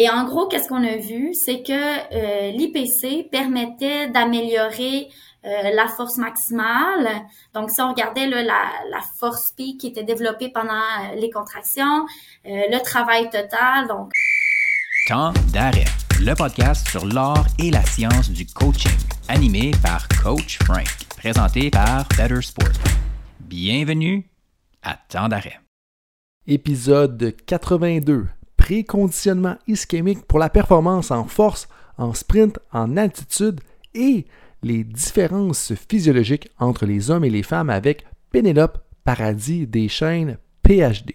[0.00, 1.34] Et en gros, qu'est-ce qu'on a vu?
[1.34, 5.08] C'est que euh, l'IPC permettait d'améliorer
[5.44, 7.08] euh, la force maximale.
[7.52, 12.06] Donc, si on regardait la, la, force P qui était développée pendant euh, les contractions,
[12.44, 14.12] le travail total, donc...
[15.08, 15.86] Temps d'arrêt,
[16.20, 18.92] le podcast sur l'art et la science du coaching,
[19.26, 20.86] animé par Coach Frank,
[21.16, 22.68] présenté par Better Sport.
[23.40, 24.30] Bienvenue
[24.84, 25.58] à Temps d'arrêt.
[26.46, 28.28] Épisode 82
[28.68, 33.62] préconditionnement ischémique pour la performance en force, en sprint, en altitude
[33.94, 34.26] et
[34.62, 41.14] les différences physiologiques entre les hommes et les femmes avec Pénélope Paradis des chaînes PhD.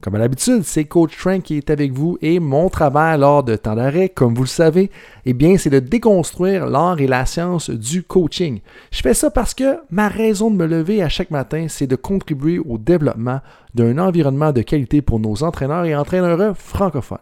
[0.00, 3.54] Comme à l'habitude, c'est Coach Frank qui est avec vous et mon travail lors de
[3.56, 4.90] temps d'arrêt, comme vous le savez,
[5.26, 8.60] eh bien, c'est de déconstruire l'art et la science du coaching.
[8.90, 11.96] Je fais ça parce que ma raison de me lever à chaque matin, c'est de
[11.96, 13.40] contribuer au développement
[13.74, 17.18] d'un environnement de qualité pour nos entraîneurs et entraîneurs francophones.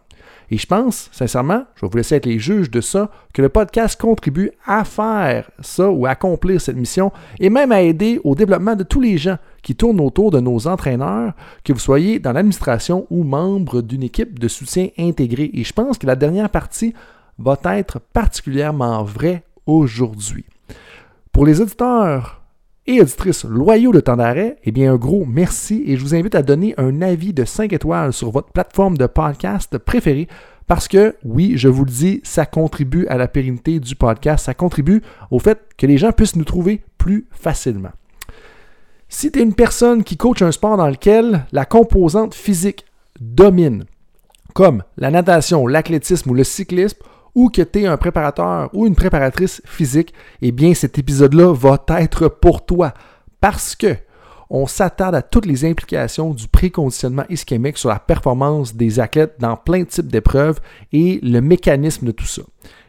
[0.50, 3.50] Et je pense, sincèrement, je vais vous laisser être les juges de ça, que le
[3.50, 8.34] podcast contribue à faire ça ou à accomplir cette mission et même à aider au
[8.34, 12.32] développement de tous les gens qui tournent autour de nos entraîneurs, que vous soyez dans
[12.32, 15.50] l'administration ou membre d'une équipe de soutien intégrée.
[15.52, 16.94] Et je pense que la dernière partie
[17.38, 20.46] va être particulièrement vraie aujourd'hui.
[21.32, 22.37] Pour les auditeurs
[22.88, 26.34] et auditrices loyaux de temps d'arrêt, eh bien, un gros merci et je vous invite
[26.34, 30.26] à donner un avis de 5 étoiles sur votre plateforme de podcast préférée
[30.66, 34.54] parce que, oui, je vous le dis, ça contribue à la pérennité du podcast, ça
[34.54, 37.92] contribue au fait que les gens puissent nous trouver plus facilement.
[39.10, 42.86] Si tu es une personne qui coach un sport dans lequel la composante physique
[43.20, 43.84] domine,
[44.54, 46.98] comme la natation, l'athlétisme ou le cyclisme,
[47.38, 51.78] ou que tu es un préparateur ou une préparatrice physique, eh bien cet épisode-là va
[52.00, 52.92] être pour toi
[53.40, 53.94] parce que
[54.50, 59.56] on s'attarde à toutes les implications du préconditionnement ischémique sur la performance des athlètes dans
[59.56, 60.58] plein de types d'épreuves
[60.92, 62.42] et le mécanisme de tout ça.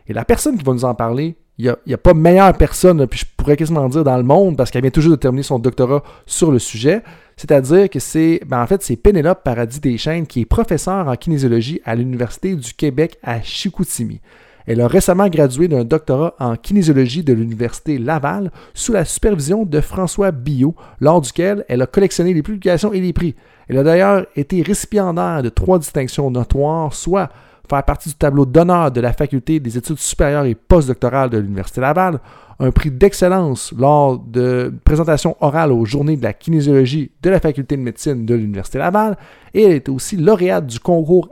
[0.08, 3.20] Et la personne qui va nous en parler, il n'y a, pas meilleure personne, puis
[3.20, 6.02] je pourrais quasiment dire dans le monde, parce qu'elle vient toujours de terminer son doctorat
[6.26, 7.04] sur le sujet.
[7.40, 11.80] C'est-à-dire que c'est, ben en fait, c'est Pénélope Paradis Deschaines qui est professeure en kinésiologie
[11.86, 14.20] à l'Université du Québec à Chicoutimi.
[14.68, 19.80] Elle a récemment gradué d'un doctorat en kinésiologie de l'Université Laval sous la supervision de
[19.80, 23.36] François Billot, lors duquel elle a collectionné les publications et les prix.
[23.70, 27.30] Elle a d'ailleurs été récipiendaire de trois distinctions notoires, soit
[27.70, 31.82] faire partie du tableau d'honneur de la Faculté des études supérieures et postdoctorales de l'Université
[31.82, 32.20] Laval,
[32.60, 37.78] un prix d'excellence lors de présentation orale aux journées de la kinésiologie de la Faculté
[37.78, 39.18] de médecine de l'Université Laval,
[39.54, 41.30] et elle est aussi lauréate du concours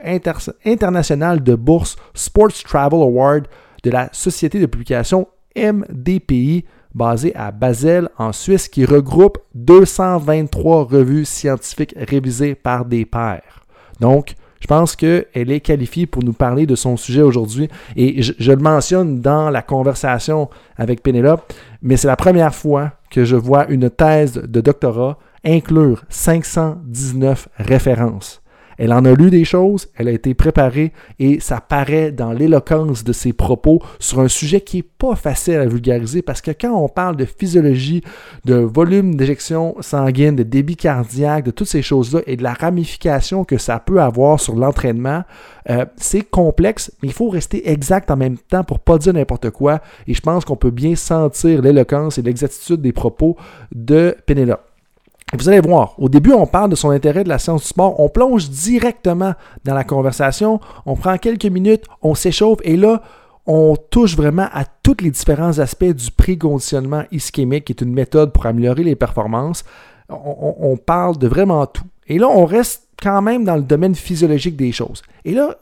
[0.64, 3.48] international de bourse Sports Travel Award
[3.82, 11.24] de la Société de publication MDPI basée à Basel en Suisse qui regroupe 223 revues
[11.24, 13.64] scientifiques révisées par des pairs.
[14.00, 17.68] Donc, je pense qu'elle est qualifiée pour nous parler de son sujet aujourd'hui.
[17.96, 21.52] Et je, le mentionne dans la conversation avec Pénélope,
[21.82, 28.42] mais c'est la première fois que je vois une thèse de doctorat inclure 519 références.
[28.78, 33.02] Elle en a lu des choses, elle a été préparée et ça paraît dans l'éloquence
[33.04, 36.72] de ses propos sur un sujet qui n'est pas facile à vulgariser parce que quand
[36.72, 38.02] on parle de physiologie,
[38.44, 43.44] de volume d'éjection sanguine, de débit cardiaque, de toutes ces choses-là et de la ramification
[43.44, 45.24] que ça peut avoir sur l'entraînement,
[45.70, 49.50] euh, c'est complexe, mais il faut rester exact en même temps pour pas dire n'importe
[49.50, 49.80] quoi.
[50.06, 53.36] Et je pense qu'on peut bien sentir l'éloquence et l'exactitude des propos
[53.72, 54.67] de Pénélope.
[55.34, 58.00] Vous allez voir, au début, on parle de son intérêt de la science du sport.
[58.00, 59.34] On plonge directement
[59.64, 60.58] dans la conversation.
[60.86, 63.02] On prend quelques minutes, on s'échauffe et là,
[63.46, 68.32] on touche vraiment à tous les différents aspects du préconditionnement ischémique, qui est une méthode
[68.32, 69.64] pour améliorer les performances.
[70.08, 71.84] On, parle de vraiment tout.
[72.06, 75.02] Et là, on reste quand même dans le domaine physiologique des choses.
[75.26, 75.56] Et là,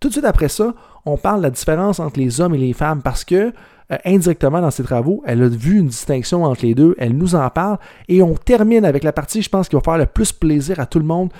[0.00, 2.72] tout de suite après ça, on parle de la différence entre les hommes et les
[2.72, 3.52] femmes parce que
[3.92, 5.22] euh, indirectement dans ses travaux.
[5.26, 6.94] Elle a vu une distinction entre les deux.
[6.98, 7.78] Elle nous en parle.
[8.08, 10.86] Et on termine avec la partie, je pense, qui va faire le plus plaisir à
[10.86, 11.30] tout le monde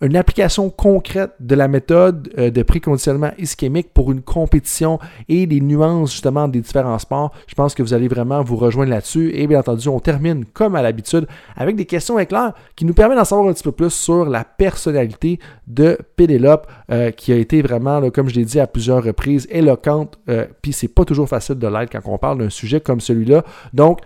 [0.00, 4.98] une application concrète de la méthode euh, de préconditionnement ischémique pour une compétition
[5.28, 7.32] et les nuances justement des différents sports.
[7.46, 9.30] Je pense que vous allez vraiment vous rejoindre là-dessus.
[9.34, 11.26] Et bien entendu, on termine comme à l'habitude
[11.56, 14.44] avec des questions éclairs qui nous permettent d'en savoir un petit peu plus sur la
[14.44, 19.46] personnalité de Pénélope euh, qui a été vraiment, comme je l'ai dit à plusieurs reprises,
[19.50, 20.18] éloquente.
[20.28, 23.44] Euh, Puis c'est pas toujours facile de l'être quand on parle d'un sujet comme celui-là.
[23.74, 24.00] Donc,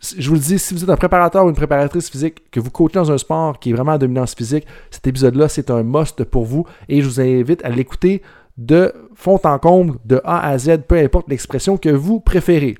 [0.00, 2.70] je vous le dis, si vous êtes un préparateur ou une préparatrice physique, que vous
[2.70, 6.24] coachez dans un sport qui est vraiment à dominance physique, cet épisode-là, c'est un must
[6.24, 8.22] pour vous et je vous invite à l'écouter
[8.56, 12.76] de fond en comble, de A à Z, peu importe l'expression que vous préférez.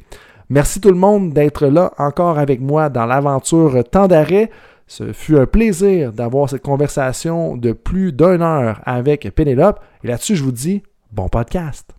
[0.48, 4.50] Merci tout le monde d'être là encore avec moi dans l'aventure Temps d'arrêt.
[4.86, 9.78] Ce fut un plaisir d'avoir cette conversation de plus d'une heure avec Pénélope.
[10.02, 10.82] Et là-dessus, je vous dis
[11.12, 11.94] bon podcast.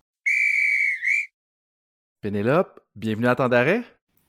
[2.21, 3.83] Pénélope, bienvenue à Temps d'arrêt.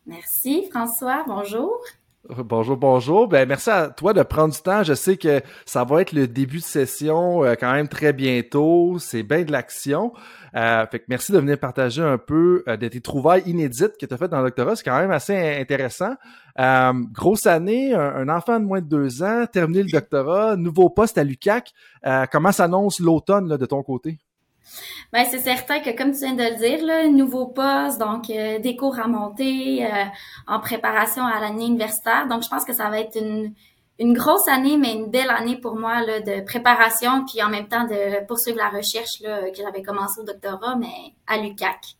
[0.06, 1.80] Merci François, bonjour.
[2.28, 3.26] Bonjour, bonjour.
[3.26, 4.84] Ben, merci à toi de prendre du temps.
[4.84, 8.98] Je sais que ça va être le début de session euh, quand même très bientôt.
[9.00, 10.12] C'est bien de l'action.
[10.54, 14.06] Euh, fait que merci de venir partager un peu euh, de tes trouvailles inédites que
[14.06, 14.76] tu as faites dans le doctorat.
[14.76, 16.14] C'est quand même assez intéressant.
[17.12, 21.24] grosse année, un, enfant de moins de deux ans, terminé le doctorat, nouveau poste à
[21.24, 21.72] l'UCAC.
[22.30, 24.18] comment s'annonce l'automne de ton côté?
[25.12, 28.76] Ben, c'est certain que, comme tu viens de le dire, nouveau poste, donc euh, des
[28.76, 30.04] cours à monter euh,
[30.46, 32.26] en préparation à l'année universitaire.
[32.28, 33.52] Donc, je pense que ça va être une,
[33.98, 37.68] une grosse année, mais une belle année pour moi là, de préparation, puis en même
[37.68, 41.96] temps de poursuivre la recherche là, que j'avais commencé au doctorat, mais à l'UCAC.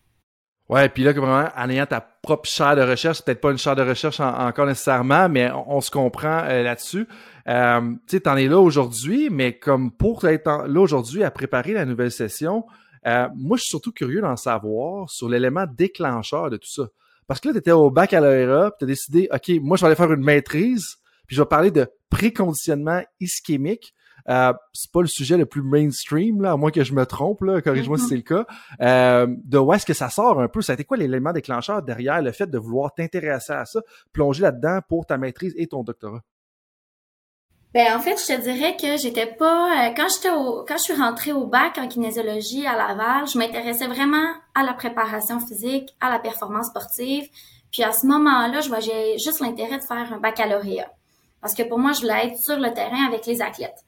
[0.69, 3.77] Ouais, puis là, vraiment, en ayant ta propre chaire de recherche, peut-être pas une chaire
[3.77, 7.07] de recherche encore nécessairement, mais on, se comprend euh, là-dessus.
[7.49, 11.73] Euh, tu sais, t'en es là aujourd'hui, mais comme pour être là aujourd'hui à préparer
[11.73, 12.65] la nouvelle session,
[13.07, 16.89] euh, moi, je suis surtout curieux d'en savoir sur l'élément déclencheur de tout ça.
[17.27, 19.97] Parce que là, tu étais au baccalauréat, tu as décidé, OK, moi, je vais aller
[19.97, 20.97] faire une maîtrise,
[21.27, 23.95] puis je vais parler de préconditionnement ischémique.
[24.29, 27.43] Euh, c'est pas le sujet le plus mainstream, là, à moins que je me trompe,
[27.43, 28.09] là, corrige-moi si mm-hmm.
[28.09, 28.47] c'est le cas.
[28.81, 30.63] Euh, de où est-ce que ça sort un peu?
[30.63, 33.81] Ça a été quoi l'élément déclencheur derrière le fait de vouloir t'intéresser à ça,
[34.13, 36.23] plonger là-dedans pour ta maîtrise et ton doctorat?
[37.75, 40.83] Ben en fait, je te dirais que j'étais pas euh, quand j'étais au quand je
[40.83, 45.95] suis rentrée au bac en kinésiologie à Laval, je m'intéressais vraiment à la préparation physique,
[46.01, 47.29] à la performance sportive.
[47.71, 50.93] Puis à ce moment-là, je voyais juste l'intérêt de faire un baccalauréat.
[51.41, 53.83] Parce que pour moi, je voulais être sur le terrain avec les athlètes.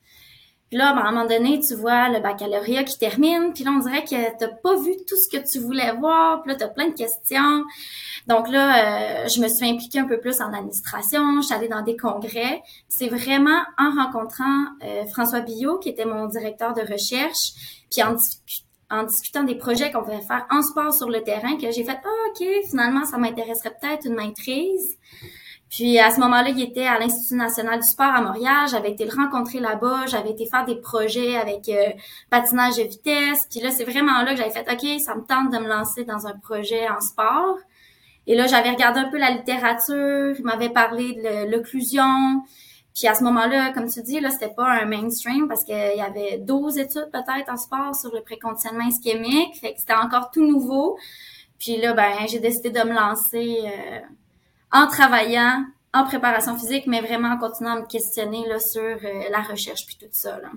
[0.75, 3.71] Puis là, ben, à un moment donné, tu vois le baccalauréat qui termine, puis là,
[3.71, 6.67] on dirait que t'as pas vu tout ce que tu voulais voir, puis là, t'as
[6.67, 7.63] plein de questions.
[8.27, 11.69] Donc là, euh, je me suis impliquée un peu plus en administration, je suis allée
[11.69, 12.61] dans des congrès.
[12.89, 18.17] C'est vraiment en rencontrant euh, François Billot, qui était mon directeur de recherche, puis en,
[18.91, 22.01] en discutant des projets qu'on pouvait faire en sport sur le terrain, que j'ai fait
[22.05, 24.99] ah, OK, finalement, ça m'intéresserait peut-être une maîtrise.
[25.75, 28.69] Puis à ce moment-là, il était à l'Institut national du sport à Montréal.
[28.71, 30.07] J'avais été le rencontrer là-bas.
[30.07, 31.91] J'avais été faire des projets avec euh,
[32.31, 33.49] patinage de vitesse.
[33.51, 36.05] Puis là, c'est vraiment là que j'avais fait, OK, ça me tente de me lancer
[36.05, 37.59] dans un projet en sport.
[38.29, 40.37] Et là, j'avais regardé un peu la littérature.
[40.39, 42.45] Il m'avait parlé de l'occlusion.
[42.95, 46.01] Puis à ce moment-là, comme tu dis, là, c'était pas un mainstream parce qu'il y
[46.01, 49.57] avait 12 études peut-être en sport sur le préconditionnement ischémique.
[49.61, 50.97] Fait que c'était encore tout nouveau.
[51.59, 53.99] Puis là, ben, j'ai décidé de me lancer euh,
[54.73, 59.29] en travaillant en préparation physique, mais vraiment en continuant à me questionner là, sur euh,
[59.31, 60.41] la recherche puis tout ça.
[60.41, 60.51] Là.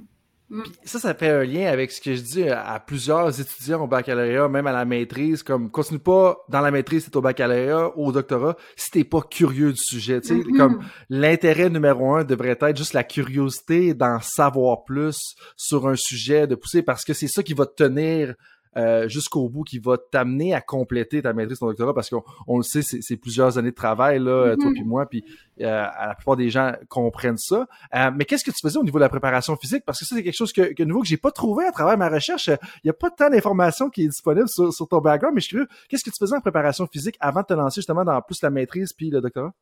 [0.50, 0.63] Mm.
[0.86, 4.48] Ça, ça fait un lien avec ce que je dis à plusieurs étudiants au baccalauréat,
[4.48, 8.12] même à la maîtrise, comme continue pas dans la maîtrise, c'est au baccalauréat ou au
[8.12, 10.21] doctorat, si t'es pas curieux du sujet.
[10.21, 10.57] Tu sais, mm-hmm.
[10.57, 16.48] comme l'intérêt numéro un devrait être juste la curiosité d'en savoir plus sur un sujet,
[16.48, 18.33] de pousser, parce que c'est ça qui va te tenir
[18.78, 22.64] euh, jusqu'au bout qui va t'amener à compléter ta maîtrise, ton doctorat, parce qu'on le
[22.64, 24.74] sait, c'est plusieurs années de travail, là, toi mm-hmm.
[24.74, 25.24] puis moi, puis
[25.62, 27.68] euh, la plupart des gens comprennent ça.
[27.96, 29.84] Euh, mais qu'est-ce que tu faisais au niveau de la préparation physique?
[29.86, 31.98] Parce que ça, c'est quelque chose que, que nouveau que j'ai pas trouvé à travers
[31.98, 32.48] ma recherche.
[32.48, 35.48] Il n'y a pas tant d'informations qui est disponible sur, sur ton background, mais je
[35.48, 38.22] suis curieux, qu'est-ce que tu faisais en préparation physique avant de te lancer justement dans
[38.22, 39.54] plus la maîtrise puis le doctorat?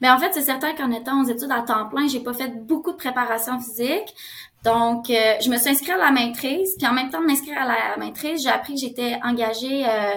[0.00, 2.48] Mais en fait, c'est certain qu'en étant aux études à temps plein, j'ai pas fait
[2.66, 4.14] beaucoup de préparation physique.
[4.64, 6.76] Donc, euh, je me suis inscrite à la maîtrise.
[6.78, 10.16] Puis en même temps de m'inscrire à la maîtrise, j'ai appris que j'étais engagée euh,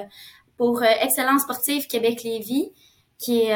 [0.58, 2.72] pour euh, Excellence sportive Québec-Lévis,
[3.18, 3.56] qui est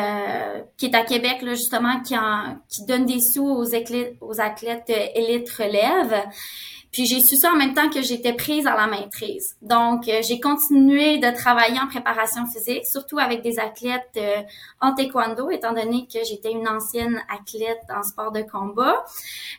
[0.78, 3.66] qui est à Québec là justement, qui en, qui donne des sous aux
[4.22, 6.24] aux athlètes élites relève.
[6.92, 9.56] Puis j'ai su ça en même temps que j'étais prise à la maîtrise.
[9.62, 14.42] Donc euh, j'ai continué de travailler en préparation physique, surtout avec des athlètes euh,
[14.82, 19.04] en taekwondo, étant donné que j'étais une ancienne athlète en sport de combat.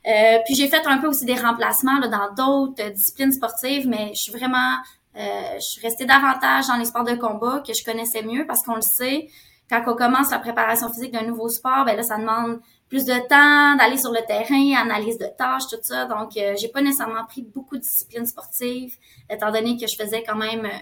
[0.09, 4.23] Euh, puis j'ai fait un peu aussi des remplacements dans d'autres disciplines sportives, mais je
[4.23, 4.77] suis vraiment,
[5.15, 8.75] je suis restée davantage dans les sports de combat que je connaissais mieux parce qu'on
[8.77, 9.29] le sait.
[9.69, 12.61] Quand on commence la préparation physique d'un nouveau sport, ben là, ça demande
[12.91, 16.07] plus de temps, d'aller sur le terrain, analyse de tâches, tout ça.
[16.07, 18.97] Donc, euh, j'ai pas nécessairement pris beaucoup de disciplines sportives,
[19.31, 20.79] étant donné que je faisais quand même euh,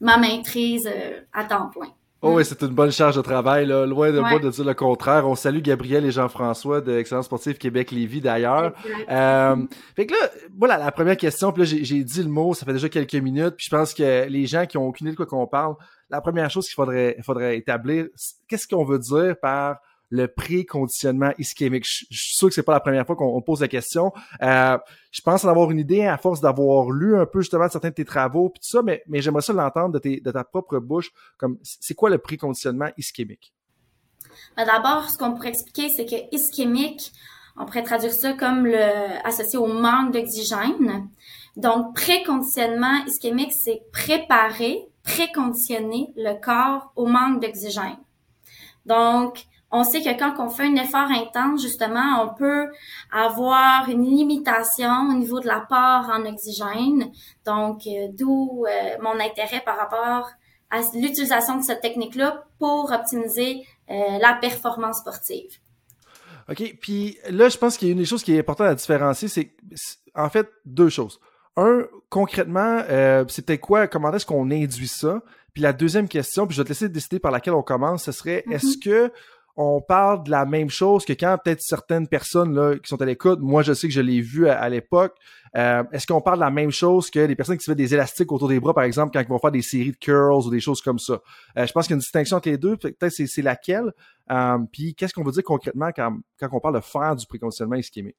[0.00, 1.88] ma maîtrise euh, à temps plein.
[2.24, 3.84] Oh oui, c'est une bonne charge de travail, là.
[3.84, 5.26] loin de moi de dire le contraire.
[5.26, 8.74] On salue Gabriel et Jean-François de Excellence Sportive Québec-Lévis d'ailleurs.
[9.10, 9.56] Euh,
[9.96, 12.74] fait que là, voilà, la première question, puis là j'ai dit le mot, ça fait
[12.74, 15.26] déjà quelques minutes, puis je pense que les gens qui ont aucune idée de quoi
[15.26, 15.74] qu'on parle,
[16.10, 18.06] la première chose qu'il faudrait, faudrait établir,
[18.46, 19.78] qu'est-ce qu'on veut dire par
[20.12, 21.86] le préconditionnement ischémique.
[21.86, 24.12] Je, suis sûr que c'est pas la première fois qu'on pose la question.
[24.42, 24.76] Euh,
[25.10, 27.94] je pense en avoir une idée à force d'avoir lu un peu justement certains de
[27.94, 31.10] tes travaux puis tout ça, mais, mais j'aimerais ça l'entendre de, de ta propre bouche.
[31.38, 33.54] Comme c'est quoi le préconditionnement ischémique?
[34.54, 37.10] Ben, d'abord, ce qu'on pourrait expliquer, c'est que ischémique,
[37.56, 41.08] on pourrait traduire ça comme le associé au manque d'oxygène.
[41.56, 47.96] Donc, préconditionnement ischémique, c'est préparer, préconditionner le corps au manque d'oxygène.
[48.84, 52.70] Donc, on sait que quand on fait un effort intense, justement, on peut
[53.10, 57.10] avoir une limitation au niveau de l'apport en oxygène.
[57.46, 60.30] Donc, euh, d'où euh, mon intérêt par rapport
[60.70, 65.50] à l'utilisation de cette technique-là pour optimiser euh, la performance sportive.
[66.50, 66.76] OK.
[66.80, 69.28] Puis là, je pense qu'il y a une des choses qui est importante à différencier,
[69.28, 69.54] c'est
[70.14, 71.18] en fait deux choses.
[71.56, 75.20] Un, concrètement, peut-être quoi, comment est-ce qu'on induit ça?
[75.52, 78.12] Puis la deuxième question, puis je vais te laisser décider par laquelle on commence, ce
[78.12, 78.82] serait est-ce mm-hmm.
[78.82, 79.12] que
[79.56, 83.04] on parle de la même chose que quand peut-être certaines personnes là, qui sont à
[83.04, 85.14] l'écoute, moi je sais que je l'ai vu à, l'époque,
[85.56, 87.92] euh, est-ce qu'on parle de la même chose que les personnes qui se font des
[87.92, 90.50] élastiques autour des bras, par exemple, quand ils vont faire des séries de curls ou
[90.50, 91.20] des choses comme ça?
[91.58, 93.92] Euh, je pense qu'il y a une distinction entre les deux, peut-être c'est, c'est laquelle.
[94.30, 97.76] Euh, puis qu'est-ce qu'on veut dire concrètement quand, quand on parle de faire du préconditionnement
[97.76, 98.16] ischémique?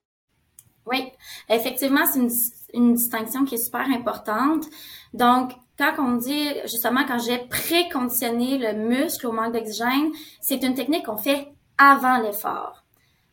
[0.85, 1.11] Oui,
[1.49, 2.29] effectivement, c'est une,
[2.73, 4.65] une distinction qui est super importante.
[5.13, 10.12] Donc, quand on dit justement quand j'ai préconditionné le muscle au manque d'oxygène,
[10.42, 12.84] c'est une technique qu'on fait avant l'effort.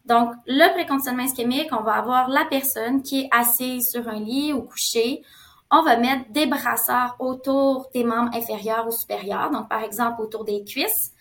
[0.07, 4.53] Donc, le préconditionnement ischémique, on va avoir la personne qui est assise sur un lit
[4.53, 5.23] ou couchée.
[5.71, 10.45] On va mettre des brasseurs autour des membres inférieurs ou supérieurs, donc par exemple autour
[10.45, 11.13] des cuisses.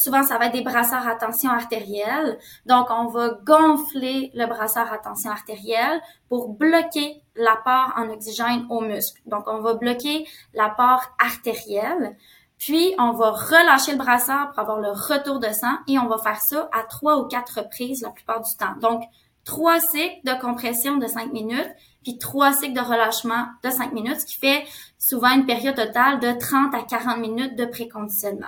[0.00, 2.38] Souvent, ça va être des brasseurs à tension artérielle.
[2.66, 8.80] Donc, on va gonfler le brasseur à tension artérielle pour bloquer l'apport en oxygène aux
[8.80, 9.20] muscles.
[9.26, 10.24] Donc, on va bloquer
[10.54, 12.16] l'apport artériel.
[12.58, 16.18] Puis, on va relâcher le brasseur pour avoir le retour de sang et on va
[16.18, 18.76] faire ça à trois ou quatre reprises la plupart du temps.
[18.80, 19.02] Donc,
[19.44, 21.74] trois cycles de compression de cinq minutes,
[22.04, 24.64] puis trois cycles de relâchement de cinq minutes, ce qui fait
[24.96, 28.46] souvent une période totale de 30 à 40 minutes de préconditionnement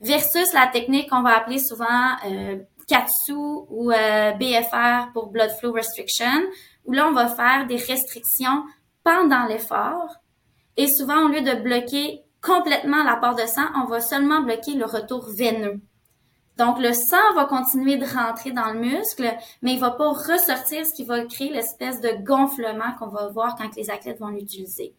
[0.00, 5.72] versus la technique qu'on va appeler souvent euh, KATSU ou euh, BFR pour Blood Flow
[5.72, 6.46] Restriction,
[6.84, 8.64] où là, on va faire des restrictions
[9.02, 10.16] pendant l'effort.
[10.76, 14.84] Et souvent, au lieu de bloquer complètement l'apport de sang, on va seulement bloquer le
[14.84, 15.80] retour veineux.
[16.58, 19.30] Donc, le sang va continuer de rentrer dans le muscle,
[19.62, 23.56] mais il va pas ressortir, ce qui va créer l'espèce de gonflement qu'on va voir
[23.56, 24.94] quand les athlètes vont l'utiliser.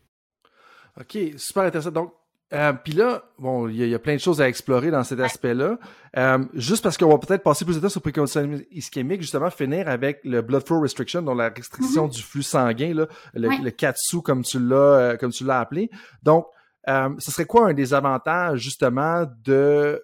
[1.00, 1.92] OK, super intéressant.
[1.92, 2.14] Donc,
[2.54, 5.78] euh, Puis là, bon, il y, a plein de choses à explorer dans cet aspect-là.
[6.18, 9.50] Euh, juste parce qu'on va peut-être passer plus de temps sur le préconditionnement ischémique, justement,
[9.50, 12.16] finir avec le blood flow restriction, donc la restriction mm-hmm.
[12.16, 15.90] du flux sanguin, là, le, le KATSU, comme tu l'as, euh, comme tu l'as appelé.
[16.24, 16.48] Donc,
[16.88, 20.02] euh, ce serait quoi un des avantages, justement, de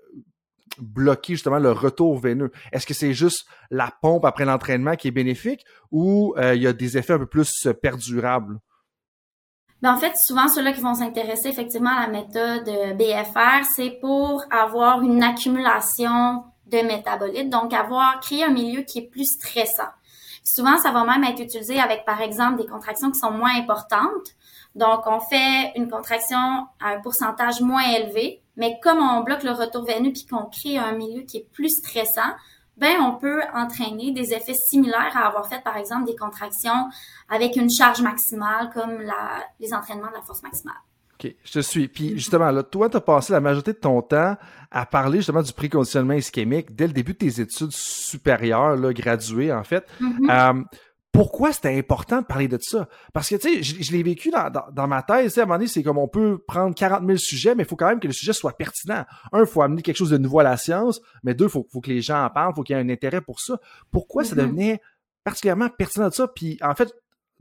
[0.79, 2.51] bloquer justement le retour veineux?
[2.73, 6.73] Est-ce que c'est juste la pompe après l'entraînement qui est bénéfique ou il y a
[6.73, 8.59] des effets un peu plus perdurables?
[9.83, 12.63] Ben, en fait, souvent, ceux-là qui vont s'intéresser effectivement à la méthode
[12.97, 19.09] BFR, c'est pour avoir une accumulation de métabolites, donc avoir créé un milieu qui est
[19.09, 19.89] plus stressant.
[20.41, 24.37] Souvent, ça va même être utilisé avec, par exemple, des contractions qui sont moins importantes.
[24.73, 26.37] Donc, on fait une contraction
[26.81, 30.77] à un pourcentage moins élevé, mais comme on bloque le retour veineux puis qu'on crée
[30.77, 32.31] un milieu qui est plus stressant,
[32.77, 36.89] ben on peut entraîner des effets similaires à avoir fait par exemple des contractions
[37.29, 40.75] avec une charge maximale comme la, les entraînements de la force maximale.
[41.13, 41.87] OK, je te suis.
[41.87, 44.35] Puis justement, là, toi, tu as passé la majorité de ton temps
[44.71, 49.53] à parler justement du préconditionnement ischémique dès le début de tes études supérieures, là, graduées
[49.53, 49.85] en fait.
[50.01, 50.59] Mm-hmm.
[50.59, 50.63] Euh,
[51.13, 52.89] pourquoi c'était important de parler de ça?
[53.13, 55.67] Parce que, tu sais, je, l'ai vécu dans, dans, ma thèse, à un moment donné,
[55.67, 58.13] c'est comme on peut prendre 40 000 sujets, mais il faut quand même que le
[58.13, 59.05] sujet soit pertinent.
[59.31, 61.67] Un, il faut amener quelque chose de nouveau à la science, mais deux, il faut,
[61.71, 63.59] faut que les gens en parlent, il faut qu'il y ait un intérêt pour ça.
[63.91, 64.37] Pourquoi ça mm-hmm.
[64.39, 64.81] devenait
[65.23, 66.27] particulièrement pertinent de ça?
[66.27, 66.91] Puis, en fait,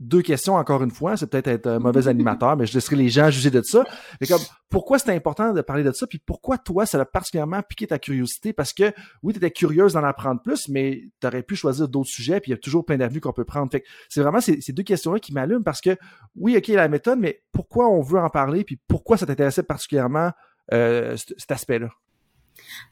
[0.03, 1.17] deux questions encore une fois.
[1.17, 3.83] C'est peut-être être un mauvais animateur, mais je laisserai les gens juger de ça.
[4.19, 6.07] Mais comme, pourquoi c'était important de parler de ça?
[6.07, 8.53] Puis pourquoi toi, ça a particulièrement piqué ta curiosité?
[8.53, 12.09] Parce que oui, tu étais curieuse d'en apprendre plus, mais tu aurais pu choisir d'autres
[12.09, 13.71] sujets, puis il y a toujours plein d'avenues qu'on peut prendre.
[13.71, 15.97] Fait c'est vraiment ces, deux questions-là qui m'allument parce que
[16.35, 18.63] oui, OK, la méthode, mais pourquoi on veut en parler?
[18.63, 20.31] Puis pourquoi ça t'intéressait particulièrement
[20.71, 21.89] euh, cet aspect-là?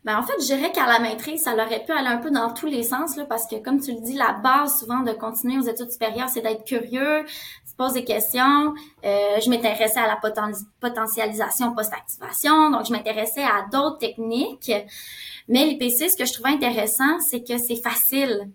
[0.03, 2.53] Ben, en fait, je dirais qu'à la maîtrise, ça aurait pu aller un peu dans
[2.53, 5.59] tous les sens, là, parce que, comme tu le dis, la base souvent de continuer
[5.59, 8.73] aux études supérieures, c'est d'être curieux, se poser des questions.
[9.05, 10.19] Euh, je m'intéressais à la
[10.79, 14.71] potentialisation post-activation, donc je m'intéressais à d'autres techniques.
[15.47, 18.49] Mais l'IPC, ce que je trouvais intéressant, c'est que c'est facile.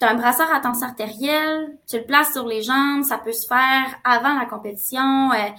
[0.00, 3.32] Tu as un brasseur à tension artérielle, tu le places sur les jambes, ça peut
[3.32, 5.32] se faire avant la compétition.
[5.32, 5.50] Euh,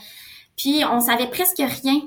[0.58, 2.02] puis on savait presque rien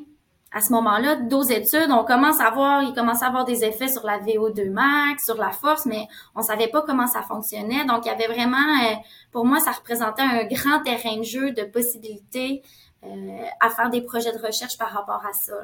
[0.53, 3.89] à ce moment-là, dos études, on commence à voir, il commence à avoir des effets
[3.89, 7.85] sur la VO2 max, sur la force, mais on savait pas comment ça fonctionnait.
[7.85, 8.95] Donc, il y avait vraiment, euh,
[9.31, 12.63] pour moi, ça représentait un grand terrain de jeu de possibilités
[13.05, 15.55] euh, à faire des projets de recherche par rapport à ça.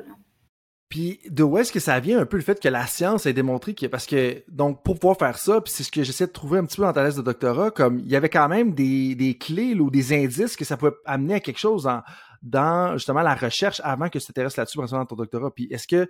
[0.88, 3.32] Puis de où est-ce que ça vient un peu le fait que la science ait
[3.32, 6.32] démontré que parce que donc pour pouvoir faire ça, puis c'est ce que j'essaie de
[6.32, 8.72] trouver un petit peu dans ta thèse de doctorat, comme il y avait quand même
[8.72, 12.02] des, clés ou des indices que ça pouvait amener à quelque chose dans,
[12.46, 15.50] dans justement la recherche avant que tu t'intéresses là-dessus dans ton doctorat.
[15.50, 16.08] Puis est-ce que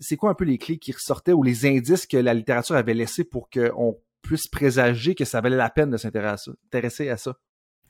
[0.00, 2.94] c'est quoi un peu les clés qui ressortaient ou les indices que la littérature avait
[2.94, 7.34] laissés pour qu'on puisse présager que ça valait la peine de s'intéresser à ça?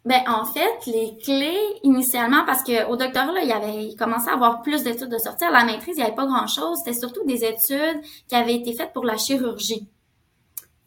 [0.05, 3.97] Ben en fait, les clés initialement, parce que au doctorat, là, il y avait il
[3.97, 5.45] commençait à avoir plus d'études de sortie.
[5.45, 6.79] À la maîtrise, il n'y avait pas grand-chose.
[6.85, 9.89] C'était surtout des études qui avaient été faites pour la chirurgie.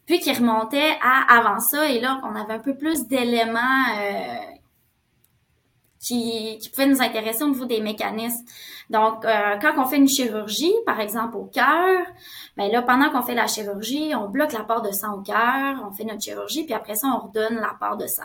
[0.04, 3.58] Puis qui remontaient à avant ça, et là, on avait un peu plus d'éléments
[3.98, 4.55] euh,
[6.06, 8.44] qui, qui pouvaient nous intéresser au niveau des mécanismes.
[8.90, 12.06] Donc, euh, quand on fait une chirurgie, par exemple au cœur,
[12.56, 15.84] ben là, pendant qu'on fait la chirurgie, on bloque la part de sang au cœur,
[15.84, 18.22] on fait notre chirurgie, puis après ça, on redonne la part de sang.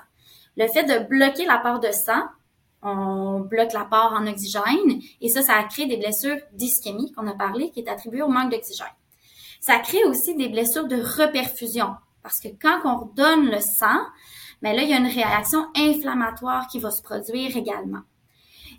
[0.57, 2.21] Le fait de bloquer la part de sang,
[2.83, 7.27] on bloque la part en oxygène et ça, ça a créé des blessures d'ischémie qu'on
[7.27, 8.87] a parlé, qui est attribuée au manque d'oxygène.
[9.59, 13.99] Ça crée aussi des blessures de reperfusion parce que quand on redonne le sang,
[14.61, 18.01] mais là, il y a une réaction inflammatoire qui va se produire également.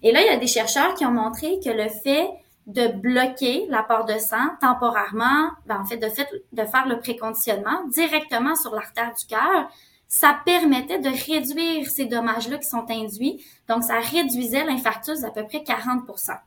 [0.03, 2.29] Et là, il y a des chercheurs qui ont montré que le fait
[2.67, 6.99] de bloquer la part de sang temporairement, ben en fait, de, fait, de faire le
[7.01, 9.69] préconditionnement directement sur l'artère du cœur,
[10.07, 13.45] ça permettait de réduire ces dommages-là qui sont induits.
[13.69, 16.39] Donc, ça réduisait l'infarctus d'à peu près 40%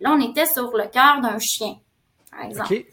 [0.00, 1.76] Là, on était sur le cœur d'un chien,
[2.30, 2.84] par exemple.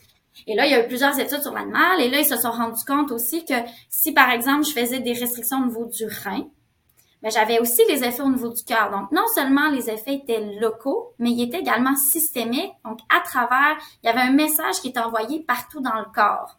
[0.47, 1.99] Et là, il y a eu plusieurs études sur l'animal.
[2.01, 3.53] Et là, ils se sont rendus compte aussi que
[3.89, 6.47] si, par exemple, je faisais des restrictions au niveau du rein,
[7.21, 8.89] ben, j'avais aussi les effets au niveau du cœur.
[8.91, 12.73] Donc, non seulement les effets étaient locaux, mais ils étaient également systémiques.
[12.83, 16.57] Donc, à travers, il y avait un message qui était envoyé partout dans le corps.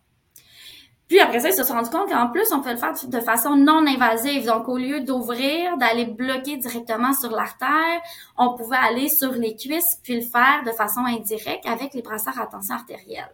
[1.12, 3.20] Puis après ça, ils se sont rendus compte qu'en plus, on peut le faire de
[3.20, 4.46] façon non invasive.
[4.46, 8.00] Donc, au lieu d'ouvrir, d'aller bloquer directement sur l'artère,
[8.38, 12.40] on pouvait aller sur les cuisses puis le faire de façon indirecte avec les brassards
[12.40, 13.30] à tension artérielle.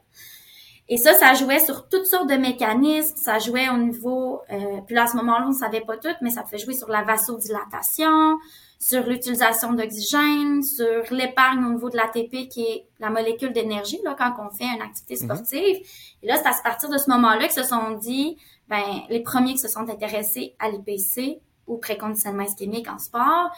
[0.88, 3.14] Et ça, ça jouait sur toutes sortes de mécanismes.
[3.16, 6.08] Ça jouait au niveau, euh, puis là, à ce moment-là, on ne savait pas tout,
[6.20, 8.38] mais ça pouvait jouer sur la vasodilatation,
[8.78, 14.14] sur l'utilisation d'oxygène, sur l'épargne au niveau de l'ATP, qui est la molécule d'énergie, là,
[14.16, 15.34] quand on fait une activité mhm.
[15.34, 15.76] sportive.
[16.22, 18.36] Et là, c'est à partir de ce moment-là que se sont dit,
[18.68, 23.50] ben, les premiers qui se sont intéressés à l'IPC ou préconditionnement ischémique en sport,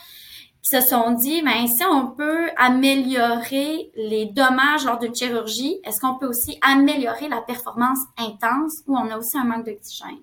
[0.63, 6.01] qui se sont dit, ben, si on peut améliorer les dommages lors d'une chirurgie, est-ce
[6.01, 10.19] qu'on peut aussi améliorer la performance intense où on a aussi un manque d'oxygène?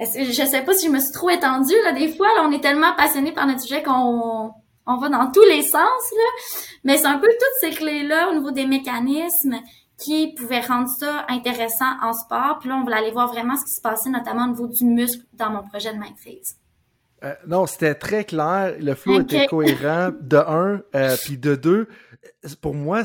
[0.00, 2.60] Je sais pas si je me suis trop étendue, là, des fois, là, on est
[2.60, 4.52] tellement passionné par notre sujet qu'on
[4.86, 6.56] on va dans tous les sens, là.
[6.84, 9.60] Mais c'est un peu toutes ces clés-là au niveau des mécanismes
[9.96, 12.58] qui pouvaient rendre ça intéressant en sport.
[12.60, 14.84] Puis là, on voulait aller voir vraiment ce qui se passait, notamment au niveau du
[14.84, 16.56] muscle dans mon projet de maîtrise.
[17.22, 18.74] Euh, non, c'était très clair.
[18.78, 21.88] Le flow était cohérent de un, euh, puis de deux.
[22.60, 23.02] Pour moi,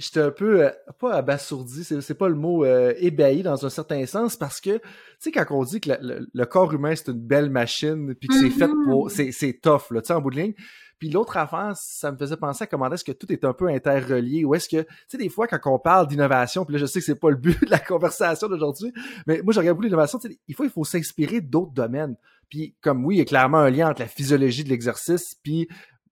[0.00, 4.36] j'étais un peu euh, pas abasourdi, c'est pas le mot ébahi dans un certain sens
[4.36, 4.82] parce que tu
[5.18, 8.50] sais quand on dit que le, corps humain c'est une belle machine puis que c'est
[8.50, 9.32] fait pour mm-hmm.
[9.32, 10.54] c'est tough là, tu sais en bout de ligne.
[11.00, 13.68] Puis l'autre affaire, ça me faisait penser à comment est-ce que tout est un peu
[13.68, 14.44] interrelié.
[14.44, 17.00] Ou est-ce que, tu sais, des fois, quand on parle d'innovation, puis là, je sais
[17.00, 18.92] que c'est pas le but de la conversation d'aujourd'hui,
[19.26, 22.16] mais moi, je regarde beaucoup l'innovation, il faut, il faut s'inspirer d'autres domaines.
[22.50, 25.68] Puis comme oui, il y a clairement un lien entre la physiologie de l'exercice puis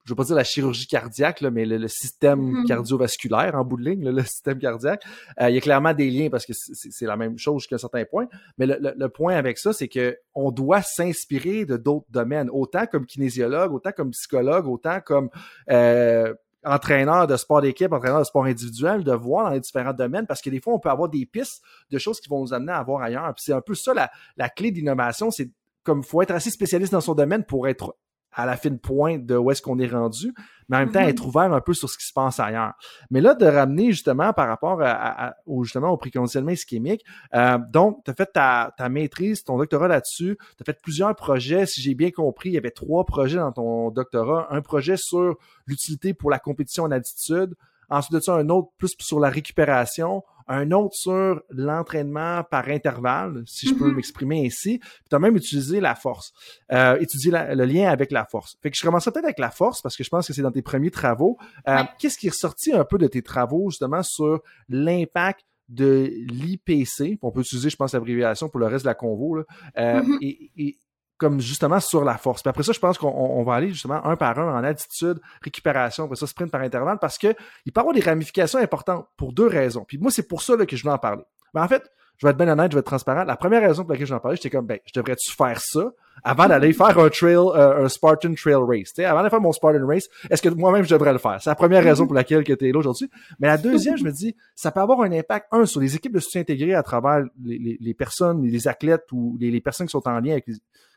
[0.09, 2.67] je veux pas dire la chirurgie cardiaque, là, mais le, système mm-hmm.
[2.67, 5.05] cardiovasculaire en bout de ligne, le système cardiaque,
[5.39, 7.79] euh, il y a clairement des liens parce que c'est la même chose jusqu'à un
[7.79, 8.27] certain point.
[8.57, 13.05] Mais le, point avec ça, c'est que on doit s'inspirer de d'autres domaines, autant comme
[13.05, 15.29] kinésiologue, autant comme psychologue, autant comme
[15.71, 16.33] euh,
[16.65, 20.41] entraîneur de sport d'équipe, entraîneur de sport individuel, de voir dans les différents domaines, parce
[20.41, 22.83] que des fois, on peut avoir des pistes de choses qui vont nous amener à
[22.83, 23.31] voir ailleurs.
[23.35, 25.51] Puis c'est un peu ça la, la clé d'innovation, c'est
[25.83, 27.95] comme faut être assez spécialiste dans son domaine pour être
[28.39, 30.33] à la fine pointe de où est-ce qu'on est rendu,
[30.69, 31.09] mais en même temps mm-hmm.
[31.09, 32.75] être ouvert un peu sur ce qui se passe ailleurs.
[33.11, 38.05] Mais là, de ramener justement par rapport à, au, justement au préconditionnement ischémique, euh, donc,
[38.05, 41.81] tu as fait ta, ta, maîtrise, ton doctorat là-dessus, tu as fait plusieurs projets, si
[41.81, 46.15] j'ai bien compris, il y avait trois projets dans ton doctorat, un projet sur l'utilité
[46.15, 47.57] pour la compétition en altitude,
[47.89, 53.43] ensuite de ça, un autre plus sur la récupération, un autre sur l'entraînement par intervalle,
[53.47, 53.95] si je peux mm-hmm.
[53.95, 54.79] m'exprimer ainsi.
[54.79, 56.33] Puis tu as même utilisé la force,
[56.73, 58.57] euh, étudié le lien avec la force.
[58.63, 60.51] Fait que je commencerai peut-être avec la force parce que je pense que c'est dans
[60.51, 61.37] tes premiers travaux.
[61.69, 67.19] Euh, Qu'est-ce qui est ressorti un peu de tes travaux justement sur l'impact de l'IPC,
[67.21, 69.43] on peut utiliser, je pense, l'abréviation pour le reste de la convo, là,
[69.77, 70.19] euh, mm-hmm.
[70.23, 70.79] et, et
[71.19, 72.43] comme justement sur la force.
[72.43, 76.05] Puis après ça, je pense qu'on va aller justement un par un en altitude, récupération,
[76.05, 77.35] après ça, sprint par intervalle, parce que
[77.67, 79.85] il peut avoir des ramifications importantes pour deux raisons.
[79.87, 81.25] Puis moi, c'est pour ça là, que je veux en parler.
[81.55, 81.83] Mais en fait,
[82.19, 83.25] je vais être bien honnête, je vais être transparent.
[83.25, 85.93] La première raison pour laquelle j'en parlais, j'étais comme, ben, je devrais-tu faire ça
[86.25, 88.91] avant d'aller faire un trail, euh, un Spartan Trail Race?
[88.95, 91.39] sais, avant de faire mon Spartan Race, est-ce que moi-même je devrais le faire?
[91.41, 93.09] C'est la première raison pour laquelle tu es là aujourd'hui.
[93.39, 96.13] Mais la deuxième, je me dis, ça peut avoir un impact, un, sur les équipes
[96.13, 99.87] de soutien intégré à travers les, les, les personnes, les athlètes ou les, les, personnes
[99.87, 100.47] qui sont en lien avec,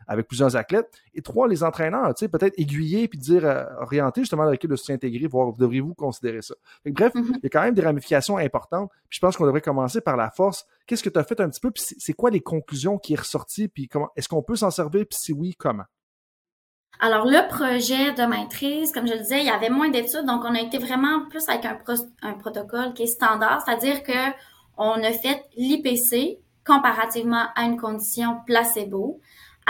[0.08, 0.90] avec plusieurs athlètes.
[1.14, 4.76] Et trois, les entraîneurs, tu sais, peut-être aiguiller puis dire, euh, orienter justement l'équipe de
[4.76, 6.56] soutien intégré, voir, devriez-vous considérer ça?
[6.86, 7.36] bref, mm-hmm.
[7.38, 8.90] il y a quand même des ramifications importantes.
[9.10, 10.66] Puis je pense qu'on devrait commencer par la force.
[10.88, 11.72] Qu'est-ce que tu as fait un petit peu?
[11.72, 13.68] Puis c'est quoi les conclusions qui est ressorties?
[13.68, 15.06] Puis comment, est-ce qu'on peut s'en servir?
[15.10, 15.86] Puis si oui, comment?
[17.00, 20.44] Alors, le projet de maîtrise, comme je le disais, il y avait moins d'études, donc
[20.46, 21.80] on a été vraiment plus avec un,
[22.22, 24.32] un protocole qui est standard, c'est-à-dire que
[24.78, 29.20] on a fait l'IPC comparativement à une condition placebo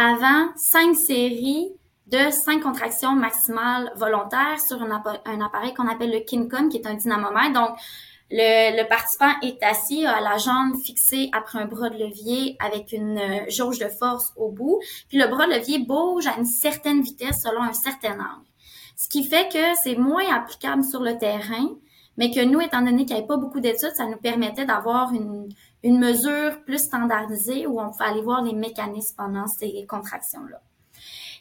[0.01, 1.69] avant cinq séries
[2.07, 6.95] de cinq contractions maximales volontaires sur un, appareil qu'on appelle le Kincon, qui est un
[6.95, 7.53] dynamomètre.
[7.53, 7.77] Donc,
[8.31, 13.17] le, participant est assis, a la jambe fixée après un bras de levier avec une
[13.19, 14.79] euh, jauge de force au bout.
[15.09, 18.47] Puis le bras de levier bouge à une certaine vitesse selon un certain angle.
[18.97, 21.69] Ce qui fait que c'est moins applicable sur le terrain,
[22.17, 25.13] mais que nous, étant donné qu'il n'y avait pas beaucoup d'études, ça nous permettait d'avoir
[25.13, 25.49] une,
[25.83, 30.61] une mesure plus standardisée où on pouvait aller voir les mécanismes pendant ces contractions-là.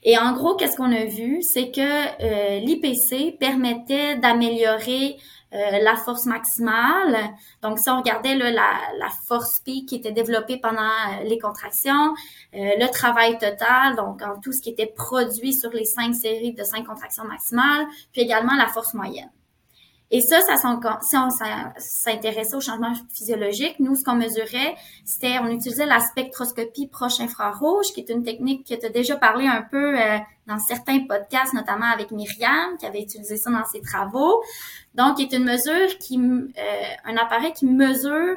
[0.02, 1.42] Et en gros, qu'est-ce qu'on a vu?
[1.42, 5.18] C'est que euh, l'IPC permettait d'améliorer
[5.52, 7.18] euh, la force maximale.
[7.60, 12.14] Donc, si on regardait la, la, force P qui était développée pendant euh, les contractions,
[12.52, 16.62] le travail total, donc en tout ce qui était produit sur les cinq séries de
[16.62, 19.30] cinq contractions maximales, puis également la force moyenne.
[20.12, 21.28] Et ça, ça si on
[21.78, 27.92] s'intéressait au changement physiologique, nous, ce qu'on mesurait, c'était, on utilisait la spectroscopie proche infrarouge,
[27.94, 30.18] qui est une technique que tu as déjà parlé un peu euh,
[30.48, 34.42] dans certains podcasts, notamment avec Myriam, qui avait utilisé ça dans ses travaux.
[34.96, 36.60] Donc, qui est une mesure qui, euh,
[37.04, 38.36] un appareil qui mesure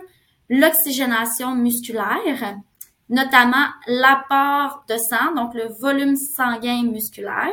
[0.50, 2.56] l'oxygénation musculaire,
[3.10, 7.52] notamment l'apport de sang, donc le volume sanguin musculaire,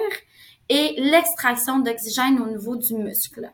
[0.69, 3.51] et l'extraction d'oxygène au niveau du muscle.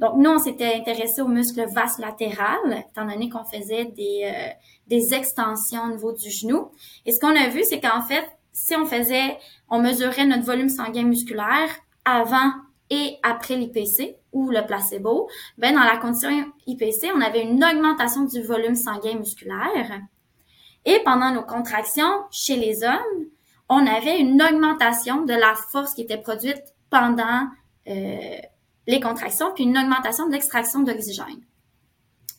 [0.00, 4.50] Donc, nous, on s'était intéressé au muscle vaste latéral, étant donné qu'on faisait des, euh,
[4.86, 6.70] des extensions au niveau du genou.
[7.04, 10.68] Et ce qu'on a vu, c'est qu'en fait, si on faisait, on mesurait notre volume
[10.68, 11.68] sanguin musculaire
[12.04, 12.52] avant
[12.90, 16.30] et après l'IPC ou le placebo, ben dans la condition
[16.66, 20.00] IPC, on avait une augmentation du volume sanguin musculaire.
[20.84, 23.26] Et pendant nos contractions, chez les hommes,
[23.68, 27.48] on avait une augmentation de la force qui était produite pendant
[27.88, 28.38] euh,
[28.88, 31.44] les contractions, puis une augmentation de l'extraction d'oxygène.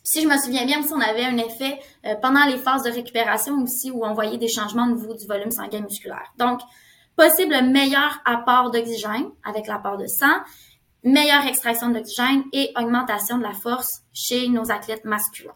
[0.02, 2.90] Si je me souviens bien, aussi, on avait un effet euh, pendant les phases de
[2.90, 6.32] récupération aussi où on voyait des changements au niveau du volume sanguin musculaire.
[6.36, 6.60] Donc,
[7.16, 10.40] possible meilleur apport d'oxygène avec l'apport de sang,
[11.04, 15.54] meilleure extraction d'oxygène et augmentation de la force chez nos athlètes masculins.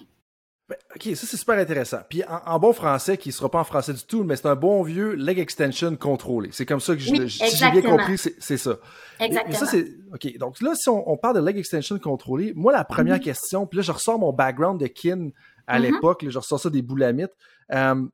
[0.67, 1.99] Ben, ok, ça c'est super intéressant.
[2.09, 4.55] Puis en, bon français, qui ne sera pas en français du tout, mais c'est un
[4.55, 6.49] bon vieux leg extension contrôlé.
[6.53, 8.79] C'est comme ça que je, si j'ai bien compris, c'est ça.
[9.21, 9.55] Exactement.
[9.55, 10.39] ça c'est ok.
[10.39, 13.25] Donc là, si on, parle de leg extension contrôlé, moi la première mm-hmm.
[13.25, 15.31] question, puis là je ressors mon background de kin
[15.67, 15.83] à mm-hmm.
[15.83, 17.35] l'époque, je ressors ça des boulamites.
[17.73, 18.07] Euh,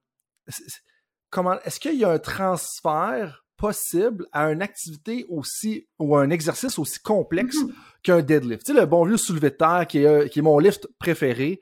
[1.30, 6.80] comment est-ce qu'il y a un transfert possible à une activité aussi ou un exercice
[6.80, 7.72] aussi complexe mm-hmm.
[8.02, 8.66] qu'un deadlift?
[8.66, 11.60] Tu sais, le bon vieux soulevé de terre qui est, qui est mon lift préféré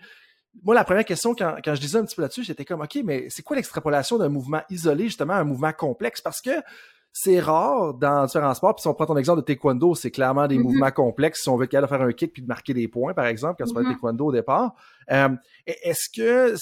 [0.63, 2.99] moi, la première question, quand, quand je disais un petit peu là-dessus, j'étais comme, OK,
[3.05, 6.21] mais c'est quoi l'extrapolation d'un mouvement isolé, justement, un mouvement complexe?
[6.21, 6.51] Parce que
[7.13, 8.77] c'est rare dans différents sports.
[8.77, 10.63] Puis si on prend ton exemple de taekwondo, c'est clairement des mm-hmm.
[10.63, 11.43] mouvements complexes.
[11.43, 13.27] Si on veut être capable de faire un kick puis de marquer des points, par
[13.27, 13.93] exemple, quand on fait mm-hmm.
[13.95, 14.75] taekwondo au départ.
[15.11, 15.31] Euh,
[15.67, 16.55] est-ce que,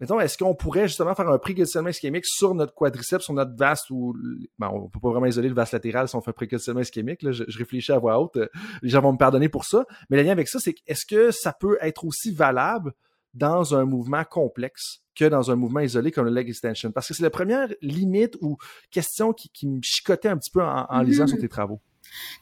[0.00, 3.90] mettons, est-ce qu'on pourrait justement faire un préconditionnement ischémique sur notre quadriceps, sur notre vaste
[3.90, 4.16] ou,
[4.58, 7.22] ben, on peut pas vraiment isoler le vaste latéral si on fait un préconditionnement ischémique.
[7.22, 8.38] Là, je, je, réfléchis à voix haute.
[8.80, 9.84] Les gens vont me pardonner pour ça.
[10.08, 12.94] Mais le lien avec ça, c'est est-ce que ça peut être aussi valable
[13.34, 16.92] dans un mouvement complexe que dans un mouvement isolé comme le leg extension?
[16.92, 18.56] Parce que c'est la première limite ou
[18.90, 21.80] question qui, me chicotait un petit peu en, lisant sur tes travaux.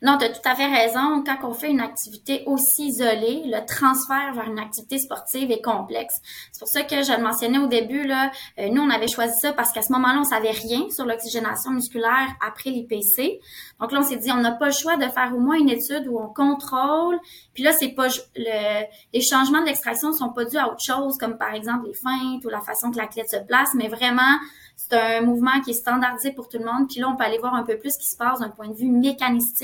[0.02, 1.22] Non, tu as tout à fait raison.
[1.24, 6.20] Quand on fait une activité aussi isolée, le transfert vers une activité sportive est complexe.
[6.52, 9.38] C'est pour ça que je le mentionnais au début, là, euh, nous, on avait choisi
[9.38, 13.40] ça parce qu'à ce moment-là, on savait rien sur l'oxygénation musculaire après l'IPC.
[13.80, 15.70] Donc là, on s'est dit, on n'a pas le choix de faire au moins une
[15.70, 17.18] étude où on contrôle.
[17.54, 21.16] Puis là, c'est pas le, les changements de l'extraction sont pas dus à autre chose,
[21.18, 24.38] comme par exemple les feintes ou la façon que l'athlète se place, mais vraiment
[24.76, 26.88] c'est un mouvement qui est standardisé pour tout le monde.
[26.88, 28.68] Puis là, on peut aller voir un peu plus ce qui se passe d'un point
[28.68, 29.61] de vue mécanistique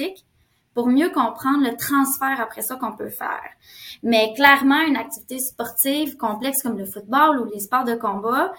[0.75, 3.51] pour mieux comprendre le transfert après ça qu'on peut faire.
[4.03, 8.53] Mais clairement, une activité sportive complexe comme le football ou les sports de combat,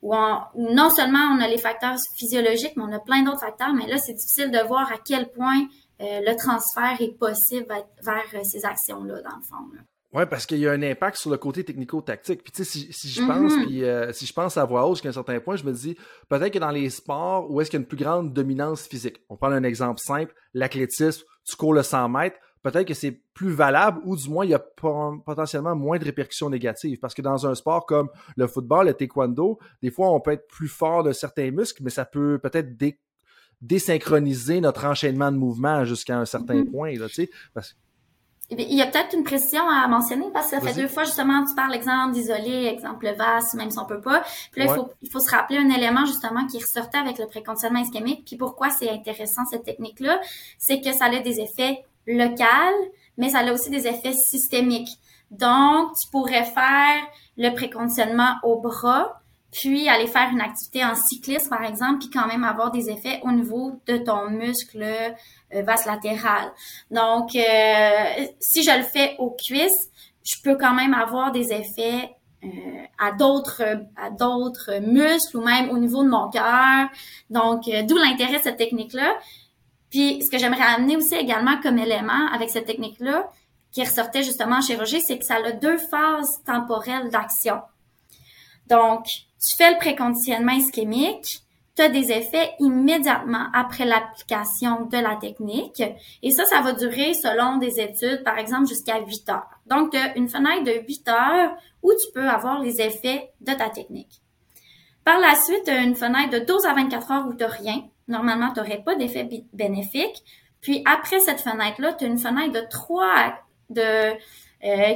[0.00, 0.14] où,
[0.56, 3.98] non seulement on a les facteurs physiologiques, mais on a plein d'autres facteurs, mais là,
[3.98, 5.66] c'est difficile de voir à quel point
[6.00, 7.66] euh, le transfert est possible
[8.02, 9.56] vers, euh, ces actions-là, dans le fond.
[10.12, 12.42] Oui, parce qu'il y a un impact sur le côté technico-tactique.
[12.42, 13.66] Puis tu sais, si, si je pense, mm-hmm.
[13.66, 15.96] puis euh, si je pense à voix haute jusqu'à un certain point, je me dis
[16.30, 19.20] peut-être que dans les sports où est-ce qu'il y a une plus grande dominance physique.
[19.28, 23.50] On prend un exemple simple, l'athlétisme, tu cours le 100 mètres, peut-être que c'est plus
[23.50, 26.98] valable ou du moins il y a potentiellement moins de répercussions négatives.
[27.00, 30.48] Parce que dans un sport comme le football, le taekwondo, des fois on peut être
[30.48, 32.70] plus fort de certains muscles, mais ça peut peut-être
[33.60, 36.70] désynchroniser notre enchaînement de mouvements jusqu'à un certain mm-hmm.
[36.70, 36.94] point.
[36.94, 37.06] Là,
[37.52, 37.76] parce...
[38.50, 41.44] Il y a peut-être une précision à mentionner parce que ça fait deux fois justement
[41.44, 44.22] tu parles exemple d'isoler, exemple vaste, même si on peut pas.
[44.52, 47.26] Puis là, il, faut, il faut se rappeler un élément justement qui ressortait avec le
[47.26, 48.24] préconditionnement ischémique.
[48.24, 50.18] Puis pourquoi c'est intéressant cette technique-là,
[50.56, 52.72] c'est que ça a des effets local,
[53.18, 54.98] mais ça a aussi des effets systémiques.
[55.30, 57.02] Donc, tu pourrais faire
[57.36, 62.26] le préconditionnement au bras, puis aller faire une activité en cyclisme, par exemple, puis quand
[62.26, 64.84] même avoir des effets au niveau de ton muscle
[65.54, 66.52] euh, vaste latéral.
[66.90, 69.90] Donc, euh, si je le fais aux cuisses,
[70.24, 72.10] je peux quand même avoir des effets
[72.44, 72.48] euh,
[72.98, 73.62] à d'autres
[73.96, 76.88] à d'autres muscles ou même au niveau de mon cœur.
[77.30, 79.16] Donc, d'où l'intérêt de cette technique-là.
[79.90, 83.30] Puis, ce que j'aimerais amener aussi également comme élément avec cette technique-là,
[83.72, 87.60] qui ressortait justement en chirurgie, c'est que ça a deux phases temporelles d'action.
[88.66, 91.42] Donc, tu fais le préconditionnement ischémique,
[91.78, 95.80] tu as des effets immédiatement après l'application de la technique.
[96.24, 99.46] Et ça, ça va durer selon des études, par exemple, jusqu'à 8 heures.
[99.66, 103.52] Donc, tu as une fenêtre de 8 heures où tu peux avoir les effets de
[103.52, 104.20] ta technique.
[105.04, 107.48] Par la suite, tu as une fenêtre de 12 à 24 heures où tu n'as
[107.48, 110.24] rien normalement, tu n'aurais pas d'effet bénéfique.
[110.60, 113.34] Puis après cette fenêtre-là, tu as une fenêtre de 3
[113.70, 114.14] de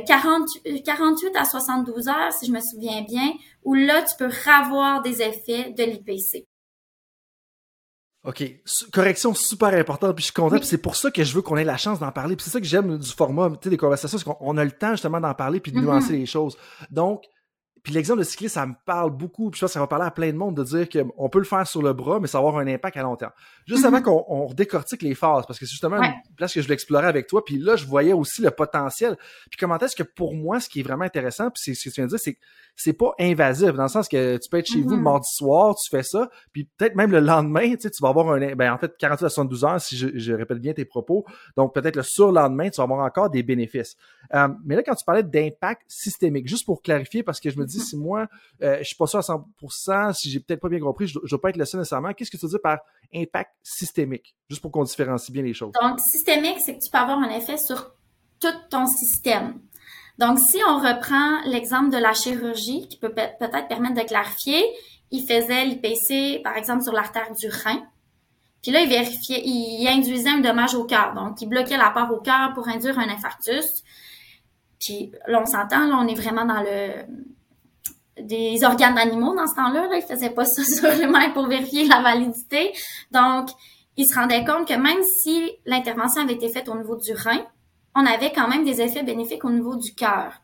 [0.07, 3.33] 40, euh, 48 à 72 heures, si je me souviens bien,
[3.65, 6.47] où là, tu peux ravoir des effets de l'IPC.
[8.25, 8.45] OK.
[8.93, 11.57] Correction super importante, puis je suis content, puis c'est pour ça que je veux qu'on
[11.57, 12.37] ait la chance d'en parler.
[12.37, 14.71] Puis c'est ça que j'aime du format, tu sais, des conversations, c'est qu'on a le
[14.71, 15.83] temps justement d'en parler puis de mm-hmm.
[15.83, 16.57] nuancer les choses.
[16.91, 17.25] Donc,
[17.83, 19.51] puis l'exemple de cycliste, ça me parle beaucoup.
[19.51, 21.41] Puis je pense que ça va parler à plein de monde de dire qu'on peut
[21.41, 23.33] le faire sur le bras, mais ça va avoir un impact à long terme.
[23.67, 24.25] Juste avant mm-hmm.
[24.25, 27.27] qu'on décortique les phases, parce que c'est justement une place que je voulais explorer avec
[27.27, 27.45] toi.
[27.45, 29.17] Puis là, je voyais aussi le potentiel.
[29.51, 31.95] Puis comment est-ce que pour moi, ce qui est vraiment intéressant, puis c'est ce que
[31.95, 32.41] tu viens de dire, c'est que
[32.77, 35.01] c'est pas invasif, dans le sens que tu peux être chez vous le mm-hmm.
[35.01, 38.31] mardi soir, tu fais ça, puis peut-être même le lendemain, tu sais, tu vas avoir
[38.31, 41.25] un, ben en fait, 48 à 72 heures, si je, répète bien tes propos.
[41.57, 43.97] Donc peut-être le surlendemain, tu vas avoir encore des bénéfices.
[44.35, 47.67] Euh, mais là, quand tu parlais d'impact systémique, juste pour clarifier, parce que je me
[47.67, 47.83] dis, mm-hmm.
[47.83, 48.27] si moi,
[48.63, 51.29] euh, je suis pas sûr à 100%, si j'ai peut-être pas bien compris, je, ne
[51.29, 52.13] dois pas être le seul nécessairement.
[52.13, 52.79] Qu'est-ce que tu veux dire par
[53.15, 54.35] impact systémique?
[54.49, 55.73] Juste pour qu'on différencie bien les choses.
[55.81, 57.95] Donc, systémique, c'est que tu peux avoir un effet sur
[58.41, 59.61] tout ton système.
[60.19, 64.63] Donc, si on reprend l'exemple de la chirurgie, qui peut peut-être permettre de clarifier,
[65.11, 67.83] il faisait l'IPC, par exemple, sur l'artère du rein.
[68.63, 71.15] Puis là, il vérifiait, il induisait un dommage au cœur.
[71.15, 73.83] Donc, il bloquait la part au cœur pour induire un infarctus.
[74.79, 77.05] Puis là, on s'entend, là, on est vraiment dans le
[78.21, 79.89] des organes d'animaux dans ce temps-là.
[79.89, 79.97] Là.
[79.97, 82.73] Il faisait pas ça sur pour vérifier la validité.
[83.11, 83.49] Donc,
[83.97, 87.45] il se rendait compte que même si l'intervention avait été faite au niveau du rein,
[87.95, 90.43] on avait quand même des effets bénéfiques au niveau du cœur.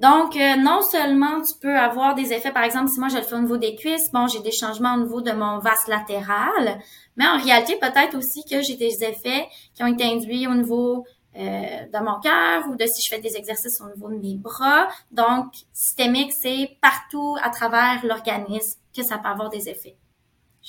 [0.00, 3.22] Donc, euh, non seulement tu peux avoir des effets, par exemple, si moi je le
[3.22, 6.80] fais au niveau des cuisses, bon, j'ai des changements au niveau de mon vaste latéral,
[7.16, 11.04] mais en réalité, peut-être aussi que j'ai des effets qui ont été induits au niveau
[11.34, 14.88] de mon cœur ou de si je fais des exercices au niveau de mes bras.
[15.10, 19.96] Donc, systémique, c'est partout à travers l'organisme que ça peut avoir des effets.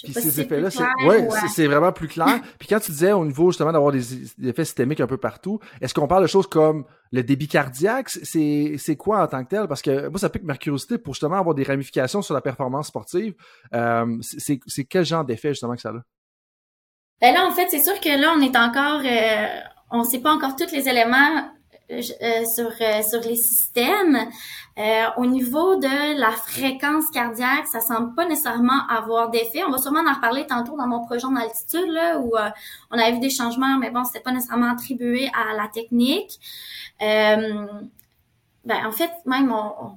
[0.03, 2.41] Puis ces effets-là, c'est ouais, c'est vraiment plus clair.
[2.59, 5.93] Puis quand tu disais au niveau justement d'avoir des, effets systémiques un peu partout, est-ce
[5.93, 8.09] qu'on parle de choses comme le débit cardiaque?
[8.09, 9.67] C'est quoi en tant que tel?
[9.67, 12.87] Parce que moi, ça pique ma curiosité pour justement avoir des ramifications sur la performance
[12.87, 13.35] sportive.
[13.73, 16.01] Euh, c'est quel genre d'effet justement que ça a?
[17.21, 20.19] Ben là, en fait, c'est sûr que là, on est encore, euh, on ne sait
[20.19, 21.49] pas encore tous les éléments
[21.91, 24.17] euh, euh, sur, euh, sur les systèmes.
[25.17, 29.63] au niveau de la fréquence cardiaque, ça semble pas nécessairement avoir d'effet.
[29.67, 32.33] On va sûrement en reparler tantôt dans mon projet en altitude, là, où
[32.91, 36.39] on avait vu des changements, mais bon, c'était pas nécessairement attribué à la technique.
[38.65, 39.53] Ben, en fait, même,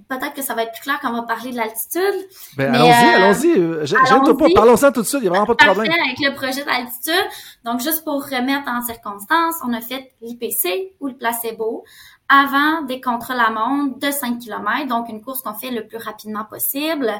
[0.08, 2.28] peut-être que ça va être plus clair quand on va parler de l'altitude.
[2.56, 3.58] Ben, allons-y, allons-y.
[3.58, 4.46] Euh, j'aime pas.
[4.54, 5.20] Parlons-en tout de suite.
[5.20, 5.90] Il n'y a vraiment pas de problème.
[5.90, 7.28] Avec le projet d'altitude.
[7.64, 11.84] Donc, juste pour remettre en circonstance, on a fait l'IPC ou le placebo
[12.28, 17.10] avant des contre-la-montre de 5 km, donc une course qu'on fait le plus rapidement possible,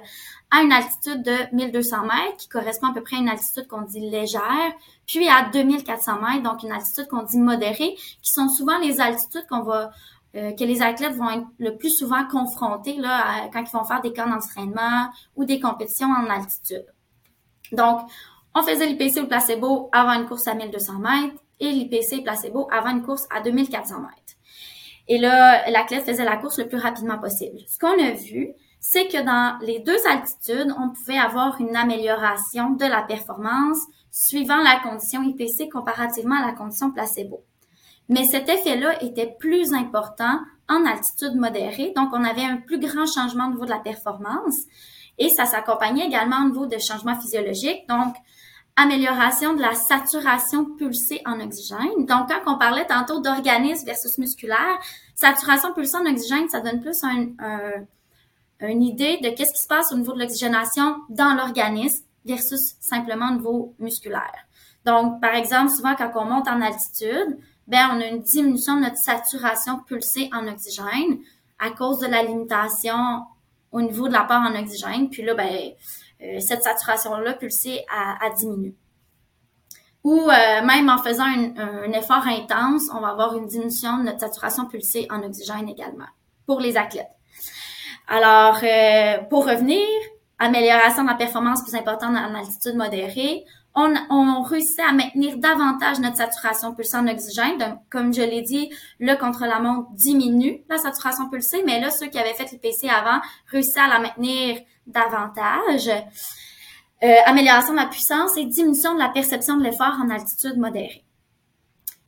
[0.51, 3.83] à une altitude de 1200 mètres, qui correspond à peu près à une altitude qu'on
[3.83, 4.43] dit légère,
[5.07, 9.47] puis à 2400 mètres, donc une altitude qu'on dit modérée, qui sont souvent les altitudes
[9.49, 9.91] qu'on va
[10.37, 14.03] euh, que les athlètes vont être le plus souvent confrontés là, quand ils vont faire
[14.03, 16.87] des camps d'entraînement ou des compétitions en altitude.
[17.73, 18.01] Donc,
[18.55, 22.69] on faisait l'IPC ou le placebo avant une course à 1200 mètres et l'IPC placebo
[22.71, 24.35] avant une course à 2400 mètres.
[25.09, 27.59] Et là, l'athlète faisait la course le plus rapidement possible.
[27.67, 32.71] Ce qu'on a vu, c'est que dans les deux altitudes, on pouvait avoir une amélioration
[32.71, 33.79] de la performance
[34.11, 37.43] suivant la condition IPC comparativement à la condition placebo.
[38.09, 43.07] Mais cet effet-là était plus important en altitude modérée, donc on avait un plus grand
[43.07, 44.57] changement au niveau de la performance
[45.19, 48.15] et ça s'accompagnait également au niveau de changements physiologiques, donc
[48.77, 52.07] amélioration de la saturation pulsée en oxygène.
[52.07, 54.79] Donc, quand on parlait tantôt d'organisme versus musculaire,
[55.17, 57.27] saturation pulsée en oxygène, ça donne plus un,
[58.61, 63.31] une idée de qu'est-ce qui se passe au niveau de l'oxygénation dans l'organisme versus simplement
[63.31, 64.47] au niveau musculaire.
[64.85, 68.83] Donc, par exemple, souvent quand on monte en altitude, ben on a une diminution de
[68.83, 71.21] notre saturation pulsée en oxygène
[71.59, 73.25] à cause de la limitation
[73.71, 75.11] au niveau de la part en oxygène.
[75.11, 75.73] Puis là, ben,
[76.23, 78.75] euh, cette saturation-là pulsée a, diminué.
[80.03, 84.21] Ou euh, même en faisant un, effort intense, on va avoir une diminution de notre
[84.21, 86.07] saturation pulsée en oxygène également
[86.47, 87.11] pour les athlètes.
[88.07, 89.87] Alors, euh, pour revenir,
[90.39, 96.01] amélioration de la performance plus importante en altitude modérée, on, on réussit à maintenir davantage
[96.01, 97.59] notre saturation pulsée en oxygène.
[97.59, 102.19] Donc, comme je l'ai dit, le contre-la-montre diminue la saturation pulsée, mais là, ceux qui
[102.19, 105.91] avaient fait l'IPC avant réussissent à la maintenir davantage.
[107.03, 111.05] Euh, amélioration de la puissance et diminution de la perception de l'effort en altitude modérée.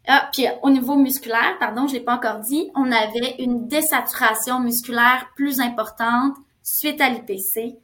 [0.08, 4.58] Ah, puis au niveau musculaire, pardon, je l'ai pas encore dit, on avait une désaturation
[4.58, 7.76] musculaire plus importante suite à l'IPC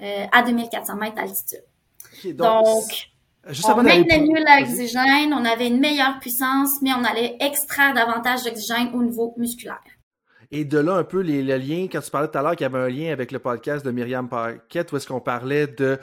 [0.00, 2.36] euh, à 2400 mètres d'altitude.
[2.36, 3.10] donc,
[3.46, 8.90] on maintenait mieux l'oxygène, on avait une meilleure puissance, mais on allait extraire davantage d'oxygène
[8.94, 9.80] au niveau musculaire.
[10.50, 12.62] Et de là, un peu, les, le lien, quand tu parlais tout à l'heure qu'il
[12.62, 15.98] y avait un lien avec le podcast de Myriam Paquette, où est-ce qu'on parlait de,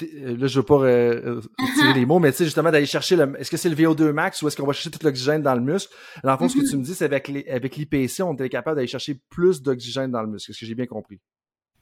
[0.00, 3.34] Là, je veux pas euh, euh les mots, mais tu sais, justement, d'aller chercher le...
[3.38, 5.60] Est-ce que c'est le VO2 max ou est-ce qu'on va chercher tout l'oxygène dans le
[5.60, 5.92] muscle?
[6.22, 8.86] Dans le fond, ce que tu me dis, c'est avec l'IPC, on était capable d'aller
[8.86, 10.52] chercher plus d'oxygène dans le muscle.
[10.52, 11.20] Est-ce que j'ai bien compris?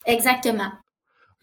[0.07, 0.73] Exactement.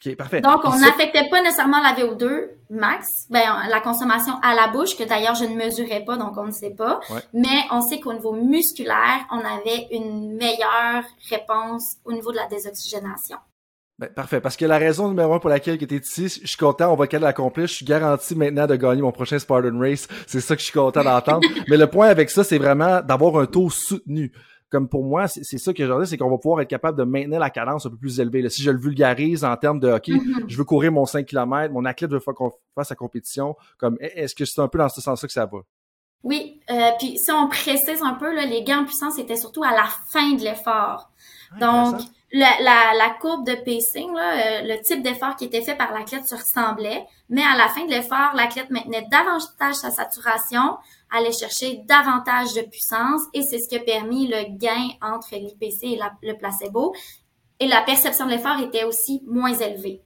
[0.05, 0.41] OK, parfait.
[0.41, 5.03] Donc, on n'affectait pas nécessairement la VO2 max, ben, la consommation à la bouche, que
[5.03, 6.99] d'ailleurs je ne mesurais pas, donc on ne sait pas.
[7.33, 12.47] Mais on sait qu'au niveau musculaire, on avait une meilleure réponse au niveau de la
[12.47, 13.37] désoxygénation.
[13.97, 14.39] Ben, parfait.
[14.39, 16.95] Parce que la raison numéro un pour laquelle tu es ici, je suis content, on
[16.95, 17.67] va qu'elle l'accomplir.
[17.67, 20.07] Je suis garanti maintenant de gagner mon prochain Spartan Race.
[20.25, 21.45] C'est ça que je suis content d'entendre.
[21.67, 24.31] Mais le point avec ça, c'est vraiment d'avoir un taux soutenu
[24.69, 27.03] comme pour moi, c'est ça que je dis, c'est qu'on va pouvoir être capable de
[27.03, 28.47] maintenir la cadence un peu plus élevée.
[28.49, 30.45] si je le vulgarise en termes de, OK, mm-hmm.
[30.47, 33.97] je veux courir mon 5 km, mon athlète veut faire qu'on fasse sa compétition, comme,
[33.99, 35.59] est-ce que c'est un peu dans ce sens-là que ça va?
[36.23, 39.63] Oui, euh, puis si on précise un peu, là, les gains en puissance étaient surtout
[39.63, 41.09] à la fin de l'effort.
[41.53, 42.01] Ah, Donc,
[42.31, 45.93] la, la, la, courbe de pacing, là, euh, le type d'effort qui était fait par
[45.93, 50.77] l'athlète se ressemblait, mais à la fin de l'effort, l'athlète maintenait davantage sa saturation,
[51.11, 55.83] allait chercher davantage de puissance et c'est ce qui a permis le gain entre l'IPC
[55.83, 56.93] et le placebo.
[57.59, 60.01] Et la perception de l'effort était aussi moins élevée.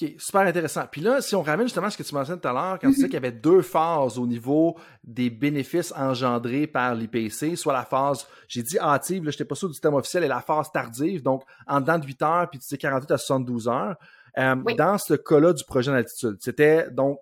[0.00, 0.84] OK, super intéressant.
[0.90, 2.94] Puis là, si on ramène justement ce que tu mentionnais tout à l'heure, quand tu
[2.94, 7.84] disais qu'il y avait deux phases au niveau des bénéfices engendrés par l'IPC, soit la
[7.84, 11.22] phase, j'ai dit hâtive, je n'étais pas sûr du thème officiel, et la phase tardive,
[11.22, 13.96] donc en dedans de 8 heures, puis tu sais 48 à 72 heures.
[14.38, 17.18] Euh, dans ce cas-là du projet d'altitude, c'était donc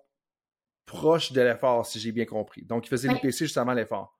[0.89, 2.63] proche de l'effort, si j'ai bien compris.
[2.63, 4.17] Donc, il faisait l'IPC justement l'effort.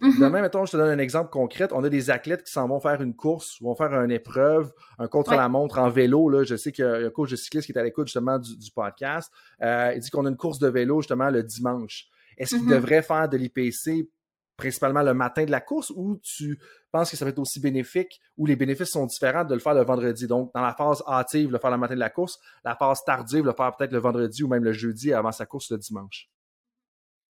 [0.00, 0.20] Mm-hmm.
[0.20, 1.68] Demain, mettons, je te donne un exemple concret.
[1.72, 4.72] On a des athlètes qui s'en vont faire une course ou vont faire une épreuve,
[4.98, 6.28] un contre-la-montre en vélo.
[6.28, 6.42] Là.
[6.42, 8.70] Je sais qu'il y a un coach de cycliste qui est à l'écoute justement du,
[8.74, 9.32] podcast.
[9.62, 12.06] Euh, il dit qu'on a une course de vélo justement le dimanche.
[12.36, 12.70] Est-ce qu'il mm-hmm.
[12.70, 14.08] devrait faire de l'IPC
[14.56, 16.58] principalement le matin de la course ou tu
[16.90, 19.74] penses que ça va être aussi bénéfique ou les bénéfices sont différents de le faire
[19.74, 20.26] le vendredi?
[20.26, 23.44] Donc, dans la phase hâtive, le faire le matin de la course, la phase tardive,
[23.44, 26.28] le faire peut-être le vendredi ou même le jeudi avant sa course le dimanche.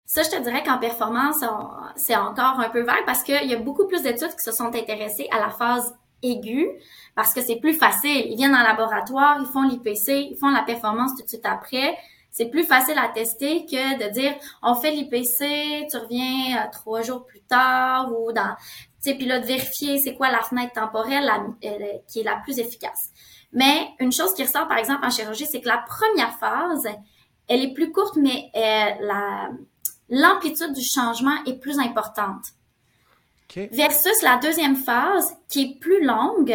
[0.04, 1.44] Ça, je te dirais qu'en performance,
[1.96, 4.66] c'est encore un peu vague parce qu'il y a beaucoup plus d'études qui se sont
[4.66, 6.70] intéressées à la phase aiguë
[7.16, 8.26] parce que c'est plus facile.
[8.26, 11.96] Ils viennent en laboratoire, ils font l'IPC, ils font la performance tout de suite après
[12.36, 17.00] c'est plus facile à tester que de dire on fait l'IPC, tu reviens euh, trois
[17.00, 18.54] jours plus tard ou dans
[19.02, 21.30] tu sais puis là de vérifier c'est quoi la fenêtre temporelle
[22.06, 23.08] qui est la plus efficace.
[23.52, 26.86] Mais une chose qui ressort par exemple en chirurgie, c'est que la première phase,
[27.48, 29.48] elle est plus courte mais euh, la
[30.10, 32.44] l'amplitude du changement est plus importante.
[33.72, 36.54] Versus la deuxième phase qui est plus longue,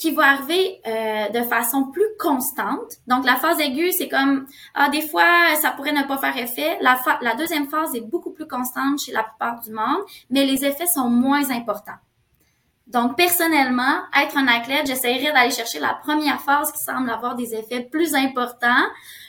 [0.00, 2.94] qui va arriver euh, de façon plus constante.
[3.06, 6.78] Donc, la phase aiguë, c'est comme, ah, des fois, ça pourrait ne pas faire effet.
[6.80, 10.64] La, la deuxième phase est beaucoup plus constante chez la plupart du monde, mais les
[10.64, 12.00] effets sont moins importants.
[12.86, 17.54] Donc, personnellement, être un athlète, j'essaierais d'aller chercher la première phase qui semble avoir des
[17.54, 18.86] effets plus importants,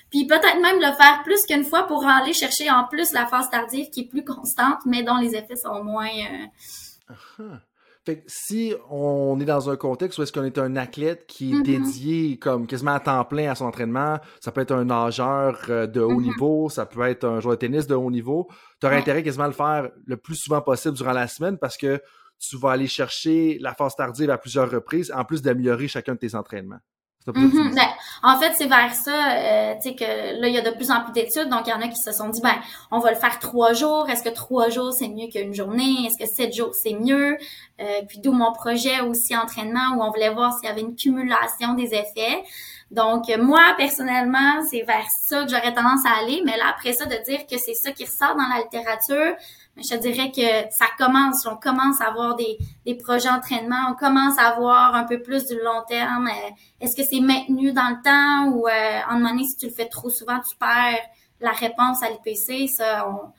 [0.10, 3.50] puis peut-être même le faire plus qu'une fois pour aller chercher en plus la phase
[3.50, 6.08] tardive qui est plus constante, mais dont les effets sont moins...
[6.08, 7.60] Euh, uh-huh.
[8.04, 11.52] Fait que si on est dans un contexte où est-ce qu'on est un athlète qui
[11.52, 11.64] est Mhm.
[11.64, 15.86] dédié comme quasiment à temps plein à son entraînement, ça peut être un nageur euh,
[15.86, 16.24] de haut Mhm.
[16.24, 18.48] niveau, ça peut être un joueur de tennis de haut niveau,
[18.80, 19.02] tu aurais Ouais.
[19.02, 22.02] intérêt quasiment à le faire le plus souvent possible durant la semaine parce que
[22.40, 26.20] tu vas aller chercher la phase tardive à plusieurs reprises, en plus d'améliorer chacun de
[26.20, 26.80] tes entraînements.
[27.28, 27.76] Mhm.
[27.76, 27.88] Ben,
[28.24, 30.90] en fait, c'est vers ça, euh, tu sais, que là, il y a de plus
[30.90, 31.50] en plus d'études.
[31.50, 32.56] Donc, il y en a qui se sont dit, ben,
[32.90, 34.10] on va le faire trois jours.
[34.10, 36.08] Est-ce que trois jours, c'est mieux qu'une journée?
[36.08, 37.38] Est-ce que sept jours, c'est mieux?
[37.80, 40.96] Euh, puis d'où mon projet aussi entraînement où on voulait voir s'il y avait une
[40.96, 42.44] cumulation des effets.
[42.92, 46.42] Donc, euh, moi, personnellement, c'est vers ça que j'aurais tendance à aller.
[46.46, 49.36] Mais là, après ça, de dire que c'est ça qui ressort dans la littérature,
[49.84, 51.46] je te dirais que ça commence.
[51.46, 53.88] On commence à avoir des, des projets d'entraînement.
[53.92, 56.28] On commence à avoir un peu plus du long terme.
[56.28, 59.72] Euh, Est-ce que c'est maintenu dans le temps ou euh, en donné, si tu le
[59.74, 61.00] fais trop souvent, tu perds
[61.40, 62.68] la réponse à l'IPC?
[62.70, 63.32] Ça, on-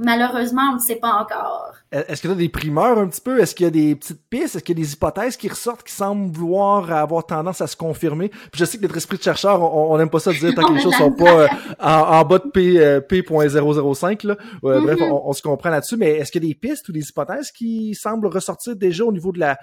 [0.00, 1.74] malheureusement, on ne sait pas encore.
[1.92, 3.40] Est-ce que tu as des primeurs un petit peu?
[3.40, 4.56] Est-ce qu'il y a des petites pistes?
[4.56, 7.76] Est-ce qu'il y a des hypothèses qui ressortent qui semblent vouloir avoir tendance à se
[7.76, 8.28] confirmer?
[8.28, 10.64] Puis je sais que notre esprit de chercheur, on n'aime pas ça de dire tant
[10.64, 11.48] que les choses sont pas euh,
[11.80, 14.26] en, en bas de P, euh, P.005.
[14.26, 14.36] Là.
[14.64, 15.12] Euh, Bref, Mhm.
[15.12, 17.50] on, on se comprend là-dessus, mais est-ce qu'il y a des pistes ou des hypothèses
[17.52, 19.58] qui semblent ressortir déjà au niveau de la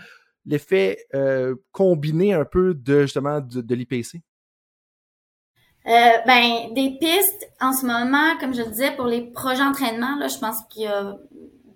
[0.46, 4.22] l'effet euh, combiné un peu de justement de, de l'IPC?
[5.88, 5.92] Euh,
[6.26, 10.28] ben, des pistes, en ce moment, comme je le disais, pour les projets d'entraînement, là,
[10.28, 11.14] je pense qu'il y a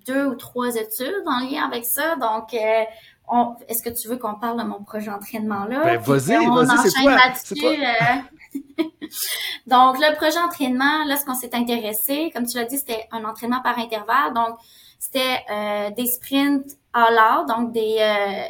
[0.05, 2.15] deux ou trois études en lien avec ça.
[2.17, 2.83] Donc, euh,
[3.29, 5.81] on- est-ce que tu veux qu'on parle de mon projet d'entraînement là?
[5.83, 7.33] Ben, vas-y, on vas-y, c'est enchaîne quoi?
[7.41, 7.69] C'est quoi?
[7.69, 8.51] euh?
[9.67, 13.23] donc, le projet d'entraînement, là, ce qu'on s'est intéressé, comme tu l'as dit, c'était un
[13.23, 14.33] entraînement par intervalle.
[14.33, 14.57] Donc,
[14.99, 18.43] c'était euh, des sprints all out, donc des, euh,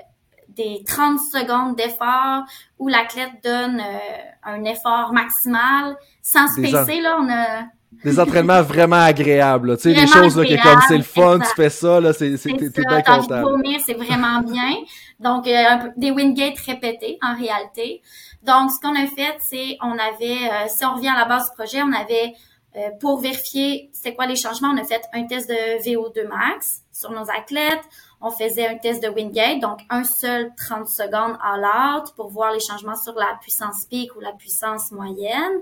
[0.61, 2.43] des 30 secondes d'effort
[2.79, 7.01] où l'athlète donne euh, un effort maximal sans se pacer.
[7.01, 7.63] Là, on a
[8.03, 9.75] Des entraînements vraiment agréables.
[9.77, 11.49] Tu sais, des choses là, agréables, comme c'est le fun, exact.
[11.49, 13.43] tu fais ça, là, c'est c'est- C'est t'es ça, bien content.
[13.85, 14.75] c'est vraiment bien.
[15.19, 18.01] Donc, euh, un peu- des Wingate répétés en réalité.
[18.43, 21.49] Donc, ce qu'on a fait, c'est on avait, euh, si on revient à la base
[21.49, 22.33] du projet, on avait,
[22.77, 26.79] euh, pour vérifier c'était quoi les changements, on a fait un test de VO2 max
[26.91, 27.83] sur nos athlètes.
[28.21, 32.53] On faisait un test de Wingate, donc un seul 30 secondes all out pour voir
[32.53, 35.61] les changements sur la puissance pic ou la puissance moyenne.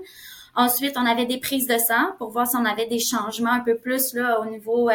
[0.54, 3.60] Ensuite, on avait des prises de sang pour voir si on avait des changements un
[3.60, 4.94] peu plus là au niveau euh,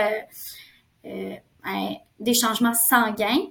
[1.05, 3.47] euh, hein, des changements sanguins.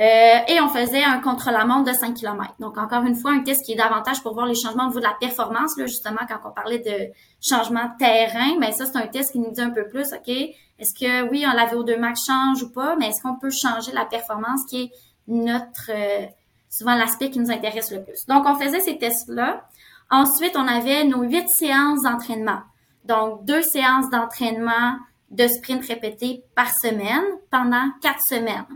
[0.00, 2.54] Euh, et on faisait un contre-la-montre de 5 km.
[2.58, 5.00] Donc, encore une fois, un test qui est davantage pour voir les changements au niveau
[5.00, 5.76] de la performance.
[5.76, 9.40] Là, justement, quand on parlait de changement de terrain, mais ça, c'est un test qui
[9.40, 12.70] nous dit un peu plus, OK, est-ce que, oui, on la VO2 max change ou
[12.70, 14.90] pas, mais est-ce qu'on peut changer la performance qui est
[15.28, 16.26] notre, euh,
[16.70, 18.26] souvent l'aspect qui nous intéresse le plus.
[18.26, 19.68] Donc, on faisait ces tests-là.
[20.10, 22.60] Ensuite, on avait nos huit séances d'entraînement.
[23.04, 24.96] Donc, deux séances d'entraînement
[25.30, 28.66] de sprint répétés par semaine pendant quatre semaines.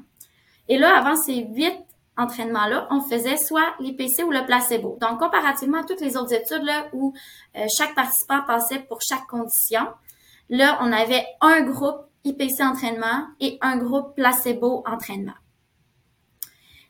[0.69, 1.77] Et là, avant ces huit
[2.17, 4.99] entraînements-là, on faisait soit l'IPC ou le placebo.
[5.01, 7.13] Donc, comparativement à toutes les autres études là, où
[7.57, 9.87] euh, chaque participant passait pour chaque condition,
[10.49, 15.35] là, on avait un groupe IPC entraînement et un groupe placebo entraînement.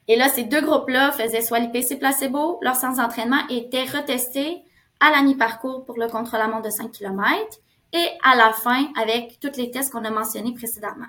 [0.07, 4.63] Et là, ces deux groupes-là faisaient soit l'IPC placebo, leur séance d'entraînement était retesté
[5.01, 7.59] à la mi-parcours pour le contre-la-montre de 5 km
[7.93, 11.07] et à la fin avec tous les tests qu'on a mentionnés précédemment.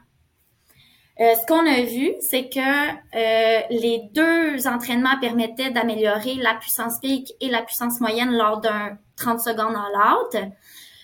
[1.22, 7.00] Euh, ce qu'on a vu, c'est que euh, les deux entraînements permettaient d'améliorer la puissance
[7.00, 10.36] pic et la puissance moyenne lors d'un 30 secondes en out.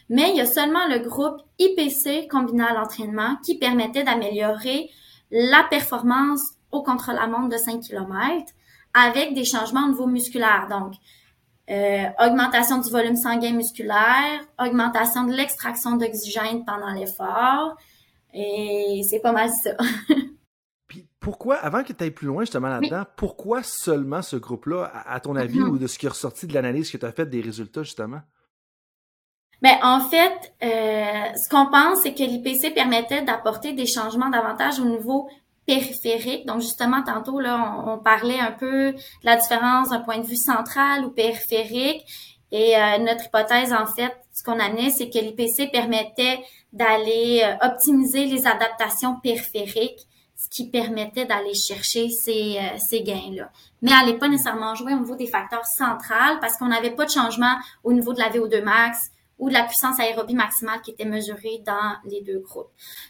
[0.10, 4.90] Mais il y a seulement le groupe IPC combiné à l'entraînement qui permettait d'améliorer
[5.32, 6.42] la performance
[6.72, 8.46] au contre-la-montre de 5 km
[8.94, 10.68] avec des changements au niveau musculaire.
[10.70, 10.96] Donc,
[11.70, 17.78] euh, augmentation du volume sanguin musculaire, augmentation de l'extraction d'oxygène pendant l'effort,
[18.34, 19.72] et c'est pas mal ça.
[20.88, 25.14] Puis pourquoi, avant que tu ailles plus loin justement là-dedans, pourquoi seulement ce groupe-là, à,
[25.14, 25.70] à ton avis, Mhm.
[25.70, 28.20] ou de ce qui est ressorti de l'analyse que tu as faite des résultats justement?
[29.62, 34.80] Ben, en fait, euh, ce qu'on pense, c'est que l'IPC permettait d'apporter des changements davantage
[34.80, 35.30] au niveau
[35.68, 36.48] périphérique.
[36.48, 40.26] Donc, justement, tantôt, là, on, on parlait un peu de la différence d'un point de
[40.26, 42.04] vue central ou périphérique.
[42.52, 46.40] Et euh, notre hypothèse, en fait, ce qu'on amenait, c'est que l'IPC permettait
[46.74, 53.52] d'aller euh, optimiser les adaptations périphériques, ce qui permettait d'aller chercher ces, euh, ces gains-là.
[53.82, 57.06] Mais elle n'est pas nécessairement jouée au niveau des facteurs centrales parce qu'on n'avait pas
[57.06, 58.98] de changement au niveau de la VO2 max
[59.38, 62.70] ou de la puissance aérobie maximale qui était mesurée dans les deux groupes.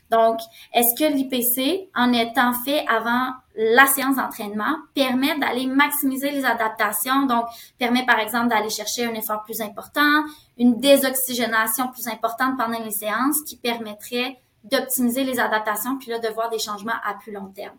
[0.09, 0.39] Donc,
[0.73, 7.25] est-ce que l'IPC, en étant fait avant la séance d'entraînement, permet d'aller maximiser les adaptations,
[7.25, 7.45] donc
[7.77, 10.23] permet par exemple d'aller chercher un effort plus important,
[10.57, 16.27] une désoxygénation plus importante pendant les séances qui permettrait d'optimiser les adaptations, puis là, de
[16.29, 17.77] voir des changements à plus long terme.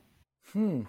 [0.55, 0.83] Hmm.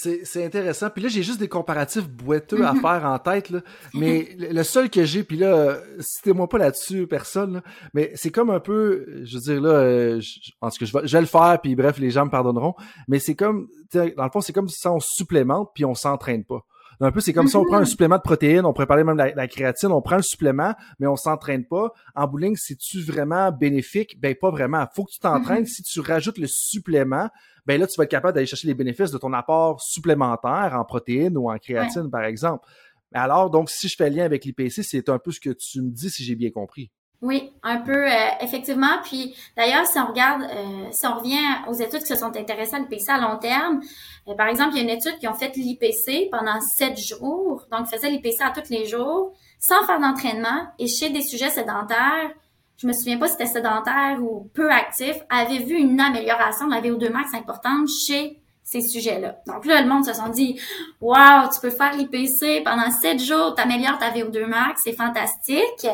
[0.00, 0.90] C'est intéressant.
[0.90, 2.80] Puis là, j'ai juste des comparatifs boiteux à mhm.
[2.80, 3.50] faire en tête.
[3.50, 3.60] Là.
[3.94, 7.62] Mais le seul que j'ai, puis là, citez-moi pas là-dessus, personne.
[7.94, 10.20] Mais c'est comme un peu, je veux dire là, euh,
[10.60, 12.74] en tout cas, je vais, je vais le faire, puis bref, les gens me pardonneront.
[13.08, 16.64] Mais c'est comme, dans le fond, c'est comme si on supplémente, puis on s'entraîne pas.
[17.00, 17.86] Un peu, c'est comme si on prend un mhm.
[17.86, 21.06] supplément de protéines, on pourrait parler même de la, créatine, on prend le supplément, mais
[21.06, 21.92] on s'entraîne pas.
[22.16, 24.20] En bowling, c'est-tu vraiment bénéfique?
[24.20, 24.84] Ben, pas vraiment.
[24.94, 25.60] Faut que tu t'entraînes.
[25.60, 25.66] Mhm.
[25.66, 27.28] Si tu rajoutes le supplément,
[27.66, 30.84] ben là, tu vas être capable d'aller chercher les bénéfices de ton apport supplémentaire en
[30.84, 32.66] protéines ou en créatine, par exemple.
[33.14, 35.90] Alors, donc, si je fais lien avec l'IPC, c'est un peu ce que tu me
[35.90, 36.90] dis, si j'ai bien compris.
[37.20, 38.98] Oui, un peu euh, effectivement.
[39.02, 42.76] Puis d'ailleurs, si on regarde, euh, si on revient aux études qui se sont intéressées
[42.76, 43.80] à l'IPC à long terme,
[44.28, 47.66] euh, par exemple, il y a une étude qui ont fait l'IPC pendant sept jours,
[47.72, 52.30] donc faisait l'IPC à tous les jours, sans faire d'entraînement, et chez des sujets sédentaires,
[52.76, 56.74] je me souviens pas si c'était sédentaire ou peu actif, avait vu une amélioration de
[56.74, 59.38] la VO2 max importante chez ces sujets-là?
[59.48, 60.60] Donc là, le monde se sont dit,
[61.00, 65.88] wow, tu peux faire l'IPC pendant sept jours, t'améliores ta VO2 max, c'est fantastique.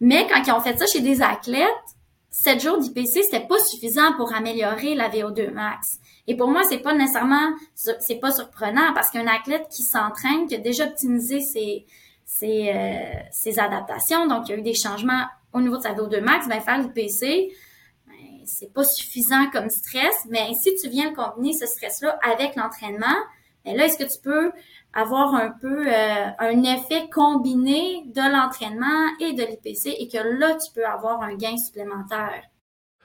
[0.00, 1.68] Mais quand ils ont fait ça chez des athlètes,
[2.30, 5.98] 7 jours d'IPC, c'était pas suffisant pour améliorer la VO2 max.
[6.26, 10.54] Et pour moi, c'est pas nécessairement, c'est pas surprenant parce qu'un athlète qui s'entraîne, qui
[10.54, 11.86] a déjà optimisé ses,
[12.42, 15.24] euh, adaptations, donc il y a eu des changements
[15.54, 17.54] au niveau de sa VO2 max, ben faire l'IPC,
[18.06, 23.16] ben, c'est pas suffisant comme stress, mais si tu viens combiner ce stress-là avec l'entraînement,
[23.64, 24.52] ben là, est-ce que tu peux
[24.96, 30.54] avoir un peu euh, un effet combiné de l'entraînement et de l'IPC et que là,
[30.54, 32.42] tu peux avoir un gain supplémentaire.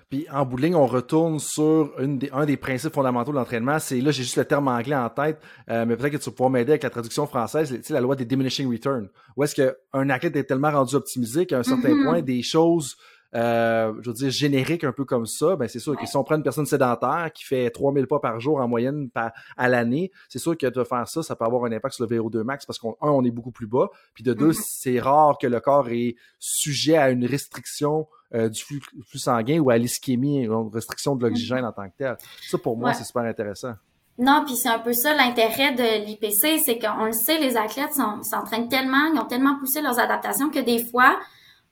[0.10, 3.38] Puis en bout de ligne, on retourne sur une des, un des principes fondamentaux de
[3.38, 3.80] l'entraînement.
[3.80, 5.40] C'est là, j'ai juste le terme anglais en tête,
[5.70, 7.70] euh, mais peut-être que tu vas pouvoir m'aider avec la traduction française.
[7.70, 9.08] Tu sais, la loi des diminishing return.
[9.38, 12.04] Où est-ce qu'un athlète est tellement rendu optimisé qu'à un certain mm-hmm.
[12.04, 12.96] point, des choses
[13.34, 16.24] euh, je veux dire, générique un peu comme ça, ben c'est sûr que si on
[16.24, 19.10] prend une personne sédentaire qui fait 3000 pas par jour en moyenne
[19.58, 22.18] à l'année, c'est sûr que de faire ça, ça peut avoir un impact sur le
[22.18, 24.66] VO2 max parce qu'un, on est beaucoup plus bas, puis de deux, mm-hmm.
[24.66, 28.82] c'est rare que le corps est sujet à une restriction euh, du flux,
[29.16, 32.18] sanguin ou à l'ischémie, une restriction de l'oxygène en tant que tel.
[32.50, 33.74] Ça, pour moi, c'est super intéressant.
[34.18, 37.94] Non, puis c'est un peu ça l'intérêt de l'IPC, c'est qu'on le sait, les athlètes
[38.22, 41.18] s'entraînent tellement, ils ont tellement poussé leurs adaptations que des fois,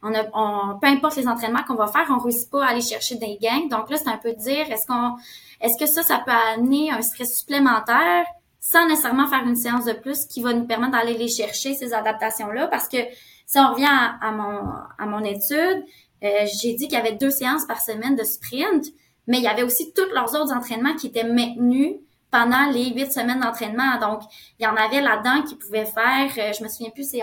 [0.02, 2.82] on a, on, peu importe les entraînements qu'on va faire, on réussit pas à aller
[2.82, 3.68] chercher des gains.
[3.70, 5.16] Donc là, c'est un peu de dire, est-ce qu'on,
[5.62, 8.26] est-ce que ça, ça peut amener un stress supplémentaire
[8.62, 11.94] sans nécessairement faire une séance de plus qui va nous permettre d'aller les chercher, ces
[11.94, 12.68] adaptations-là?
[12.68, 12.98] Parce que
[13.46, 15.84] si on revient à, mon, à mon étude,
[16.24, 18.86] euh, j'ai dit qu'il y avait deux séances par semaine de sprint,
[19.28, 21.96] mais il y avait aussi tous leurs autres entraînements qui étaient maintenus
[22.32, 23.98] pendant les huit semaines d'entraînement.
[24.00, 24.22] Donc,
[24.60, 27.22] il y en avait là-dedans qui pouvaient faire, euh, je me souviens plus, c'est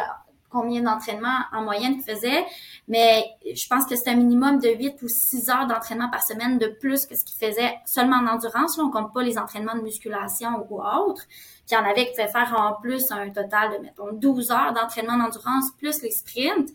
[0.51, 2.45] combien d'entraînements en moyenne qu'ils faisaient,
[2.89, 6.59] mais je pense que c'est un minimum de 8 ou 6 heures d'entraînement par semaine
[6.59, 8.77] de plus que ce qu'ils faisaient seulement en endurance.
[8.79, 11.27] Là, on compte pas les entraînements de musculation ou autres.
[11.27, 14.51] Puis il y en avait qui pouvaient faire en plus un total de, mettons, 12
[14.51, 16.71] heures d'entraînement d'endurance plus les sprints.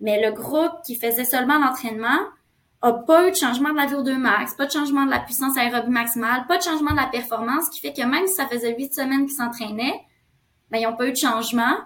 [0.00, 2.18] Mais le groupe qui faisait seulement l'entraînement
[2.82, 5.56] a pas eu de changement de la VO2 max, pas de changement de la puissance
[5.56, 8.76] aérobie maximale, pas de changement de la performance, qui fait que même si ça faisait
[8.76, 10.00] 8 semaines qu'ils s'entraînaient,
[10.70, 11.76] ben, ils n'ont pas eu de changement.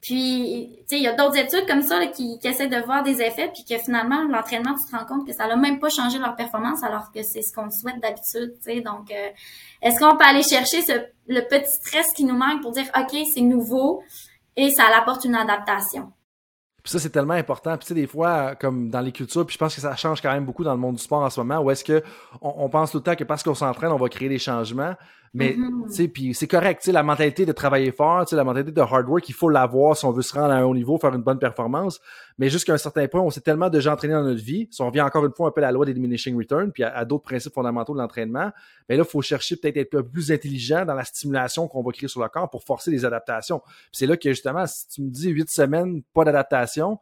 [0.00, 3.02] Puis, tu sais, il y a d'autres études comme ça qui, qui, essaient de voir
[3.02, 5.88] des effets, puis que finalement, l'entraînement, tu te rends compte que ça n'a même pas
[5.88, 8.80] changé leur performance, alors que c'est ce qu'on souhaite d'habitude, tu sais.
[8.80, 9.28] Donc, euh,
[9.82, 10.92] est-ce qu'on peut aller chercher ce,
[11.26, 14.02] le petit stress qui nous manque pour dire, OK, c'est nouveau
[14.56, 16.12] et ça apporte une adaptation?
[16.82, 17.76] Puis ça, c'est tellement important.
[17.76, 20.22] Puis tu sais, des fois, comme dans les cultures, puis je pense que ça change
[20.22, 22.02] quand même beaucoup dans le monde du sport en ce moment, où est-ce que
[22.40, 24.94] on, pense tout le temps que parce qu'on s'entraîne, on va créer des changements.
[25.34, 28.36] Mais, tu sais, puis c'est correct, tu sais, la mentalité de travailler fort, tu sais,
[28.36, 30.64] la mentalité de hard work, il faut l'avoir si on veut se rendre à un
[30.64, 32.00] haut niveau, faire une bonne performance.
[32.38, 34.86] Mais jusqu'à un certain point, on s'est tellement déjà entraîné dans notre vie, si on
[34.86, 37.24] revient encore une fois un peu à la loi des diminishing returns, puis à, d'autres
[37.24, 38.50] principes fondamentaux de l'entraînement,
[38.88, 41.68] mais ben là, il faut chercher peut-être être un peu plus intelligent dans la stimulation
[41.68, 43.62] qu'on va créer sur le corps pour forcer des adaptations.
[43.92, 46.98] c'est là que, justement, si tu me dis huit semaines, pas d'adaptation,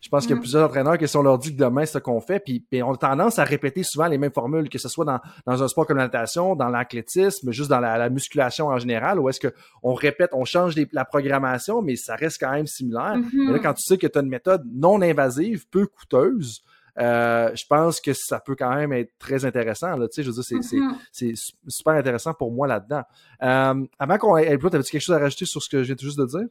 [0.00, 0.40] je pense qu'il y a mm.
[0.40, 2.92] plusieurs entraîneurs qui, si on leur dit que demain, c'est ce qu'on fait, puis, on
[2.92, 5.86] a tendance à répéter souvent les mêmes formules, que ce soit dans, dans un sport
[5.86, 10.30] comme la natation, dans l'athlétisme, juste dans la, musculation en général, où est-ce qu'on répète,
[10.32, 13.16] on change la programmation, mais ça reste quand même similaire.
[13.16, 13.62] Mais là, mm-hmm.
[13.62, 16.62] quand tu sais que tu as une méthode non invasive, peu coûteuse,
[16.98, 19.96] euh, je pense que ça peut quand même être très intéressant.
[19.96, 21.52] Là, tu sais, je veux dire, c'est, mm-hmm.
[21.68, 23.02] super intéressant pour moi là-dedans.
[23.42, 26.26] Euh, avant qu'on ait, avais-tu quelque chose à rajouter sur ce que j'ai juste de
[26.26, 26.46] dire?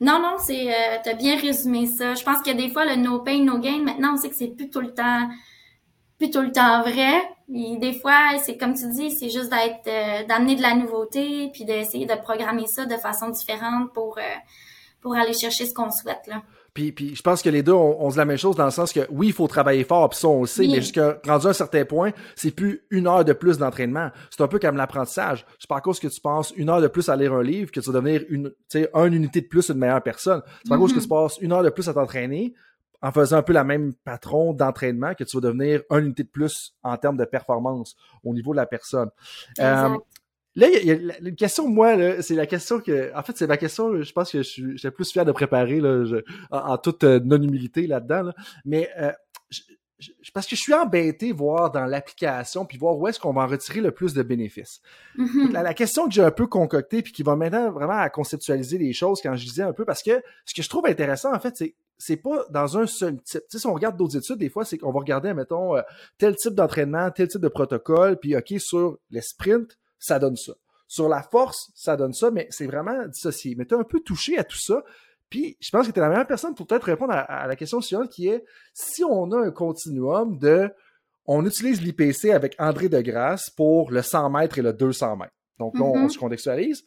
[0.00, 2.14] Non, non, c'est euh, t'as bien résumé ça.
[2.14, 4.48] Je pense que des fois le no pain, no gain, maintenant on sait que c'est
[4.48, 5.28] plus tout le temps
[6.18, 7.22] plus tout le temps vrai.
[7.52, 11.50] Et des fois, c'est comme tu dis, c'est juste d'être euh, d'amener de la nouveauté,
[11.52, 14.22] puis d'essayer de programmer ça de façon différente pour euh,
[15.00, 16.42] pour aller chercher ce qu'on souhaite là.
[16.74, 18.70] Puis, puis je pense que les deux, on, on se la même chose dans le
[18.70, 21.46] sens que oui, il faut travailler fort, puis ça, on le sait, mais jusqu'à rendu
[21.46, 24.10] à un certain point, c'est plus une heure de plus d'entraînement.
[24.30, 25.46] C'est un peu comme l'apprentissage.
[25.58, 27.70] C'est pas à cause que tu passes une heure de plus à lire un livre
[27.70, 30.42] que tu vas devenir une, tu sais, une unité de plus une meilleure personne.
[30.62, 32.54] C'est pas à cause que tu passes une heure de plus à t'entraîner
[33.02, 36.28] en faisant un peu la même patron d'entraînement que tu vas devenir une unité de
[36.28, 39.10] plus en termes de performance au niveau de la personne.
[39.58, 39.96] Euh,
[40.56, 43.14] Là, il y, a une question, moi, c'est la question que.
[43.14, 45.80] En fait, c'est la question, je pense que je suis j'ai plus fier de préparer
[45.80, 46.04] là,
[46.50, 48.32] en, toute euh, non-humilité là-dedans.
[48.64, 49.12] Mais euh,
[50.34, 53.46] parce que je suis embêté voir dans l'application puis voir où est-ce qu'on va en
[53.46, 54.80] retirer le plus de bénéfices.
[55.16, 55.52] Mm-hmm.
[55.52, 58.92] la, question que j'ai un peu concoctée puis qui va maintenant vraiment à conceptualiser les
[58.92, 61.56] choses quand je disais un peu parce que ce que je trouve intéressant en fait
[61.56, 63.42] c'est c'est pas dans un seul type.
[63.42, 65.82] Tu sais, si on regarde d'autres études, des fois, c'est qu'on va regarder, mettons, euh,
[66.16, 70.52] tel type d'entraînement, tel type de protocole, puis OK, sur les sprints, ça donne ça.
[70.88, 73.54] Sur la force, ça donne ça, mais c'est vraiment dissocié.
[73.56, 74.82] Mais tu un peu touché à tout ça.
[75.28, 77.80] Puis, je pense que tu es la meilleure personne pour peut-être répondre à, la question
[77.80, 78.44] suivante qui est
[78.74, 80.68] si on a un continuum de.
[81.26, 85.34] On utilise l'IPC avec André Degrasse pour le 100 mètres et le 200 mètres.
[85.60, 86.08] Donc là, on mm-hmm.
[86.08, 86.84] se contextualise.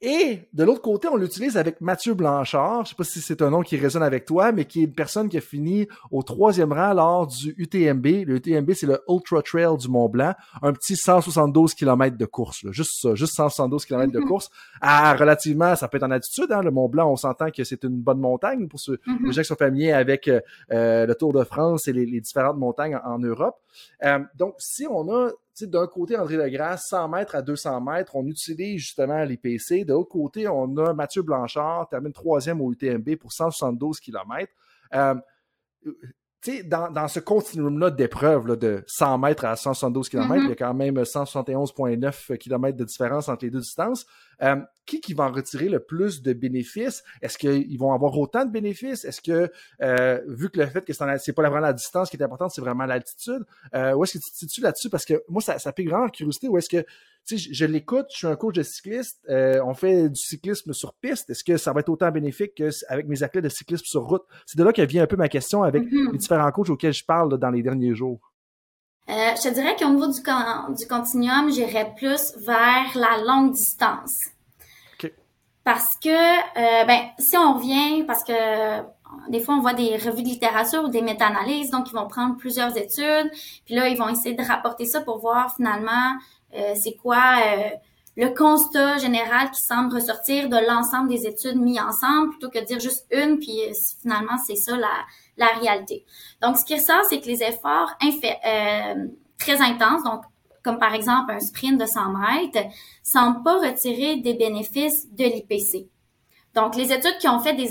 [0.00, 2.84] Et de l'autre côté, on l'utilise avec Mathieu Blanchard.
[2.84, 4.94] Je sais pas si c'est un nom qui résonne avec toi, mais qui est une
[4.94, 8.06] personne qui a fini au troisième rang lors du UTMB.
[8.26, 10.34] Le UTMB, c'est le Ultra Trail du Mont Blanc.
[10.62, 12.64] Un petit 172 km de course.
[12.70, 14.26] Juste ça, juste 172 km de mhm.
[14.26, 14.50] course.
[14.80, 16.52] À relativement, ça peut être en altitude.
[16.52, 19.26] Hein, le Mont Blanc, on s'entend que c'est une bonne montagne pour ceux, mhm.
[19.26, 22.98] les gens qui sont familiers avec euh, le Tour de France et les, différentes montagnes
[23.04, 23.56] en, Europe.
[24.04, 25.30] Euh, donc, si on a
[25.66, 29.84] d'un côté, André Legrasse, 100 mètres à 200 mètres, on utilise justement les PC.
[29.84, 34.52] De l'autre côté, on a Mathieu Blanchard, termine troisième au UTMB pour 172 km.
[34.94, 35.14] Euh,
[36.64, 40.44] dans, dans ce continuum-là d'épreuves de 100 mètres à 172 km, mm-hmm.
[40.44, 44.06] il y a quand même 171,9 km de différence entre les deux distances.
[44.42, 44.56] Euh,
[44.88, 47.04] qui qui va en retirer le plus de bénéfices?
[47.22, 49.04] Est-ce qu'ils vont avoir autant de bénéfices?
[49.04, 52.22] Est-ce que, euh, vu que le fait que c'est pas vraiment la distance qui est
[52.22, 54.88] importante, c'est vraiment l'altitude, euh, où est-ce que tu te situes là-dessus?
[54.88, 56.48] Parce que moi, ça, ça pique vraiment curiosité.
[56.48, 56.84] Où est-ce que,
[57.26, 60.72] tu sais, je, l'écoute, je suis un coach de cycliste, euh, on fait du cyclisme
[60.72, 61.28] sur piste.
[61.28, 64.24] Est-ce que ça va être autant bénéfique qu'avec mes athlètes de cyclisme sur route?
[64.46, 66.12] C'est de là que vient un peu ma question avec mm-hmm.
[66.12, 68.32] les différents coachs auxquels je parle dans les derniers jours.
[69.10, 74.28] Euh, je te dirais qu'au niveau du, du continuum, j'irais plus vers la longue distance.
[75.68, 78.32] Parce que, euh, ben, si on revient, parce que
[79.28, 82.38] des fois, on voit des revues de littérature ou des méta-analyses, donc ils vont prendre
[82.38, 83.30] plusieurs études,
[83.66, 86.14] puis là, ils vont essayer de rapporter ça pour voir finalement
[86.56, 87.34] euh, c'est quoi
[88.16, 92.64] le constat général qui semble ressortir de l'ensemble des études mises ensemble, plutôt que de
[92.64, 93.60] dire juste une, puis
[94.00, 94.88] finalement, c'est ça la,
[95.36, 96.06] la réalité.
[96.40, 99.06] Donc, ce qui ressort, c'est que les efforts euh,
[99.38, 100.22] très intenses, donc
[100.68, 102.68] comme par exemple un sprint de 100 mètres,
[103.02, 105.88] semblent pas retirer des bénéfices de l'IPC.
[106.54, 107.70] Donc, les études qui ont fait des,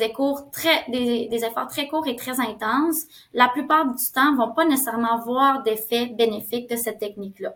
[0.51, 5.19] très, des, efforts très courts et très intenses, la plupart du temps, vont pas nécessairement
[5.19, 7.53] voir d'effets bénéfiques de cette technique-là.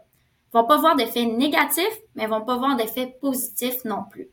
[0.53, 4.29] Vont pas voir d'effets négatifs, mais vont pas voir d'effets positifs non plus.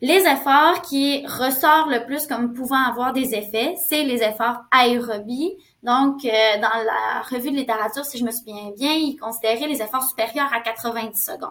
[0.00, 5.56] Les efforts qui ressortent le plus comme pouvant avoir des effets, c'est les efforts aérobie.
[5.86, 9.80] Donc, euh, dans la revue de littérature, si je me souviens bien, ils considéraient les
[9.80, 11.50] efforts supérieurs à 90 secondes.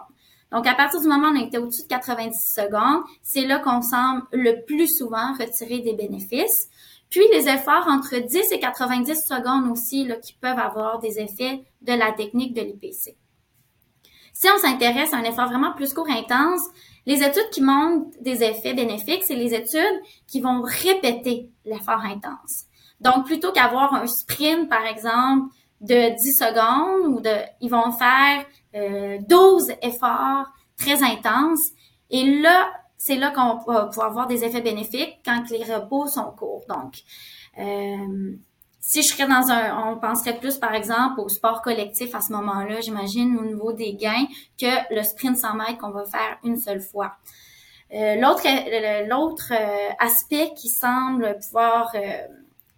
[0.52, 3.80] Donc, à partir du moment où on était au-dessus de 90 secondes, c'est là qu'on
[3.80, 6.68] semble le plus souvent retirer des bénéfices.
[7.08, 11.64] Puis, les efforts entre 10 et 90 secondes aussi, là, qui peuvent avoir des effets
[11.80, 13.16] de la technique de l'IPC.
[14.34, 16.60] Si on s'intéresse à un effort vraiment plus court intense,
[17.06, 22.65] les études qui montrent des effets bénéfiques, c'est les études qui vont répéter l'effort intense.
[23.00, 28.44] Donc, plutôt qu'avoir un sprint, par exemple, de 10 secondes, ou de, ils vont faire
[28.74, 31.70] euh, 12 efforts très intenses.
[32.10, 36.32] Et là, c'est là qu'on va pouvoir avoir des effets bénéfiques quand les repos sont
[36.36, 36.64] courts.
[36.68, 37.02] Donc,
[37.58, 38.36] euh,
[38.80, 42.32] si je serais dans un, on penserait plus par exemple au sport collectif à ce
[42.32, 44.26] moment-là, j'imagine au niveau des gains
[44.60, 47.16] que le sprint 100 mètres qu'on va faire une seule fois.
[47.92, 48.42] Euh, l'autre,
[49.08, 52.00] l'autre euh, aspect qui semble pouvoir euh,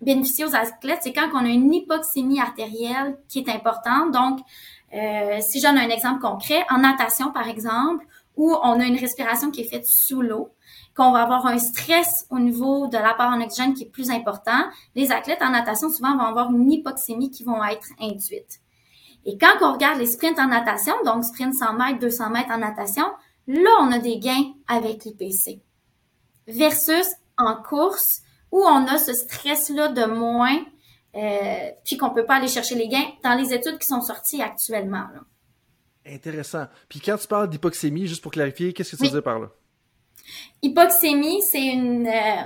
[0.01, 4.13] bénéficier aux athlètes, c'est quand on a une hypoxémie artérielle qui est importante.
[4.13, 4.41] Donc,
[5.41, 9.51] si j'en ai un exemple concret, en natation par exemple, où on a une respiration
[9.51, 10.55] qui est faite sous l'eau,
[10.97, 14.65] qu'on va avoir un stress au niveau de l'apport en oxygène qui est plus important,
[14.95, 18.61] les athlètes en natation souvent vont avoir une hypoxémie qui vont être induite.
[19.25, 22.59] Et quand on regarde les sprints en natation, donc sprint 100 mètres, 200 mètres en
[22.59, 23.05] natation,
[23.47, 25.61] là, on a des gains avec l'IPC.
[26.47, 28.23] Versus en course,
[28.53, 30.59] où on a ce stress-là de moins,
[31.15, 34.43] euh, puis qu'on peut pas aller chercher les gains dans les études qui sont sorties
[34.43, 35.07] actuellement.
[36.07, 36.67] Intéressant.
[36.89, 39.51] Puis quand tu parles d'hypoxémie, juste pour clarifier, qu'est-ce que tu veux dire par là?
[40.63, 42.07] Hypoxémie, c'est une...
[42.07, 42.43] Euh,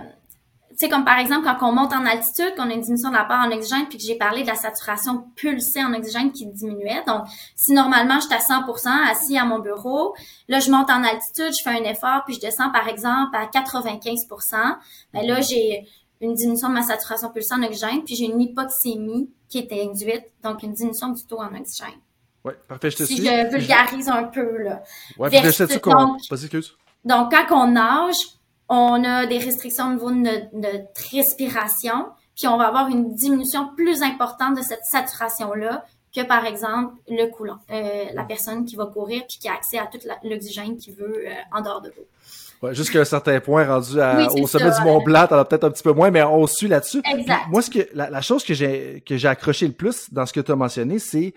[0.84, 3.24] sais, comme par exemple, quand on monte en altitude, qu'on a une diminution de la
[3.24, 7.02] part en oxygène, puis que j'ai parlé de la saturation pulsée en oxygène qui diminuait.
[7.06, 7.22] Donc,
[7.56, 10.14] si normalement, je suis à 100% assis à mon bureau,
[10.48, 13.46] là, je monte en altitude, je fais un effort, puis je descends, par exemple, à
[13.46, 14.76] 95%,
[15.12, 15.86] ben là, j'ai
[16.20, 20.24] une diminution de ma saturation pulsée en oxygène, puis j'ai une hypoxémie qui était induite,
[20.42, 22.00] donc une diminution du taux en oxygène.
[22.44, 23.24] Oui, parfait, je te si suis.
[23.24, 24.82] je vulgarise un peu, là.
[25.16, 26.16] Ouais, puis je sais qu'on...
[27.04, 28.16] Donc, quand on nage,
[28.74, 32.06] on a des restrictions au niveau de notre, notre respiration,
[32.36, 37.26] puis on va avoir une diminution plus importante de cette saturation-là que, par exemple, le
[37.30, 40.94] coulant, euh, la personne qui va courir puis qui a accès à tout l'oxygène qu'il
[40.94, 42.06] veut euh, en dehors de l'eau.
[42.62, 45.02] Ouais, jusqu'à un certain point, rendu à- Oui, c'est au sommet ça, du Mont.
[45.02, 47.02] Blanc, t'en as peut-être un petit peu moins, mais on suit là-dessus.
[47.48, 50.32] Moi, ce que, la, la chose que j'ai, que j'ai accroché le plus dans ce
[50.32, 51.34] que tu as mentionné, c'est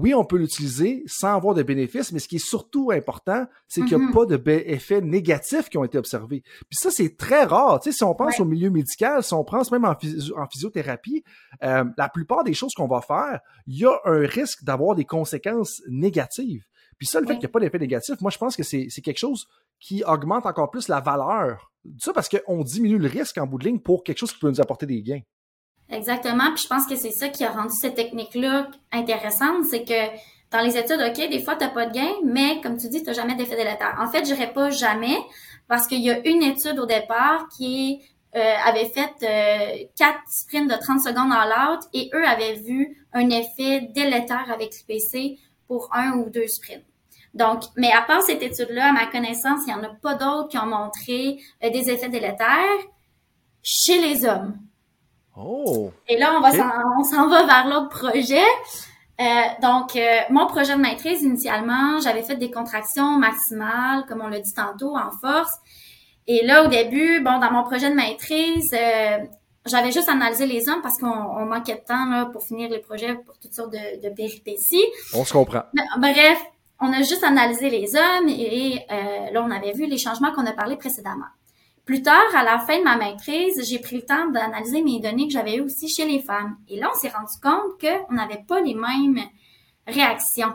[0.00, 3.80] oui, on peut l'utiliser sans avoir de bénéfices, mais ce qui est surtout important, c'est
[3.82, 4.12] qu'il n'y a Mhm.
[4.14, 6.42] pas de effets négatifs qui ont été observés.
[6.42, 7.80] Puis ça, c'est très rare.
[7.80, 8.42] Tu sais, si on pense Ouais.
[8.42, 11.24] au milieu médical, si on pense même en, physio- en physiothérapie,
[11.64, 15.04] euh, la plupart des choses qu'on va faire, il y a un risque d'avoir des
[15.04, 16.64] conséquences négatives.
[16.98, 18.86] Puis ça, le fait qu'il n'y a pas d'effet négatif, moi, je pense que c'est
[18.90, 19.46] c'est quelque chose
[19.80, 21.70] qui augmente encore plus la valeur.
[21.98, 24.48] Ça parce qu'on diminue le risque en bout de ligne pour quelque chose qui peut
[24.48, 25.20] nous apporter des gains.
[25.90, 26.52] Exactement.
[26.54, 30.16] Puis je pense que c'est ça qui a rendu cette technique-là intéressante, c'est que
[30.50, 33.00] dans les études, OK, des fois, tu n'as pas de gain, mais comme tu dis,
[33.00, 33.96] tu n'as jamais d'effet délétère.
[34.00, 35.16] En fait, je dirais pas jamais,
[35.68, 38.00] parce qu'il y a une étude au départ qui
[38.34, 43.06] euh, avait fait euh, quatre sprints de 30 secondes en out et eux avaient vu
[43.12, 46.84] un effet délétère avec l'IPC pour un ou deux sprints.
[47.34, 50.48] Donc, mais à part cette étude-là, à ma connaissance, il n'y en a pas d'autres
[50.48, 52.78] qui ont montré euh, des effets délétères
[53.62, 54.58] chez les hommes.
[55.40, 55.90] Oh!
[56.08, 58.42] Et là, on va s'en- on s'en va vers l'autre projet.
[59.20, 59.24] Euh,
[59.62, 64.40] donc, euh, mon projet de maîtrise, initialement, j'avais fait des contractions maximales, comme on l'a
[64.40, 65.52] dit tantôt, en force.
[66.26, 69.18] Et là, au début, bon, dans mon projet de maîtrise, euh,
[69.66, 72.78] j'avais juste analysé les hommes parce qu'on on manquait de temps là, pour finir les
[72.80, 74.84] projets pour toutes sortes de, de péripéties.
[75.14, 75.62] On se comprend.
[75.98, 76.38] Bref,
[76.80, 78.84] on a juste analysé les hommes et
[79.32, 81.26] là, on avait vu les changements qu'on a parlé précédemment.
[81.88, 85.26] Plus tard, à la fin de ma maîtrise, j'ai pris le temps d'analyser mes données
[85.26, 86.58] que j'avais eues aussi chez les femmes.
[86.68, 89.18] Et là, on s'est rendu compte qu'on n'avait pas les mêmes
[89.86, 90.52] réactions.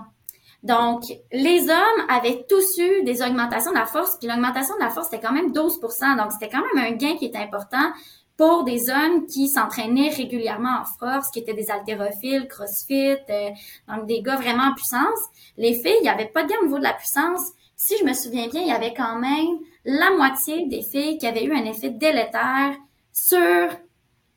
[0.61, 4.91] Donc, les hommes avaient tous eu des augmentations de la force, puis l'augmentation de la
[4.91, 7.91] force, c'était quand même 12% Donc, c'était quand même un gain qui était important
[8.37, 13.49] pour des hommes qui s'entraînaient régulièrement en force, qui étaient des haltérophiles, crossfit, euh,
[13.87, 15.19] donc des gars vraiment en puissance.
[15.57, 17.53] Les filles, il n'y avait pas de gain au niveau de la puissance.
[17.85, 21.27] Si je me souviens bien, il y avait quand même la moitié des filles qui
[21.27, 22.77] avaient eu un effet délétère
[23.11, 23.67] sur euh,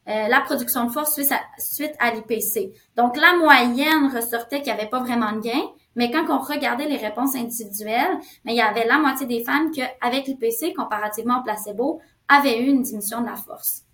[0.05, 2.73] la production de force suite à, l'IPC.
[2.97, 5.63] Donc, la moyenne ressortait qu'il n'y avait pas vraiment de gain,
[5.95, 9.81] mais quand on regardait les réponses individuelles, il y avait la moitié des femmes qui,
[10.01, 13.86] avec l'IPC, comparativement au placebo, avaient eu une diminution de la force.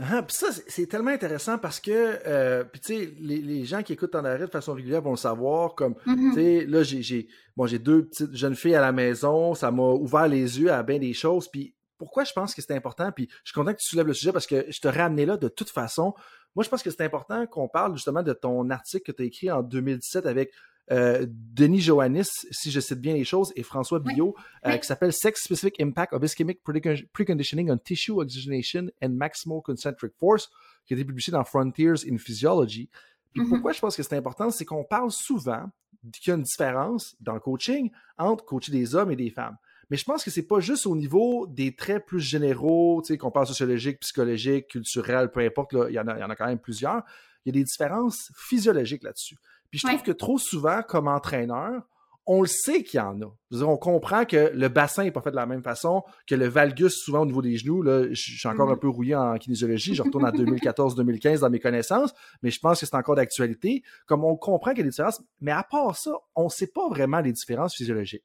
[0.00, 1.90] Ah, puis ça, c'est- tellement intéressant parce que,
[2.26, 5.10] euh, puis tu sais, les, les gens qui écoutent en arrêt de façon régulière vont
[5.10, 5.74] le savoir.
[5.74, 6.30] Comme, Mhm.
[6.30, 9.54] tu sais, là, j'ai, j'ai, bon, j'ai deux petites jeunes filles à la maison.
[9.54, 11.48] Ça m'a ouvert les yeux à bien des choses.
[11.48, 13.10] Puis pourquoi je pense que c'est important?
[13.10, 15.36] Puis je suis content que tu soulèves le sujet parce que je te ramenais là
[15.36, 16.14] de toute façon.
[16.54, 19.26] Moi, je pense que c'est important qu'on parle justement de ton article que tu as
[19.26, 20.52] écrit en 2017 avec
[20.90, 23.98] euh, Denis Johannis, si je cite bien les choses, et François.
[24.00, 24.34] Billot,
[24.66, 24.80] euh, Oui.
[24.80, 30.12] qui s'appelle Sex Specific Impact of Ischemic Precondi- Preconditioning on Tissue Oxygenation and Maximal Concentric
[30.18, 30.48] Force,
[30.86, 32.88] qui a été publié dans Frontiers in Physiology.
[33.32, 33.48] Puis Mhm.
[33.50, 35.70] pourquoi je pense que c'est important, c'est qu'on parle souvent
[36.12, 39.56] qu'il y a une différence dans le coaching entre coacher des hommes et des femmes.
[39.90, 43.18] Mais je pense que c'est pas juste au niveau des traits plus généraux, tu sais,
[43.18, 46.30] qu'on parle sociologique, psychologique, culturel, peu importe, là, il, y en a, il y en
[46.30, 47.02] a quand même plusieurs.
[47.44, 49.36] Il y a des différences physiologiques là-dessus.
[49.70, 50.04] Puis je trouve Ouais.
[50.06, 51.82] que trop souvent, comme entraîneur,
[52.30, 53.26] on le sait qu'il y en a.
[53.50, 56.46] Dire, on comprend que le bassin n'est pas fait de la même façon, que le
[56.46, 58.72] valgus, souvent au niveau des genoux, là, je suis encore Mhm.
[58.74, 62.12] un peu rouillé en kinésiologie, je retourne à 2014-2015 dans mes connaissances,
[62.42, 63.82] mais je pense que c'est encore d'actualité.
[64.06, 66.66] Comme on comprend qu'il y a des différences, mais à part ça, on ne sait
[66.66, 68.24] pas vraiment les différences physiologiques.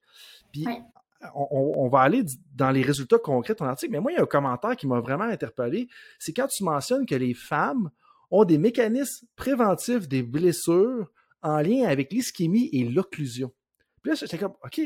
[0.52, 0.82] Puis Ouais.
[1.34, 2.24] on, on- va aller
[2.56, 4.86] dans les résultats concrets de ton article, mais moi, il y a un commentaire qui
[4.88, 5.88] m'a vraiment interpellé,
[6.20, 7.90] c'est quand tu mentionnes que les femmes
[8.32, 11.10] ont des mécanismes préventifs des blessures
[11.44, 13.52] en lien avec l'ischémie et l'occlusion.
[14.02, 14.82] Puis là, j'étais comme, OK,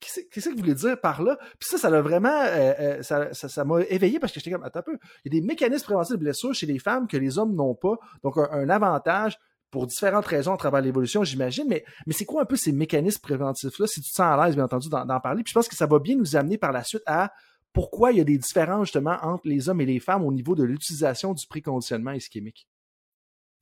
[0.00, 1.38] qu'est-ce que vous voulez dire par là?
[1.60, 4.50] Puis ça, ça l'a vraiment, euh, euh, ça ça- ça m'a éveillé parce que j'étais
[4.50, 7.06] comme, attends un peu, il y a des mécanismes préventifs de blessures chez les femmes
[7.06, 7.96] que les hommes n'ont pas.
[8.24, 9.38] Donc, un, avantage
[9.70, 11.66] pour différentes raisons à travers l'évolution, j'imagine.
[11.68, 14.56] Mais, mais c'est quoi un peu ces mécanismes préventifs-là, si tu te sens à l'aise,
[14.56, 15.44] bien entendu, d'en parler?
[15.44, 17.30] Puis je pense que ça va bien nous amener par la suite à
[17.72, 20.56] pourquoi il y a des différences, justement, entre les hommes et les femmes au niveau
[20.56, 22.66] de l'utilisation du préconditionnement ischémique.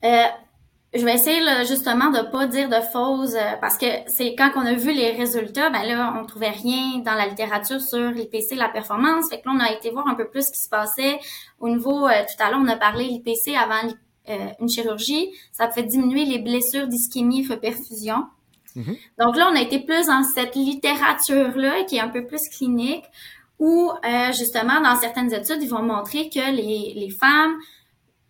[0.05, 0.25] Euh,
[0.95, 4.65] je vais essayer justement de pas dire de fausses euh, parce que c'est quand on
[4.65, 8.69] a vu les résultats, ben là on trouvait rien dans la littérature sur l'IPC, la
[8.69, 9.29] performance.
[9.29, 11.19] Fait que là on a été voir un peu plus ce qui se passait
[11.59, 12.07] au niveau.
[12.07, 13.89] Euh, tout à l'heure on a parlé l'IPC avant
[14.29, 18.27] euh, une chirurgie, ça fait diminuer les blessures d'ischémie reperfusion.
[18.77, 18.99] Mm-hmm.
[19.21, 22.49] Donc là on a été plus dans cette littérature là qui est un peu plus
[22.49, 23.05] clinique
[23.61, 23.93] où
[24.33, 27.57] justement dans certaines études ils vont montrer que les, les femmes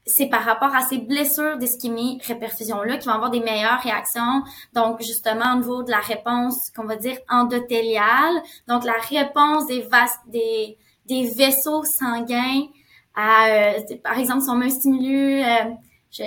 [0.06, 4.42] c'est par rapport à ces blessures d'ischémie réperfusion-là qui vont avoir des meilleures réactions.
[4.74, 9.86] Donc, justement, au niveau de la réponse qu'on va dire endothéliale, donc la réponse des,
[10.26, 10.76] des,
[11.06, 12.66] des vaisseaux sanguins
[13.14, 15.70] à, euh, par exemple, si on met un stimulus, euh,
[16.10, 16.22] je,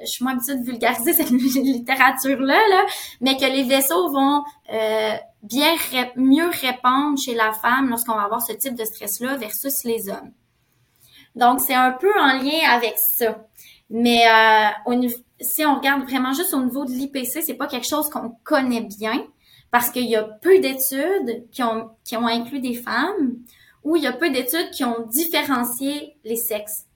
[0.00, 2.86] je, suis moins habituée de vulgariser cette littérature-là, là,
[3.20, 5.74] mais que les vaisseaux vont euh, bien
[6.16, 10.32] mieux répondre chez la femme lorsqu'on va avoir ce type de stress-là versus les hommes.
[11.38, 13.46] Donc, c'est un peu en lien avec ça.
[13.90, 15.08] Mais euh,
[15.40, 18.82] si on regarde vraiment juste au niveau de l'IPC, c'est pas quelque chose qu'on connaît
[18.82, 19.24] bien
[19.70, 23.36] parce qu'il y a peu d'études qui ont, qui ont inclus des femmes
[23.84, 26.86] ou il y a peu d'études qui ont différencié les sexes.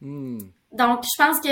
[0.00, 0.38] Hmm.
[0.72, 1.50] Donc, je pense que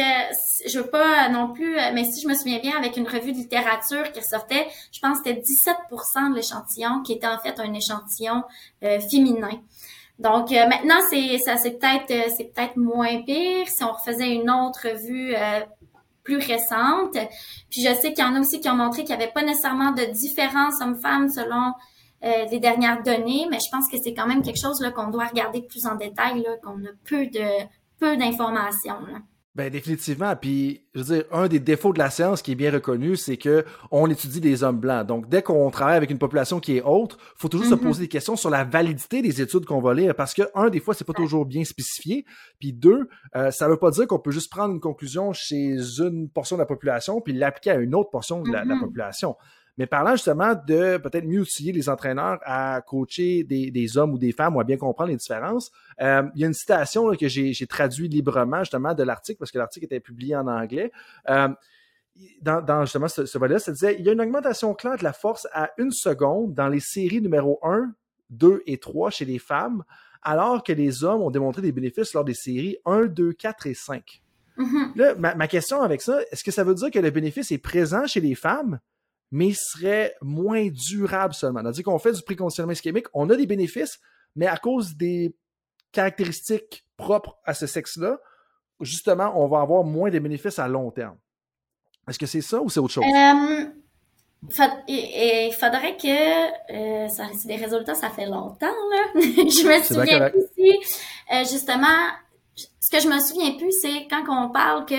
[0.67, 3.37] je veux pas non plus, mais si je me souviens bien, avec une revue de
[3.37, 7.75] littérature qui ressortait, je pense que c'était 17% de l'échantillon qui était en fait un
[7.75, 8.43] échantillon
[8.83, 9.61] euh, féminin.
[10.21, 14.35] Donc euh, maintenant, c'est ça, c'est peut-être euh, c'est peut-être moins pire si on refaisait
[14.35, 15.61] une autre vue euh,
[16.23, 17.17] plus récente.
[17.71, 19.43] Puis je sais qu'il y en a aussi qui ont montré qu'il n'y avait pas
[19.43, 21.73] nécessairement de différence homme-femme selon
[22.23, 25.25] les dernières données, mais je pense que c'est quand même quelque chose là, qu'on doit
[25.25, 27.65] regarder plus en détail, là, qu'on a peu de
[27.99, 28.99] peu d'informations.
[29.57, 30.37] Ben définitivement.
[30.37, 33.37] Puis, je veux dire, un des défauts de la science qui est bien reconnu, c'est
[33.37, 35.05] que on étudie des hommes blancs.
[35.05, 37.83] Donc, dès qu'on travaille avec une population qui est autre, faut toujours se mm-hmm.
[37.83, 40.79] poser des questions sur la validité des études qu'on va lire, parce que un, des
[40.79, 42.25] fois, c'est pas toujours bien spécifié.
[42.61, 46.31] Puis deux, euh, ça veut pas dire qu'on peut juste prendre une conclusion chez une
[46.31, 48.79] portion de la population puis l'appliquer à une autre portion de la mm-hmm.
[48.79, 49.37] population.
[49.79, 54.33] Mais parlant justement de peut-être mieux outiller les entraîneurs à coacher des, hommes ou des
[54.33, 57.67] femmes ou à bien comprendre les différences, euh, il y a une citation que j'ai
[57.67, 60.93] traduit librement justement de l'article parce que l'article était publié en anglais.
[61.29, 61.49] Euh,
[62.43, 65.13] dans, justement ce, ce volet ça disait il y a une augmentation claire de la
[65.13, 67.95] force à une seconde dans les séries numéro 1,
[68.31, 69.85] 2 et 3 chez les femmes,
[70.23, 73.75] alors que les hommes ont démontré des bénéfices lors des séries 1, 2, 4 et
[73.75, 74.23] 5.
[74.59, 74.97] Mm-hmm.
[74.97, 77.59] Là, ma, ma, question avec ça, est-ce que ça veut dire que le bénéfice est
[77.59, 78.79] présent chez les femmes,
[79.31, 81.61] mais serait moins durable seulement.
[81.63, 84.01] C'est-à-dire qu'on fait du préconditionnement ischémique, on a des bénéfices,
[84.35, 85.35] mais à cause des
[85.93, 88.19] caractéristiques propres à ce sexe-là,
[88.81, 91.17] justement, on va avoir moins de bénéfices à long terme.
[92.09, 93.05] Est-ce que c'est ça ou c'est autre chose?
[93.05, 93.67] Euh,
[94.89, 99.03] il faudrait que euh, ça, c'est des résultats, ça fait longtemps, là.
[99.15, 100.71] je me souviens plus si,
[101.33, 101.87] euh, justement,
[102.57, 104.95] ce que je me souviens plus, c'est quand on parle que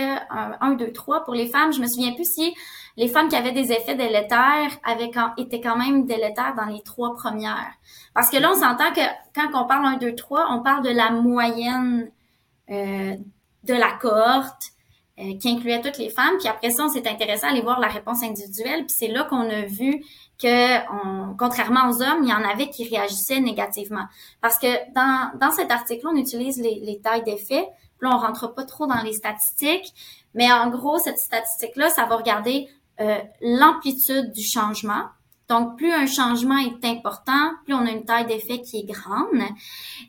[0.63, 2.53] 1, 2, 3 pour les femmes, je me souviens plus si
[2.97, 6.81] les femmes qui avaient des effets délétères avaient quand, étaient quand même délétères dans les
[6.81, 7.73] trois premières.
[8.13, 9.01] Parce que là, on s'entend que
[9.33, 12.11] quand on parle 1, 2, 3, on parle de la moyenne
[12.69, 13.15] euh,
[13.63, 14.71] de la cohorte
[15.19, 16.37] euh, qui incluait toutes les femmes.
[16.39, 18.85] Puis après ça, on s'est intéressé à aller voir la réponse individuelle.
[18.85, 20.03] Puis c'est là qu'on a vu
[20.41, 24.05] que, contrairement aux hommes, il y en avait qui réagissaient négativement.
[24.41, 27.67] Parce que dans, dans cet article on utilise les, les tailles d'effet.
[28.01, 29.93] Là, on rentre pas trop dans les statistiques.
[30.33, 32.67] Mais en gros, cette statistique-là, ça va regarder
[33.01, 35.03] euh, l'amplitude du changement.
[35.49, 39.43] Donc, plus un changement est important, plus on a une taille d'effet qui est grande.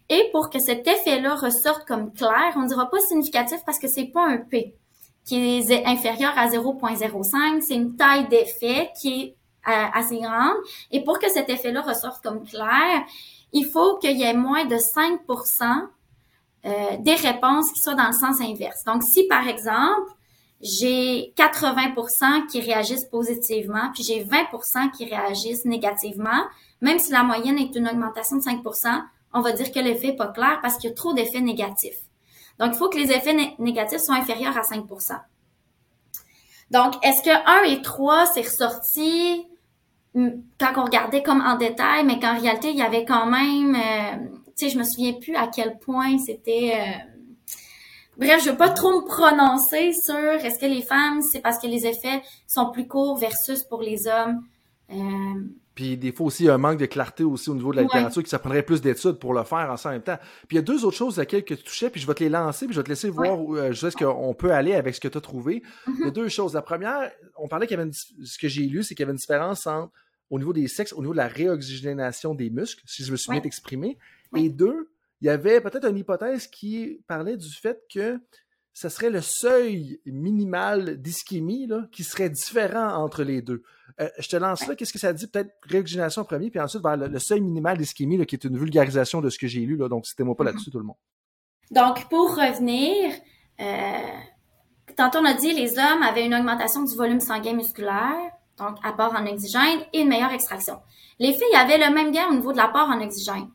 [0.09, 4.07] Et pour que cet effet-là ressorte comme clair, on dira pas significatif parce que c'est
[4.07, 4.77] pas un P
[5.25, 9.37] qui est inférieur à 0.05, c'est une taille d'effet qui est
[9.69, 10.57] euh, assez grande.
[10.91, 13.05] Et pour que cet effet-là ressorte comme clair,
[13.53, 15.89] il faut qu'il y ait moins de 5%
[16.65, 18.85] euh, des réponses qui soient dans le sens inverse.
[18.85, 20.13] Donc, si par exemple,
[20.63, 26.45] j'ai 80% qui réagissent positivement, puis j'ai 20% qui réagissent négativement.
[26.81, 29.03] Même si la moyenne est une augmentation de 5%
[29.35, 31.99] on va dire que l'effet n'est pas clair parce qu'il y a trop d'effets négatifs.
[32.59, 35.19] Donc, il faut que les effets négatifs soient inférieurs à 5%
[36.71, 39.47] Donc, est-ce que 1 et 3, c'est ressorti?
[40.15, 44.27] Quand on regardait comme en détail, mais qu'en réalité, il y avait quand même, euh,
[44.57, 46.75] tu sais, je me souviens plus à quel point c'était...
[46.77, 47.09] Euh,
[48.17, 51.67] Bref, je veux pas trop me prononcer sur est-ce que les femmes, c'est parce que
[51.67, 54.43] les effets sont plus courts versus pour les hommes.
[54.91, 54.95] Euh...
[55.75, 58.29] Puis des fois aussi, un manque de clarté aussi au niveau de la littérature, qui
[58.29, 60.19] ça prendrait plus d'études pour le faire en même temps.
[60.47, 62.23] Puis il y a deux autres choses à laquelle tu touchais, puis je vais te
[62.23, 64.95] les lancer, puis je vais te laisser voir où euh, est-ce qu'on peut aller avec
[64.95, 65.63] ce que tu as trouvé.
[65.87, 66.13] Il y a mm-hmm.
[66.13, 66.53] deux choses.
[66.53, 69.05] La première, on parlait qu'il y avait une, ce que j'ai lu, c'est qu'il y
[69.05, 69.91] avait une différence entre,
[70.29, 73.31] au niveau des sexes, au niveau de la réoxygénation des muscles, si je me suis
[73.31, 73.97] bien exprimé.
[74.37, 74.92] Et deux,
[75.23, 78.21] il y avait peut-être une hypothèse qui parlait du fait que
[78.73, 83.63] ce serait le seuil minimal d'ischémie qui serait différent entre les deux.
[84.01, 85.29] Euh, je te lance là, qu'est-ce que ça dit?
[85.29, 89.39] Peut-être réoxygénation premier, puis ensuite le, seuil minimal d'ischémie, qui est une vulgarisation de ce
[89.39, 90.47] que j'ai lu, là, donc c'était moi pas mm-hmm.
[90.47, 90.97] là-dessus tout le monde.
[91.71, 93.13] Donc, pour revenir,
[93.61, 98.77] euh, tantôt on a dit les hommes avaient une augmentation du volume sanguin musculaire, donc
[98.83, 100.81] apport en oxygène et une meilleure extraction.
[101.21, 103.49] Les filles avaient le même gain au niveau de l'apport en oxygène,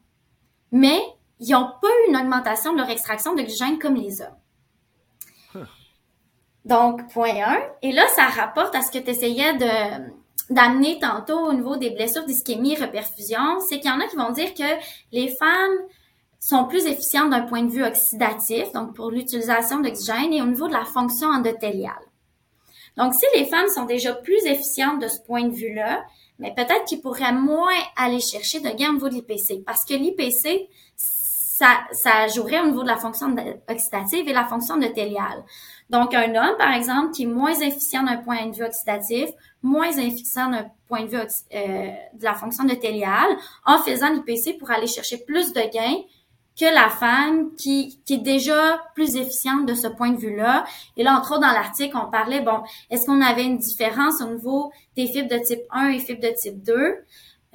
[0.72, 1.02] mais
[1.40, 5.66] ils n'ont pas eu une augmentation de leur extraction d'oxygène comme les hommes.
[6.66, 7.60] Donc, point 1.
[7.82, 10.10] Et là, ça rapporte à ce que tu essayais de,
[10.50, 14.16] d'amener tantôt au niveau des blessures d'ischémie et reperfusion, c'est qu'il y en a qui
[14.16, 14.64] vont dire que
[15.12, 15.78] les femmes
[16.40, 20.68] sont plus efficientes d'un point de vue oxydatif, donc pour l'utilisation d'oxygène, et au niveau
[20.68, 21.94] de la fonction endothéliale.
[22.96, 26.04] Donc, si les femmes sont déjà plus efficientes de ce point de vue-là,
[26.40, 29.94] mais peut-être qu'ils pourraient moins aller chercher de gain au niveau de l'IPC, parce que
[29.94, 30.68] l'IPC,
[31.58, 33.36] ça, ça jouerait au niveau de la fonction
[33.68, 35.44] oxydative et la fonction endothéliale.
[35.90, 39.32] Donc, un homme, par exemple, qui est moins efficient d'un point de vue oxydatif,
[39.64, 44.70] moins efficient d'un point de vue euh, de la fonction endothéliale, en faisant l'IPC pour
[44.70, 45.98] aller chercher plus de gains
[46.60, 50.64] que la femme qui, qui est déjà plus efficiente de ce point de vue-là.
[50.96, 54.28] Et là, entre autres, dans l'article, on parlait, bon, est-ce qu'on avait une différence au
[54.28, 56.74] niveau des fibres de type 1 et fibres de type 2?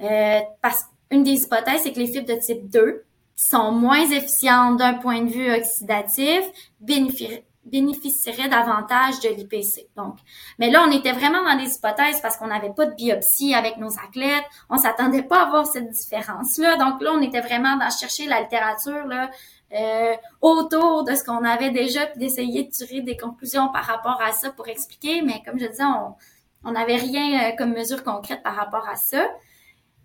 [0.01, 3.05] Euh, parce qu'une des hypothèses, c'est que les fibres de type 2
[3.35, 6.43] sont moins efficientes d'un point de vue oxydatif,
[6.79, 9.87] bénéficieraient bénéficierait davantage de l'IPC.
[9.95, 10.17] Donc,
[10.59, 13.77] mais là, on était vraiment dans des hypothèses parce qu'on n'avait pas de biopsie avec
[13.77, 14.43] nos athlètes.
[14.69, 16.75] On s'attendait pas à voir cette différence-là.
[16.77, 19.29] Donc là, on était vraiment dans chercher la littérature là,
[19.73, 24.21] euh, autour de ce qu'on avait déjà, puis d'essayer de tirer des conclusions par rapport
[24.21, 25.21] à ça pour expliquer.
[25.21, 25.83] Mais comme je disais,
[26.65, 29.25] on n'avait rien euh, comme mesure concrète par rapport à ça.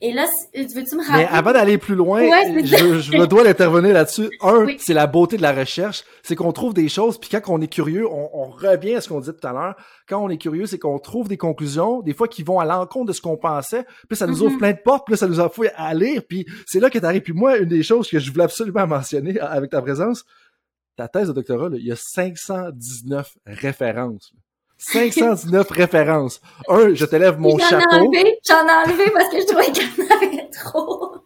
[0.01, 1.25] Et là, veux-tu me rappeler?
[1.25, 4.31] Mais avant d'aller plus loin, je, me dois d'intervenir là-dessus.
[4.43, 7.61] Un, c'est la beauté de la recherche, c'est qu'on trouve des choses, puis quand on
[7.61, 9.75] est curieux, on, revient à ce qu'on disait tout à l'heure.
[10.09, 13.07] Quand on est curieux, c'est qu'on trouve des conclusions, des fois qui vont à l'encontre
[13.07, 14.59] de ce qu'on pensait, puis ça nous ouvre mm-hmm.
[14.59, 17.23] plein de portes, puis ça nous a fait à lire, puis c'est là que t'arrives.
[17.23, 20.25] Puis moi, une des choses que je voulais absolument mentionner avec ta présence,
[20.97, 24.33] ta thèse de doctorat, il y a 519 références.
[24.79, 26.41] 519 références.
[26.69, 28.13] Un, je te lève mon chapeau.
[28.49, 31.17] J'en ai enlevé parce que je trouvais qu'il y en avait trop.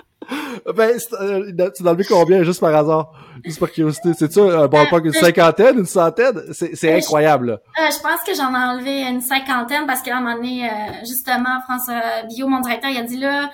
[0.75, 3.13] Ben, euh, tu as enlevé combien, juste par hasard?
[3.45, 4.13] Juste par curiosité.
[4.17, 6.41] C'est ça, un ballpark, une cinquantaine, une centaine?
[6.53, 7.53] C'est euh, incroyable, là.
[7.53, 11.61] Euh, je pense que j'en ai enlevé une cinquantaine parce qu'à un moment donné, justement,
[11.69, 13.51] François Bio, mon directeur, il a dit là,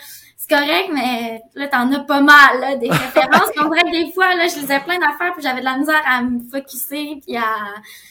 [0.48, 3.50] correct, mais là, t'en as pas mal, là, des références.
[3.60, 6.22] on dirait des fois, là, je lisais plein d'affaires, puis j'avais de la misère à
[6.22, 7.42] me focuser, puis à...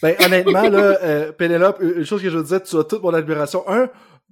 [0.02, 3.14] Ben, honnêtement, là, euh, Pénélope, une chose que je veux dire, tu as toute mon
[3.14, 3.64] admiration.
[3.68, 3.88] Un,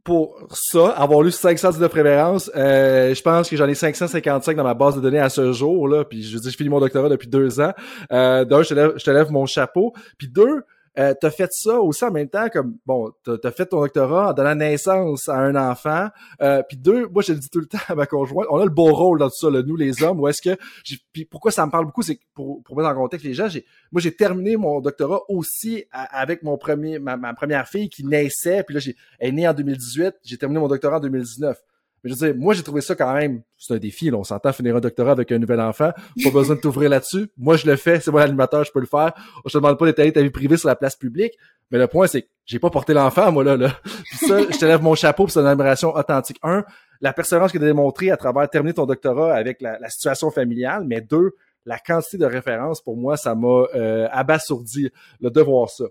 [0.07, 4.63] pour ça, avoir lu 500 de préférence, euh, je pense que j'en ai 555 dans
[4.63, 7.09] ma base de données à ce jour, là, puis je dire, je finis mon doctorat
[7.09, 7.73] depuis deux ans.
[8.13, 9.93] Euh, d'un, je te lève, je te lève mon chapeau.
[10.17, 10.63] Puis deux,
[10.99, 14.31] euh, t'as fait ça aussi en même temps comme bon t'as as fait ton doctorat
[14.31, 16.09] en donnant naissance à un enfant
[16.41, 18.65] euh, puis deux moi je le dis tout le temps à ma conjointe on a
[18.65, 20.59] le beau rôle dans tout ça là, nous les hommes où est-ce que
[21.13, 23.49] puis pourquoi ça me parle beaucoup c'est pour pour mettre en contexte les gens
[23.93, 28.63] moi j'ai terminé mon doctorat aussi avec mon premier ma, ma, première fille qui naissait
[28.63, 31.59] puis là j'ai elle est née en 2018 j'ai terminé mon doctorat en 2019
[32.07, 34.81] je veux moi, j'ai trouvé ça quand même, c'est un défi, on s'entend finir un
[34.81, 35.91] doctorat avec un nouvel enfant,
[36.23, 37.29] pas besoin de t'ouvrir là-dessus.
[37.37, 39.13] Moi, je le fais, c'est moi l'animateur, je peux le faire.
[39.45, 41.33] Je te demande pas d'étaler ta vie privée sur la place publique,
[41.71, 43.73] mais le point, c'est que j'ai pas porté l'enfant, moi, là, là.
[44.23, 46.39] je te lève mon chapeau, c'est une admiration authentique.
[46.43, 46.65] Un,
[47.01, 50.85] la persévérance que tu as démontrée à travers terminer ton doctorat avec la, situation familiale,
[50.87, 51.33] mais deux,
[51.65, 54.91] la quantité de références, pour moi, ça m'a euh, abasourdi
[55.21, 55.85] le de voir ça.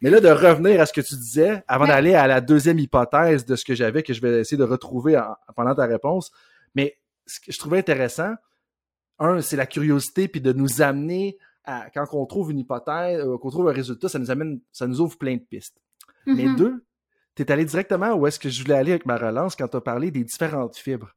[0.00, 3.44] Mais là, de revenir à ce que tu disais, avant d'aller à la deuxième hypothèse
[3.44, 5.20] de ce que j'avais, que je vais essayer de retrouver
[5.54, 6.30] pendant ta réponse,
[6.74, 8.34] mais ce que je trouvais intéressant,
[9.18, 13.36] un, c'est la curiosité, puis de nous amener à, quand on trouve une hypothèse, euh,
[13.36, 15.76] qu'on trouve un résultat, ça nous amène, ça nous ouvre plein de pistes.
[16.26, 16.56] Mais mm-hmm.
[16.56, 16.84] deux,
[17.34, 19.76] tu es allé directement où est-ce que je voulais aller avec ma relance quand tu
[19.76, 21.14] as parlé des différentes fibres?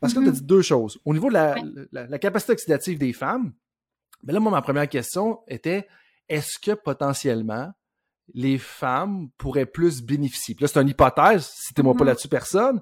[0.00, 0.98] Parce que tu as dit deux choses.
[1.04, 1.56] Au niveau de la,
[1.92, 3.52] la capacité oxydative des femmes,
[4.24, 5.86] mais là, moi, ma première question était,
[6.28, 7.72] est-ce que potentiellement,
[8.34, 10.54] les femmes pourraient plus bénéficier.
[10.54, 12.06] Puis là, c'est une hypothèse, citez-moi pas mm-hmm.
[12.06, 12.80] là-dessus personne,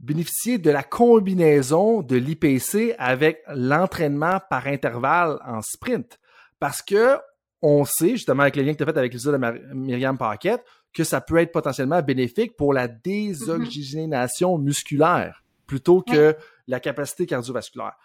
[0.00, 6.18] bénéficier de la combinaison de l'IPC avec l'entraînement par intervalle en sprint.
[6.58, 7.18] Parce que
[7.62, 10.62] on sait, justement, avec les liens que tu as fait avec l'épisode de Myriam Paquette,
[10.92, 16.36] que ça peut être potentiellement bénéfique pour la désoxygénation musculaire plutôt que
[16.66, 17.96] la capacité cardiovasculaire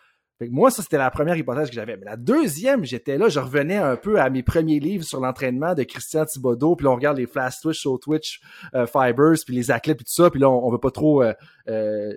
[0.50, 1.98] moi, ça, c'était la première hypothèse que j'avais.
[1.98, 5.74] Mais la deuxième, j'étais là, je revenais un peu à mes premiers livres sur l'entraînement
[5.74, 8.42] de Christian Thibodeau, puis là, on regarde les flash Twitch sur Twitch
[8.74, 11.34] euh, Fibers, puis les athlètes, puis tout ça, puis là, on, veut pas trop euh,
[11.68, 12.14] euh,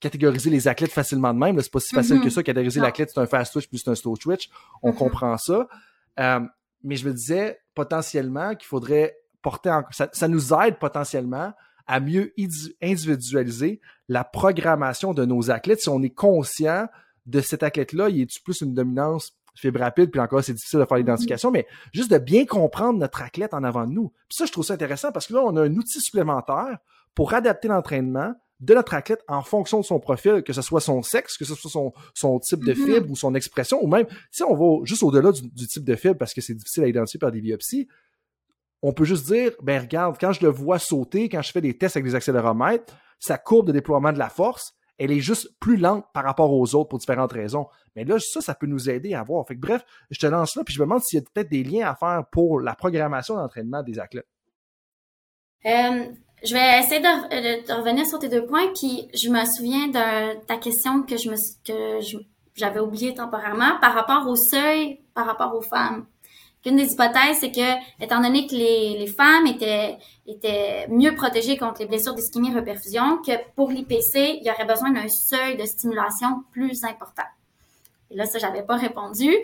[0.00, 1.60] catégoriser les athlètes facilement de même.
[1.60, 2.24] C'est pas si facile mm-hmm.
[2.24, 2.42] que ça.
[2.42, 4.48] Catégoriser l'athlète, c'est un fast twitch plus c'est un slow twitch.
[4.82, 4.94] On mm-hmm.
[4.94, 5.66] comprend ça.
[6.84, 9.84] mais je me disais potentiellement qu'il faudrait porter en...
[9.90, 11.52] Ça, ça nous aide potentiellement
[11.88, 12.34] à mieux
[12.82, 16.86] individualiser la programmation de nos athlètes si on est conscient
[17.28, 20.84] de cet athlète-là, il est plus une dominance fibre rapide, puis encore, c'est difficile de
[20.84, 24.10] faire l'identification, mais juste de bien comprendre notre athlète en avant de nous.
[24.28, 26.78] Puis ça, je trouve ça intéressant parce que là, on a un outil supplémentaire
[27.14, 31.02] pour adapter l'entraînement de notre athlète en fonction de son profil, que ce soit son
[31.02, 32.94] sexe, que ce soit son, son type de mm-hmm.
[32.94, 35.94] fibre ou son expression, ou même si on va juste au-delà du, du, type de
[35.94, 37.88] fibre parce que c'est difficile à identifier par des biopsies,
[38.82, 41.76] on peut juste dire, ben regarde, quand je le vois sauter, quand je fais des
[41.76, 45.76] tests avec des accéléromètres, sa courbe de déploiement de la force, elle est juste plus
[45.76, 47.66] lente par rapport aux autres pour différentes raisons.
[47.96, 49.46] Mais là, ça, ça peut nous aider à voir.
[49.46, 51.64] Fait bref, je te lance là, puis je me demande s'il y a peut-être des
[51.64, 54.28] liens à faire pour la programmation d'entraînement des athlètes.
[55.66, 56.04] Euh,
[56.44, 60.56] je vais essayer de, revenir sur tes deux points, puis je me souviens de ta
[60.56, 61.36] question que je me
[62.54, 66.06] j'avais oublié temporairement par rapport au seuil, par rapport aux femmes.
[66.66, 69.98] Une des hypothèses, c'est que, étant donné que les, femmes étaient,
[70.88, 75.08] mieux protégées contre les blessures d'ischémie reperfusion, que pour l'IPC, il y aurait besoin d'un
[75.08, 77.22] seuil de stimulation plus important.
[78.10, 79.34] Et là, ça, j'avais pas répondu.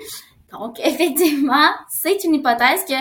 [0.53, 2.95] Donc, effectivement, c'est une hypothèse que,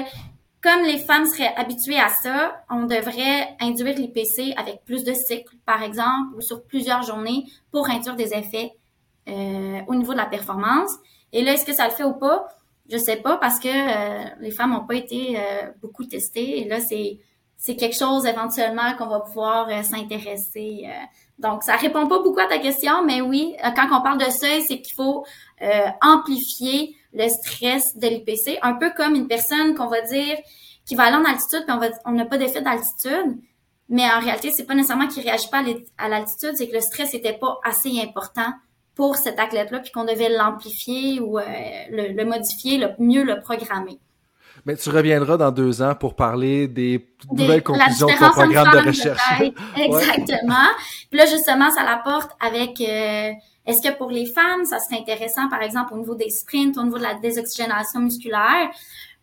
[0.62, 5.58] comme les femmes seraient habituées à ça, on devrait induire l'IPC avec plus de cycles,
[5.66, 8.72] par exemple, ou sur plusieurs journées pour induire des effets
[9.28, 10.92] euh, au niveau de la performance.
[11.34, 12.48] Et là, est-ce que ça le fait ou pas?
[12.90, 16.62] Je sais pas parce que euh, les femmes n'ont pas été euh, beaucoup testées.
[16.62, 17.20] Et là, c'est
[17.58, 20.86] c'est quelque chose éventuellement qu'on va pouvoir euh, s'intéresser.
[21.40, 24.62] donc, ça répond pas beaucoup à ta question, mais oui, quand on parle de seuil,
[24.64, 25.26] c'est qu'il faut
[26.02, 30.38] amplifier le stress de l'IPC, un peu comme une personne qu'on va dire
[30.86, 33.40] qui va aller en altitude, puis on va on n'a pas d'effet d'altitude.
[33.88, 35.64] Mais en réalité, c'est pas nécessairement qu'il réagit pas
[35.98, 38.52] à l'altitude, c'est que le stress n'était pas assez important
[38.96, 41.44] pour cet athlète-là, puis qu'on devait l'amplifier ou euh,
[41.90, 44.00] le, modifier, le, mieux le programmer.
[44.66, 48.88] Mais tu reviendras dans deux ans pour parler des, nouvelles conclusions de ton programme de
[48.88, 49.22] recherche.
[49.78, 50.70] Exactement.
[51.10, 53.32] Puis là, justement, ça l'apporte avec euh,
[53.66, 56.84] est-ce que pour les femmes, ça serait intéressant, par exemple, au niveau des sprints, au
[56.84, 58.70] niveau de la désoxygénation musculaire,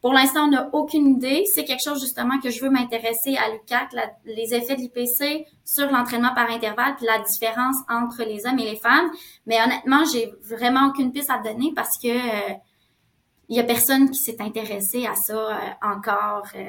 [0.01, 1.45] pour l'instant, on n'a aucune idée.
[1.53, 3.95] C'est quelque chose justement que je veux m'intéresser à l'UCAC,
[4.25, 8.71] les effets de l'IPC sur l'entraînement par intervalle, puis la différence entre les hommes et
[8.71, 9.11] les femmes.
[9.47, 12.55] Mais honnêtement, j'ai vraiment aucune piste à donner parce que euh,
[13.51, 16.47] il y a personne qui s'est intéressé à ça euh, encore.
[16.55, 16.67] Euh.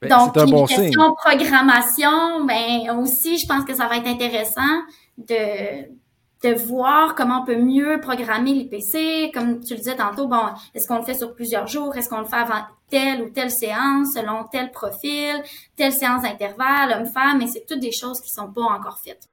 [0.00, 4.82] Ben, Donc, un bon question programmation, ben aussi, je pense que ça va être intéressant
[5.16, 5.88] de
[6.42, 9.32] de voir comment on peut mieux programmer l'IPC.
[9.32, 10.42] Comme tu le disais tantôt, bon,
[10.74, 11.96] est-ce qu'on le fait sur plusieurs jours?
[11.96, 15.42] Est-ce qu'on le fait avant telle ou telle séance, selon tel profil,
[15.76, 19.28] telle séance d'intervalle, homme-femme, mais c'est toutes des choses qui sont pas encore faites.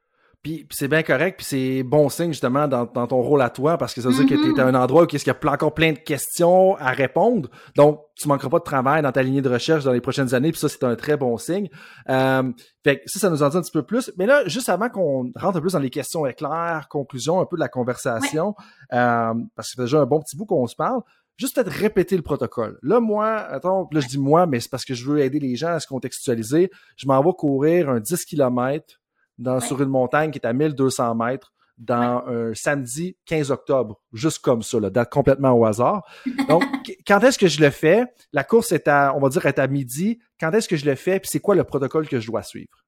[0.46, 3.96] Puis, c'est bien correct, puis c'est bon signe justement dans, ton rôle à toi, parce
[3.96, 5.74] que ça veut dire que tu es à un endroit où il y a encore
[5.74, 7.50] plein de questions à répondre.
[7.76, 10.52] Donc, tu manqueras pas de travail dans ta lignée de recherche dans les prochaines années,
[10.52, 11.68] puis ça, c'est un très bon signe.
[12.12, 12.44] Euh,
[12.84, 14.12] fait que ça, ça nous en dit un petit peu plus.
[14.20, 17.48] Mais là, juste avant qu'on rentre un peu plus dans les questions éclairs, conclusion un
[17.48, 18.54] peu de la conversation,
[18.94, 21.02] euh, parce que c'est déjà un bon petit bout qu'on se parle,
[21.38, 22.78] juste peut-être répéter le protocole.
[22.84, 25.56] Là, moi, attends, là, je dis moi, mais c'est parce que je veux aider les
[25.56, 26.70] gens à se contextualiser.
[26.98, 29.00] Je m'en vais courir un 10 km
[29.38, 34.40] dans, sur une montagne qui est à 1200 mètres dans un samedi 15 octobre, juste
[34.40, 36.04] comme ça, là, date complètement au hasard.
[36.48, 36.64] Donc,
[37.08, 38.06] quand est-ce que je le fais?
[38.32, 40.20] La course est à, on va dire, est à midi.
[40.40, 41.20] Quand est-ce que je le fais?
[41.20, 42.86] Puis c'est quoi le protocole que je dois suivre?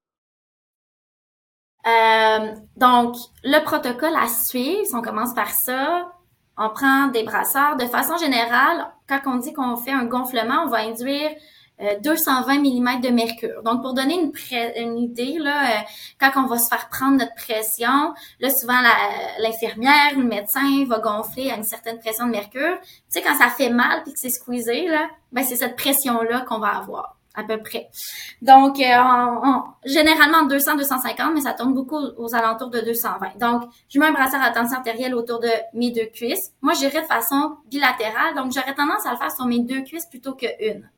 [1.86, 6.12] Euh, donc, le protocole à suivre, si on commence par ça,
[6.58, 7.78] on prend des brasseurs.
[7.78, 11.32] De façon générale, quand on dit qu'on fait un gonflement, on va induire
[11.80, 13.62] 220 euh, mm de mercure.
[13.64, 14.20] Donc, pour donner
[14.76, 15.84] une, idée, là, euh,
[16.20, 18.80] quand on va se faire prendre notre pression, là, souvent,
[19.40, 22.78] l'infirmière ou le médecin va gonfler à une certaine pression de mercure.
[22.82, 26.42] Tu sais, quand ça fait mal puis que c'est squeezé, là, ben, c'est cette pression-là
[26.42, 27.88] qu'on va avoir à peu près.
[28.42, 33.38] Donc, euh, généralement 200, 250, mais ça tourne beaucoup aux alentours de 220.
[33.38, 36.52] Donc, je mets un brassard à tension artérielle autour de mes deux cuisses.
[36.62, 40.08] Moi, j'irai de façon bilatérale, donc j'aurais tendance à le faire sur mes deux cuisses
[40.08, 40.90] plutôt que une.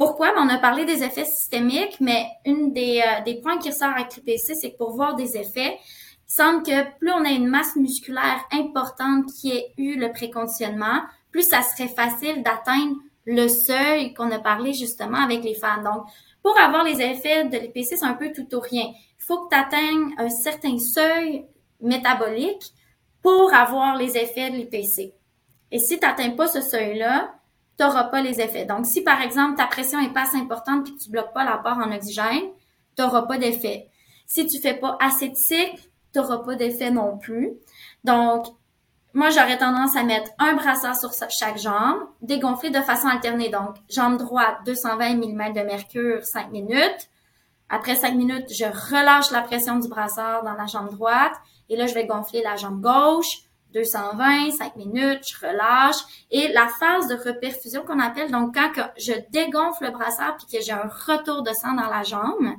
[0.00, 0.32] Pourquoi?
[0.38, 4.16] on a parlé des effets systémiques, mais une des, euh, des points qui ressort avec
[4.16, 7.76] l'IPC, c'est que pour voir des effets, il semble que plus on a une masse
[7.76, 12.96] musculaire importante qui ait eu le préconditionnement, plus ça serait facile d'atteindre
[13.26, 15.84] le seuil qu'on a parlé justement avec les femmes.
[15.84, 16.06] Donc,
[16.42, 18.86] pour avoir les effets de l'IPC, c'est un peu tout ou rien.
[18.86, 21.44] Il faut que tu atteignes un certain seuil
[21.82, 22.72] métabolique
[23.20, 25.12] pour avoir les effets de l'IPC.
[25.70, 27.34] Et si tu n'atteins pas ce seuil-là,
[27.80, 28.66] tu n'auras pas les effets.
[28.66, 31.44] Donc, si par exemple ta pression est pas assez importante et que tu bloques pas
[31.44, 32.50] l'apport en oxygène,
[32.94, 33.88] tu n'auras pas d'effet.
[34.26, 35.80] Si tu fais pas assez de cycles,
[36.12, 37.52] tu pas d'effet non plus.
[38.04, 38.48] Donc,
[39.14, 43.48] moi, j'aurais tendance à mettre un brassard sur chaque jambe, dégonfler de façon alternée.
[43.48, 47.08] Donc, jambe droite, 220 mm de mercure, 5 minutes.
[47.70, 51.32] Après 5 minutes, je relâche la pression du brassard dans la jambe droite.
[51.70, 55.96] Et là, je vais gonfler la jambe gauche, 220, 5 minutes, je relâche.
[56.30, 60.64] Et la phase de reperfusion qu'on appelle, donc quand je dégonfle le brassard puis que
[60.64, 62.54] j'ai un retour de sang dans la jambe,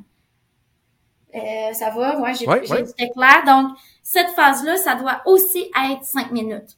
[1.34, 3.44] euh, ça va, ouais, j'ai ouais, clair.
[3.46, 6.78] Donc, cette phase-là, ça doit aussi être 5 minutes.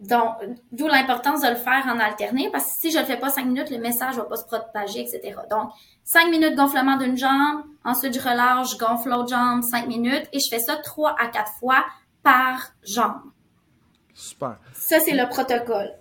[0.00, 0.36] Donc,
[0.70, 3.44] d'où l'importance de le faire en alterné, parce que si je le fais pas 5
[3.44, 5.36] minutes, le message va pas se propager, etc.
[5.50, 5.70] Donc,
[6.04, 10.40] 5 minutes gonflement d'une jambe, ensuite je relâche, je gonfle l'autre jambe 5 minutes, et
[10.40, 11.84] je fais ça 3 à 4 fois
[12.22, 13.22] par jambe.
[14.14, 14.56] Super.
[14.72, 15.92] Ça, c'est le protocole.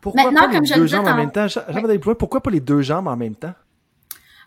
[0.00, 1.46] Pourquoi Maintenant, pas les deux jambes en même temps?
[2.18, 3.54] Pourquoi pas les deux jambes en même temps?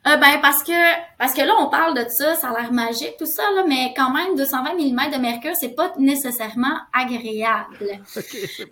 [0.08, 0.72] Euh, ben parce que
[1.20, 3.94] parce que là on parle de ça, ça a l'air magique tout ça là, mais
[3.96, 7.78] quand même 220 mm de mercure c'est pas nécessairement agréable.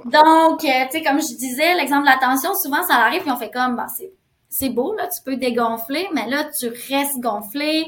[0.06, 3.32] Donc euh, tu sais comme je disais l'exemple de la tension souvent ça arrive et
[3.32, 4.12] on fait comme ben, c'est
[4.50, 7.86] c'est beau là tu peux dégonfler mais là tu restes gonflé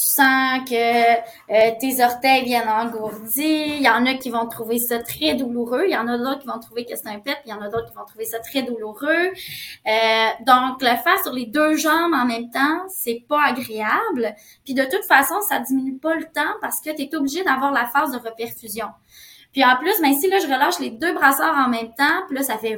[0.00, 3.76] sens que euh, tes orteils viennent engourdis.
[3.76, 5.84] Il y en a qui vont trouver ça très douloureux.
[5.86, 7.36] Il y en a d'autres qui vont trouver que c'est un pet.
[7.46, 9.08] Il y en a d'autres qui vont trouver ça très douloureux.
[9.08, 14.34] Euh, donc, le faire sur les deux jambes en même temps, c'est pas agréable.
[14.64, 17.72] Puis de toute façon, ça diminue pas le temps parce que tu es obligé d'avoir
[17.72, 18.86] la phase de reperfusion.
[19.52, 22.36] Puis en plus, ben si là, je relâche les deux brassards en même temps, puis
[22.36, 22.76] là, ça fait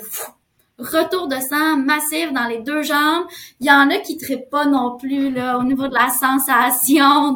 [0.81, 3.25] retour de sang massif dans les deux jambes.
[3.61, 7.35] Il y en a qui ne pas non plus là, au niveau de la sensation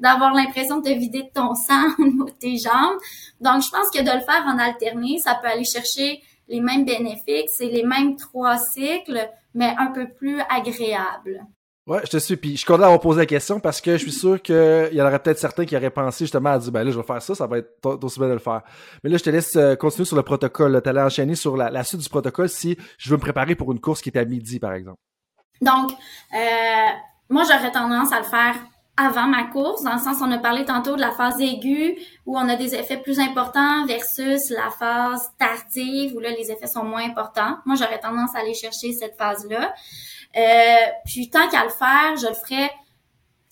[0.00, 2.98] d'avoir l'impression de te vider de ton sang au niveau de tes jambes.
[3.40, 6.84] Donc, je pense que de le faire en alterné, ça peut aller chercher les mêmes
[6.84, 11.44] bénéfices et les mêmes trois cycles, mais un peu plus agréables.
[11.86, 12.36] Ouais, je te suis.
[12.36, 15.00] Puis je suis content d'avoir posé la question parce que je suis sûr qu'il y
[15.00, 17.22] en aurait peut-être certains qui auraient pensé justement à dire ben là, je vais faire
[17.22, 18.62] ça, ça va être aussi bien de le faire.
[19.04, 20.80] Mais là, je te laisse euh, continuer sur le protocole.
[20.82, 23.80] Tu allais enchaîner sur la, suite du protocole si je veux me préparer pour une
[23.80, 24.98] course qui est à midi, par exemple.
[25.60, 25.92] Donc,
[26.34, 26.88] euh,
[27.30, 28.56] moi, j'aurais tendance à le faire
[28.96, 32.38] avant ma course, dans le sens on a parlé tantôt de la phase aiguë où
[32.38, 36.84] on a des effets plus importants versus la phase tardive où là les effets sont
[36.84, 37.58] moins importants.
[37.66, 39.74] Moi, j'aurais tendance à aller chercher cette phase-là.
[40.36, 42.70] Euh, puis tant qu'à le faire, je le ferai.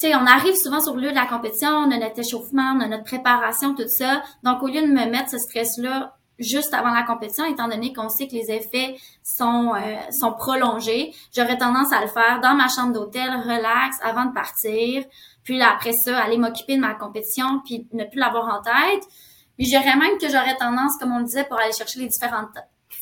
[0.00, 2.74] Tu sais, on arrive souvent sur le lieu de la compétition, on a notre échauffement,
[2.76, 4.22] on a notre préparation, tout ça.
[4.42, 8.08] Donc, au lieu de me mettre ce stress-là juste avant la compétition, étant donné qu'on
[8.08, 12.68] sait que les effets sont euh, sont prolongés, j'aurais tendance à le faire dans ma
[12.68, 15.04] chambre d'hôtel, relax, avant de partir.
[15.44, 19.04] Puis après ça, aller m'occuper de ma compétition, puis ne plus l'avoir en tête.
[19.56, 22.48] Puis j'aurais même que j'aurais tendance, comme on le disait, pour aller chercher les différentes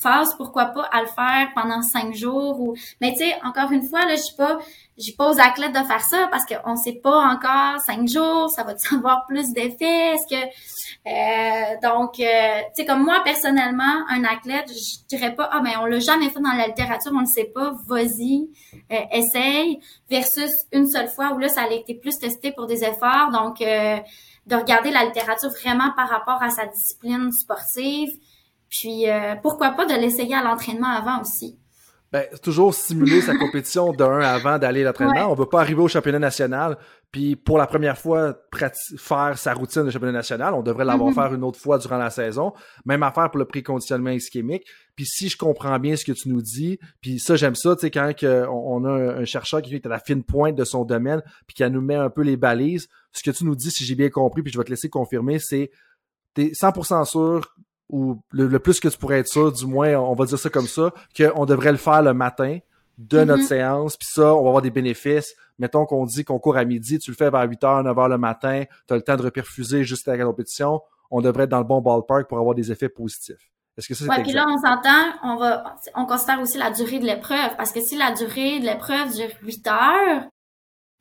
[0.02, 3.82] phase, pourquoi pas à le faire pendant cinq jours ou mais tu sais encore une
[3.82, 4.58] fois là je suis pas
[4.98, 8.64] je pas aux athlètes de faire ça parce qu'on sait pas encore cinq jours ça
[8.64, 10.14] va avoir plus d'effets?
[10.14, 10.42] Est-ce que
[11.06, 15.76] euh, donc euh, tu sais comme moi personnellement un athlète je dirais pas ah mais
[15.76, 18.48] on l'a jamais fait dans la littérature on le sait pas vas-y
[18.92, 19.80] euh, essaye
[20.10, 23.30] versus une seule fois où là ça a été plus testé pour des efforts.
[23.32, 23.58] Donc
[24.46, 28.10] de regarder la littérature vraiment par rapport à sa discipline sportive
[28.72, 31.58] puis euh, pourquoi pas de l'essayer à l'entraînement avant aussi?
[32.10, 35.28] Ben, toujours simuler sa compétition d'un avant d'aller à l'entraînement.
[35.28, 36.78] On ne veut pas arriver au championnat national,
[37.10, 38.34] puis pour la première fois
[38.98, 40.54] faire sa routine de championnat national.
[40.54, 41.28] On devrait l'avoir mm-hmm.
[41.30, 42.52] fait une autre fois durant la saison.
[42.86, 44.64] Même affaire pour le préconditionnement ischémique.
[44.94, 47.82] Puis si je comprends bien ce que tu nous dis, puis ça j'aime ça, tu
[47.82, 48.10] sais quand
[48.50, 51.70] on, a un, chercheur qui est à la fine pointe de son domaine, puis qui
[51.70, 52.88] nous met un peu les balises.
[53.12, 55.38] Ce que tu nous dis, si j'ai bien compris, puis je vais te laisser confirmer,
[55.38, 55.70] c'est
[56.34, 57.54] tu es 100% sûr
[57.92, 60.66] ou le, plus que tu pourrais être sûr, du moins, on va dire ça comme
[60.66, 62.58] ça, qu'on devrait le faire le matin
[62.98, 65.34] de notre séance, puis ça, on va avoir des bénéfices.
[65.58, 68.64] Mettons qu'on dit qu'on court à midi, tu le fais vers 8h, 9h le matin,
[68.88, 71.64] tu as le temps de reperfuser juste à la compétition, on devrait être dans le
[71.64, 73.50] bon ballpark pour avoir des effets positifs.
[73.76, 76.70] Est-ce que ça, c'est Ouais, puis là, on s'entend, on va, on considère aussi la
[76.70, 80.24] durée de l'épreuve, parce que si la durée de l'épreuve dure 8 heures,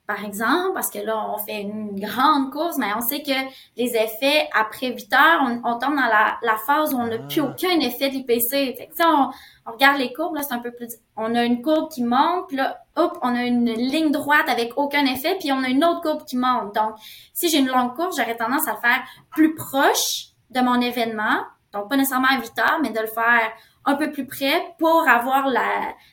[0.07, 3.31] par exemple, parce que là, on fait une grande course, mais on sait que
[3.77, 6.09] les effets, après 8 heures, on, tombe dans
[6.41, 7.45] la, phase où on n'a plus ah.
[7.45, 8.49] aucun effet de l'IPC.
[8.49, 9.29] Fait que, on,
[9.65, 10.89] on regarde les courbes, là, c'est un peu plus...
[11.15, 14.73] On a une courbe qui monte, puis là, hop, on a une ligne droite avec
[14.75, 16.75] aucun effet, puis on a une autre courbe qui monte.
[16.75, 16.95] Donc,
[17.33, 21.39] si j'ai une longue course, j'aurais tendance à le faire plus proche de mon événement.
[21.73, 23.51] Donc, pas nécessairement à 8 heures, mais de le faire
[23.85, 25.47] un peu plus près pour avoir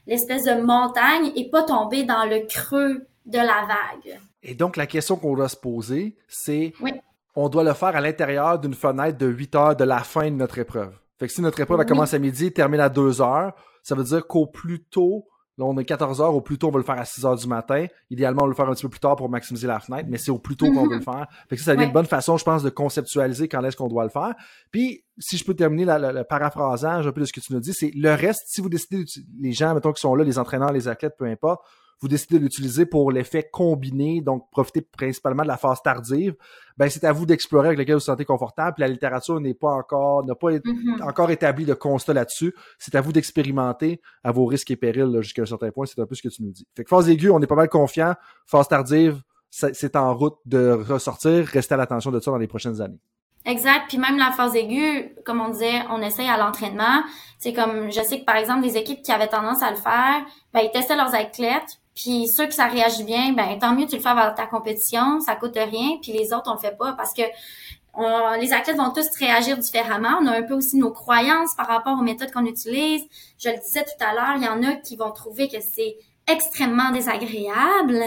[0.07, 4.21] l'espèce de montagne et pas tomber dans le creux de la vague.
[4.43, 6.73] Et donc, la question qu'on doit se poser, c'est
[7.37, 10.37] on doit le faire à l'intérieur d'une fenêtre de 8 heures de la fin de
[10.37, 10.93] notre épreuve.
[11.19, 13.53] Fait que si notre épreuve commence à midi et termine à 2 heures,
[13.83, 15.27] ça veut dire qu'au plus tôt
[15.59, 17.35] Là, on est 14 heures, au plus tôt, on va le faire à 6 heures
[17.35, 17.87] du matin.
[18.11, 20.17] Idéalement, on va le faire un petit peu plus tard pour maximiser la fenêtre, mais
[20.17, 21.27] c'est au plus tôt qu'on veut le faire.
[21.51, 23.89] Fait que ça, ça devient une bonne façon, je pense, de conceptualiser quand est-ce qu'on
[23.89, 24.35] doit le faire.
[24.71, 27.73] Puis, si je peux terminer le paraphrasage un peu de ce que tu nous dis,
[27.75, 29.05] c'est le reste, si vous décidez,
[29.41, 31.67] les gens, mettons, qui sont là, les entraîneurs, les athlètes, peu importe,
[32.01, 36.35] vous décidez de l'utiliser pour l'effet combiné, donc profiter principalement de la phase tardive,
[36.77, 38.75] ben c'est à vous d'explorer avec lequel vous vous sentez confortable.
[38.75, 41.03] Puis la littérature n'est pas encore, n'a pas mm-hmm.
[41.03, 42.55] encore établi de constat là-dessus.
[42.79, 45.87] C'est à vous d'expérimenter à vos risques et périls jusqu'à un certain point.
[45.87, 46.67] C'est un peu ce que tu nous dis.
[46.77, 48.15] Fait que phase aiguë, on est pas mal confiant.
[48.47, 49.21] Phase tardive,
[49.51, 51.47] c'est en route de ressortir.
[51.47, 53.01] Restez à l'attention de ça dans les prochaines années.
[53.45, 53.85] Exact.
[53.89, 57.03] Puis même la phase aiguë, comme on disait, on essaye à l'entraînement.
[57.39, 60.23] C'est comme, je sais que par exemple, des équipes qui avaient tendance à le faire,
[60.53, 63.97] ben, ils testaient leurs athlètes, puis ceux que ça réagit bien, ben tant mieux tu
[63.97, 65.99] le fais avant ta compétition, ça coûte rien.
[66.01, 67.23] Puis les autres on le fait pas parce que
[68.41, 70.21] les athlètes vont tous réagir différemment.
[70.23, 73.03] On a un peu aussi nos croyances par rapport aux méthodes qu'on utilise.
[73.41, 75.97] Je le disais tout à l'heure, il y en a qui vont trouver que c'est
[76.29, 78.05] extrêmement désagréable,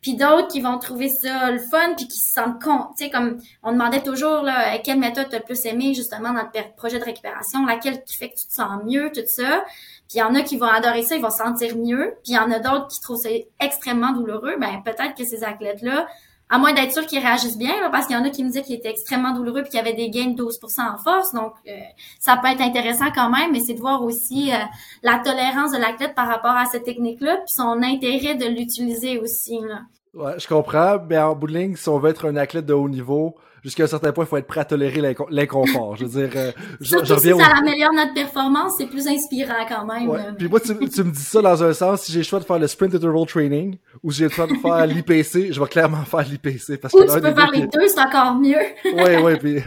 [0.00, 2.88] puis d'autres qui vont trouver ça le fun, puis qui se sentent con.
[2.96, 6.32] Tu sais, comme on demandait toujours là, quelle méthode tu as le plus aimé justement
[6.32, 9.64] dans le projet de récupération, laquelle qui fait que tu te sens mieux, tout ça.
[10.08, 12.14] Puis il y en a qui vont adorer ça, ils vont se sentir mieux.
[12.24, 13.30] Puis il y en a d'autres qui trouvent ça
[13.60, 14.56] extrêmement douloureux.
[14.58, 16.06] Ben peut-être que ces athlètes-là,
[16.52, 18.60] à moins d'être sûr qu'ils réagissent bien, parce qu'il y en a qui me disaient
[18.60, 21.32] qu'il était extrêmement douloureux puis qu'il y avait des gains de 12% en force.
[21.32, 21.72] Donc, euh,
[22.20, 24.58] ça peut être intéressant quand même, mais c'est de voir aussi euh,
[25.02, 29.60] la tolérance de l'athlète par rapport à cette technique-là, puis son intérêt de l'utiliser aussi.
[29.62, 29.80] Là.
[30.12, 32.74] Ouais, je comprends, mais en bout de ligne, si on veut être un athlète de
[32.74, 35.96] haut niveau, jusqu'à un certain point, il faut être prêt à tolérer l'inconfort.
[35.96, 39.86] Je veux dire, euh, je, Surtout si ça améliore notre performance, c'est plus inspirant quand
[39.86, 40.08] même.
[40.08, 40.20] Ouais.
[40.36, 42.44] Puis moi, tu, tu, me dis ça dans un sens, si j'ai le choix de
[42.44, 45.68] faire le sprint interval training ou si j'ai le choix de faire l'IPC, je vais
[45.68, 46.78] clairement faire l'IPC.
[46.80, 48.56] Parce ou que tu peux faire les deux, c'est encore mieux.
[48.84, 49.58] oui, oui, puis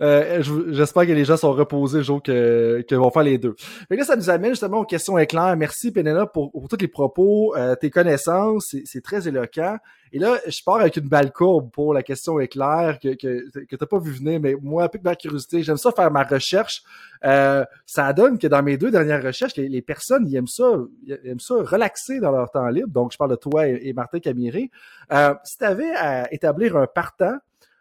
[0.00, 3.54] euh, j'espère que les gens sont reposés le jour que, que vont faire les deux.
[3.88, 5.56] Fait là, ça nous amène justement aux questions éclairs.
[5.56, 9.76] Merci, Pénélope, pour, pour tous les propos, euh, tes connaissances, c'est très éloquent.
[10.12, 13.76] Et là, je pars avec une balle courbe pour la question éclair que, que, que
[13.76, 16.82] t'as pas vu venir, mais moi, avec ma curiosité, j'aime ça faire ma recherche.
[17.24, 20.64] Euh, ça donne que dans mes deux dernières recherches, les, personnes, ils aiment ça,
[21.04, 22.88] ils aiment ça relaxer dans leur temps libre.
[22.88, 24.70] Donc, je parle de toi et, Martin Camiré.
[25.12, 27.36] Euh, si tu avais à établir un partant,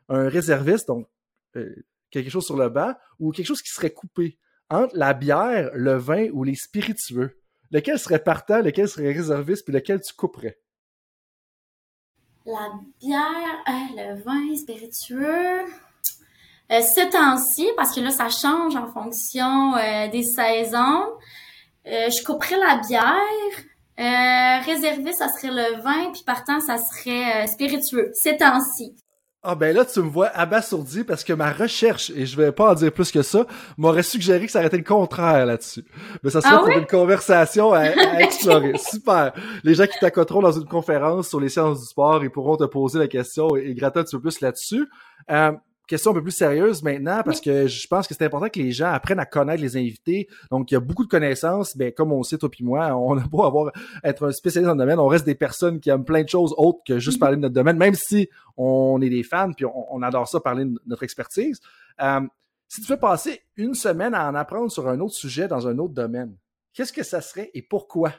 [0.08, 1.08] un réserviste, donc
[1.56, 1.74] euh,
[2.12, 4.38] quelque chose sur le bas, ou quelque chose qui serait coupé
[4.70, 7.40] entre la bière, le vin ou les spiritueux,
[7.72, 10.60] lequel serait partant, lequel serait réserviste, puis lequel tu couperais?
[12.46, 15.66] La bière, euh, le vin spiritueux.
[16.72, 21.06] Euh, ce temps-ci, parce que là, ça change en fonction euh, des saisons.
[21.86, 24.64] je couperais la bière.
[24.66, 28.12] réservé, ça serait le vin, puis partant, ça serait spiritueux.
[28.14, 28.96] Ce temps-ci.
[29.42, 32.72] Ah ben là, tu me vois abasourdi parce que ma recherche, et je vais pas
[32.72, 33.46] en dire plus que ça,
[33.78, 35.86] m'aurait suggéré que ça aurait été le contraire là-dessus.
[36.22, 37.86] Mais ça serait ah pour une conversation à,
[38.20, 38.74] explorer.
[38.78, 39.32] Super!
[39.64, 42.66] Les gens qui t'accoteront dans une conférence sur les sciences du sport, ils pourront te
[42.66, 44.90] poser la question et, gratter un petit peu plus là-dessus.
[45.32, 45.54] Euh,
[45.90, 48.72] question un peu plus sérieuse maintenant parce que je pense que c'est important que les
[48.72, 50.28] gens apprennent à connaître les invités.
[50.52, 53.18] Donc, il y a beaucoup de connaissances, mais comme on sait, toi et moi, on
[53.18, 53.72] a beau avoir
[54.04, 56.54] être un spécialiste dans le domaine, on reste des personnes qui aiment plein de choses
[56.58, 57.20] autres que juste mm-hmm.
[57.20, 60.66] parler de notre domaine, même si on est des fans puis on, adore ça parler
[60.66, 61.60] de notre expertise.
[62.02, 62.22] Euh,
[62.68, 65.78] si tu veux passer une semaine à en apprendre sur un autre sujet dans un
[65.80, 66.38] autre domaine,
[66.74, 68.14] qu'est-ce que ça serait et pourquoi?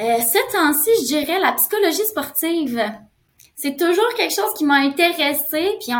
[0.00, 2.82] Euh, ce temps-ci, je dirais la psychologie sportive
[3.58, 5.92] c'est toujours quelque chose qui m'a intéressé puis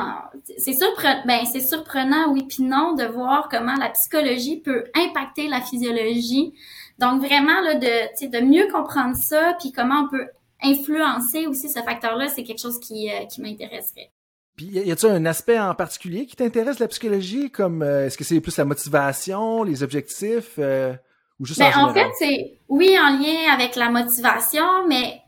[0.59, 5.49] c'est surprenant ben c'est surprenant oui puis non de voir comment la psychologie peut impacter
[5.49, 6.53] la physiologie.
[6.99, 10.29] Donc vraiment là de de mieux comprendre ça puis comment on peut
[10.63, 14.11] influencer aussi ce facteur là c'est quelque chose qui euh, qui m'intéresserait.
[14.55, 17.51] Puis y a-t-il un aspect en particulier qui t'intéresse la psychologie?
[17.51, 20.93] Comme euh, est-ce que c'est plus la motivation les objectifs euh,
[21.39, 25.21] ben, en, fait, c'est oui en lien avec la motivation, mais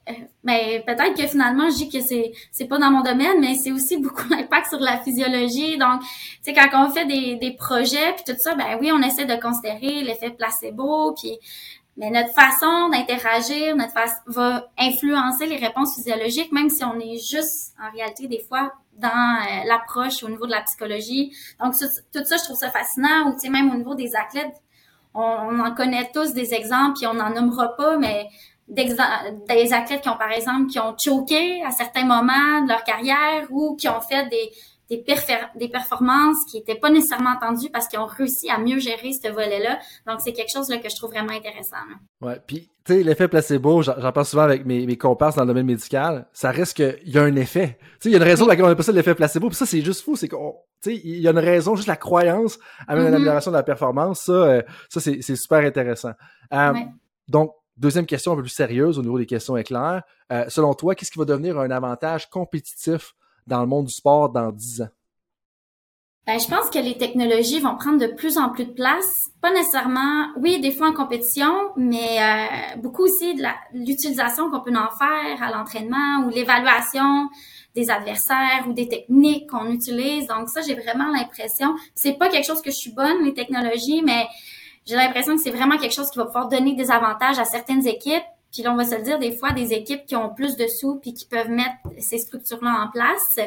[0.44, 3.72] mais peut-être que finalement je dis que c'est c'est pas dans mon domaine, mais c'est
[3.72, 5.78] aussi beaucoup d'impact sur la physiologie.
[5.78, 6.08] Donc, tu
[6.42, 9.40] sais quand on fait des, des projets puis tout ça, ben oui, on essaie de
[9.40, 11.38] considérer l'effet placebo, puis
[11.96, 17.18] mais notre façon d'interagir, notre façon va influencer les réponses physiologiques, même si on est
[17.18, 21.32] juste en réalité des fois dans euh, l'approche au niveau de la psychologie.
[21.60, 23.28] Donc tout ça, je trouve ça fascinant.
[23.28, 24.54] Ou tu sais même au niveau des athlètes
[25.14, 28.28] on, en connaît tous des exemples, puis on n'en nommera pas, mais
[28.68, 33.46] des athlètes qui ont, par exemple, qui ont choqué à certains moments de leur carrière
[33.50, 34.50] ou qui ont fait des,
[34.90, 35.04] des,
[35.56, 39.28] des performances qui n'étaient pas nécessairement entendues parce qu'ils ont réussi à mieux gérer ce
[39.28, 39.78] volet-là.
[40.06, 41.76] Donc, c'est quelque chose là, que je trouve vraiment intéressant.
[42.20, 45.48] Ouais, puis, tu sais, l'effet placebo, j'en parle souvent avec mes, mes comparses dans le
[45.48, 47.78] domaine médical, ça reste qu'il y a un effet.
[47.78, 49.56] Tu sais, il y a une raison pour laquelle on appelle ça l'effet placebo, puis
[49.56, 51.96] ça, c'est juste fou, c'est qu'on, tu sais, il y a une raison, juste la
[51.96, 53.14] croyance amène une mm-hmm.
[53.16, 56.12] amélioration de la performance, ça, euh, ça c'est super intéressant.
[56.52, 56.72] Euh,
[57.28, 60.02] Donc, deuxième question un peu plus sérieuse au niveau des questions éclairs.
[60.32, 63.14] Euh, selon toi, qu'est-ce qui va devenir un avantage compétitif
[63.46, 64.88] dans le monde du sport dans 10 ans?
[66.28, 69.30] Ben, je pense que les technologies vont prendre de plus en plus de place.
[69.40, 73.42] Pas nécessairement, oui, des fois en compétition, mais euh, beaucoup aussi de
[73.72, 77.30] l'utilisation qu'on peut en faire à l'entraînement ou l'évaluation
[77.74, 80.26] des adversaires ou des techniques qu'on utilise.
[80.26, 84.02] Donc ça, j'ai vraiment l'impression, c'est pas quelque chose que je suis bonne, les technologies,
[84.02, 84.26] mais
[84.88, 87.86] j'ai l'impression que c'est vraiment quelque chose qui va pouvoir donner des avantages à certaines
[87.86, 88.24] équipes.
[88.50, 90.66] Puis là, on va se le dire, des fois, des équipes qui ont plus de
[90.66, 93.38] sous puis qui peuvent mettre ces structures-là en place.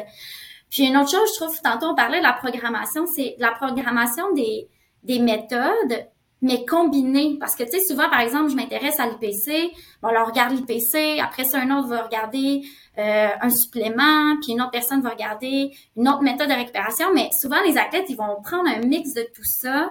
[0.70, 4.32] Puis une autre chose, je trouve, tantôt on parlait de la programmation, c'est la programmation
[4.34, 4.68] des,
[5.02, 6.06] des méthodes,
[6.42, 7.36] mais combinées.
[7.40, 11.18] Parce que, tu sais, souvent, par exemple, je m'intéresse à l'IPC, bon, on regarde l'IPC,
[11.20, 12.62] après ça, un autre va regarder
[12.98, 17.30] euh, un supplément, puis une autre personne va regarder une autre méthode de récupération, mais
[17.32, 19.90] souvent, les athlètes, ils vont prendre un mix de tout ça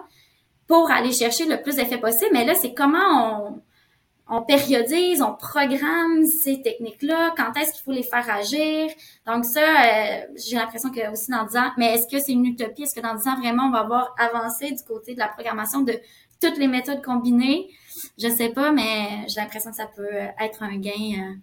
[0.71, 2.29] pour aller chercher le plus d'effets possible.
[2.31, 3.61] Mais là, c'est comment on
[4.33, 8.89] on périodise, on programme ces techniques-là, quand est-ce qu'il faut les faire agir.
[9.27, 12.45] Donc ça, euh, j'ai l'impression que aussi dans 10 ans, mais est-ce que c'est une
[12.45, 12.83] utopie?
[12.83, 15.81] Est-ce que dans 10 ans, vraiment, on va avoir avancé du côté de la programmation
[15.81, 15.99] de
[16.41, 17.67] toutes les méthodes combinées?
[18.17, 21.11] Je sais pas, mais j'ai l'impression que ça peut être un gain.
[21.17, 21.35] Euh.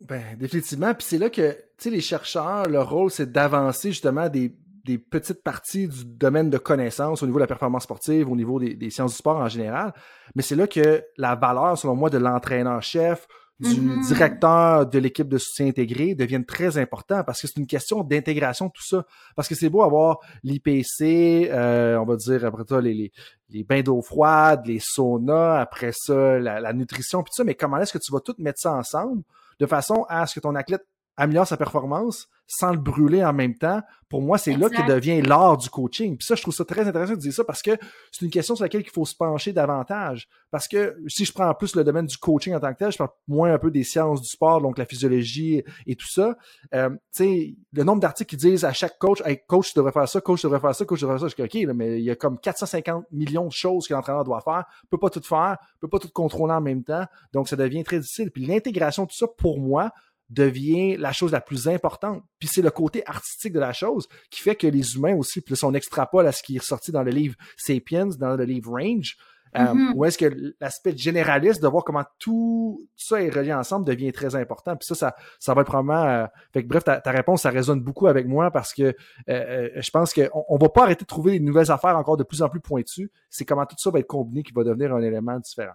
[0.00, 0.92] Ben, définitivement.
[0.94, 4.52] Puis c'est là que, tu sais, les chercheurs, leur rôle, c'est d'avancer justement des
[4.84, 8.58] des petites parties du domaine de connaissances au niveau de la performance sportive, au niveau
[8.58, 9.92] des, sciences du sport en général.
[10.34, 13.26] Mais c'est là que la valeur, selon moi, de l'entraîneur-chef,
[13.60, 14.06] du mm-hmm.
[14.06, 18.70] directeur de l'équipe de soutien intégré deviennent très importants parce que c'est une question d'intégration
[18.70, 19.04] tout ça.
[19.36, 23.12] Parce que c'est beau avoir l'IPC, euh, on va dire après ça les,
[23.50, 27.54] les, bains d'eau froide, les saunas, après ça la, la nutrition, puis tout ça, mais
[27.54, 29.22] comment est-ce que tu vas tout mettre ça ensemble
[29.58, 30.86] de façon à ce que ton athlète
[31.18, 33.80] améliore sa performance sans le brûler en même temps.
[34.08, 36.16] Pour moi, c'est là que devient l'art du coaching.
[36.16, 37.70] Puis ça, je trouve ça très intéressant de dire ça parce que
[38.10, 40.28] c'est une question sur laquelle il faut se pencher davantage.
[40.50, 42.90] Parce que si je prends en plus le domaine du coaching en tant que tel,
[42.90, 46.36] je parle moins un peu des sciences du sport, donc la physiologie et tout ça.
[46.74, 49.92] Euh, tu sais, le nombre d'articles qui disent à chaque coach, hey, coach, tu devrais
[49.92, 51.36] faire ça, coach, tu devrais faire ça, coach, tu devrais faire ça.
[51.38, 54.40] Je dis, OK, mais il y a comme 450 millions de choses que l'entraîneur doit
[54.40, 54.64] faire.
[54.82, 57.04] Il peut pas tout faire, peut pas tout contrôler en même temps.
[57.32, 58.32] Donc, ça devient très difficile.
[58.32, 59.92] Puis l'intégration de tout ça, pour moi,
[60.30, 62.22] devient la chose la plus importante.
[62.38, 65.54] Puis c'est le côté artistique de la chose qui fait que les humains aussi, puis
[65.62, 69.16] on extrapole à ce qui est ressorti dans le livre Sapiens, dans le livre Range,
[69.56, 69.92] euh, mm-hmm.
[69.96, 74.36] où est-ce que l'aspect généraliste de voir comment tout ça est relié ensemble devient très
[74.36, 74.76] important.
[74.76, 76.04] Puis ça, ça, ça va être probablement...
[76.04, 78.94] Euh, fait que, bref, ta, réponse, ça résonne beaucoup avec moi parce que
[79.28, 82.22] euh, je pense qu'on on va pas arrêter de trouver des nouvelles affaires encore de
[82.22, 83.10] plus en plus pointues.
[83.28, 85.74] C'est comment tout ça va être combiné qui va devenir un élément différent.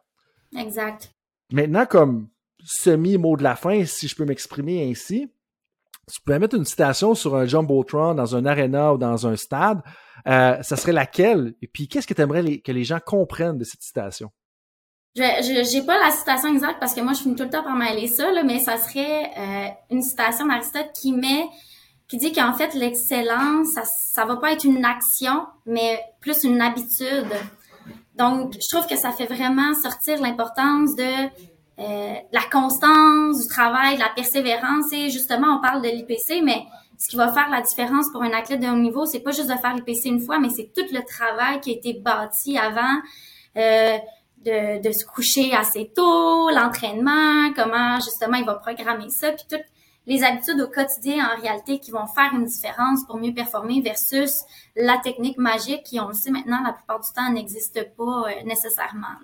[0.57, 1.11] Exact.
[1.51, 2.29] Maintenant, comme
[2.63, 5.29] semi-mot de la fin, si je peux m'exprimer ainsi.
[6.07, 9.35] Si tu pouvais mettre une citation sur un Jumbotron dans un arena ou dans un
[9.35, 9.81] stade,
[10.27, 11.55] euh, ça serait laquelle?
[11.61, 14.31] Et puis, qu'est-ce que tu aimerais que les gens comprennent de cette citation?
[15.15, 17.75] Je n'ai pas la citation exacte parce que moi, je finis tout le temps par
[17.75, 21.47] m'aller ça, mais ça serait euh, une citation d'Aristote qui met,
[22.07, 26.61] qui dit qu'en fait, l'excellence, ça, ça va pas être une action, mais plus une
[26.61, 27.31] habitude.
[28.15, 31.29] Donc, je trouve que ça fait vraiment sortir l'importance de
[31.79, 34.91] euh, la constance du travail, de la persévérance.
[34.93, 36.65] Et justement, on parle de l'IPC, mais
[36.97, 39.49] ce qui va faire la différence pour un athlète de haut niveau, c'est pas juste
[39.49, 43.01] de faire l'IPC une fois, mais c'est tout le travail qui a été bâti avant.
[43.57, 43.97] Euh,
[44.45, 49.65] de, se coucher assez tôt, l'entraînement, comment justement il va programmer ça, puis toutes
[50.05, 54.43] les habitudes au quotidien en réalité qui vont faire une différence pour mieux performer versus
[54.75, 58.43] la technique magique qui, on le sait maintenant, la plupart du temps n'existe pas euh,
[58.45, 59.15] nécessairement.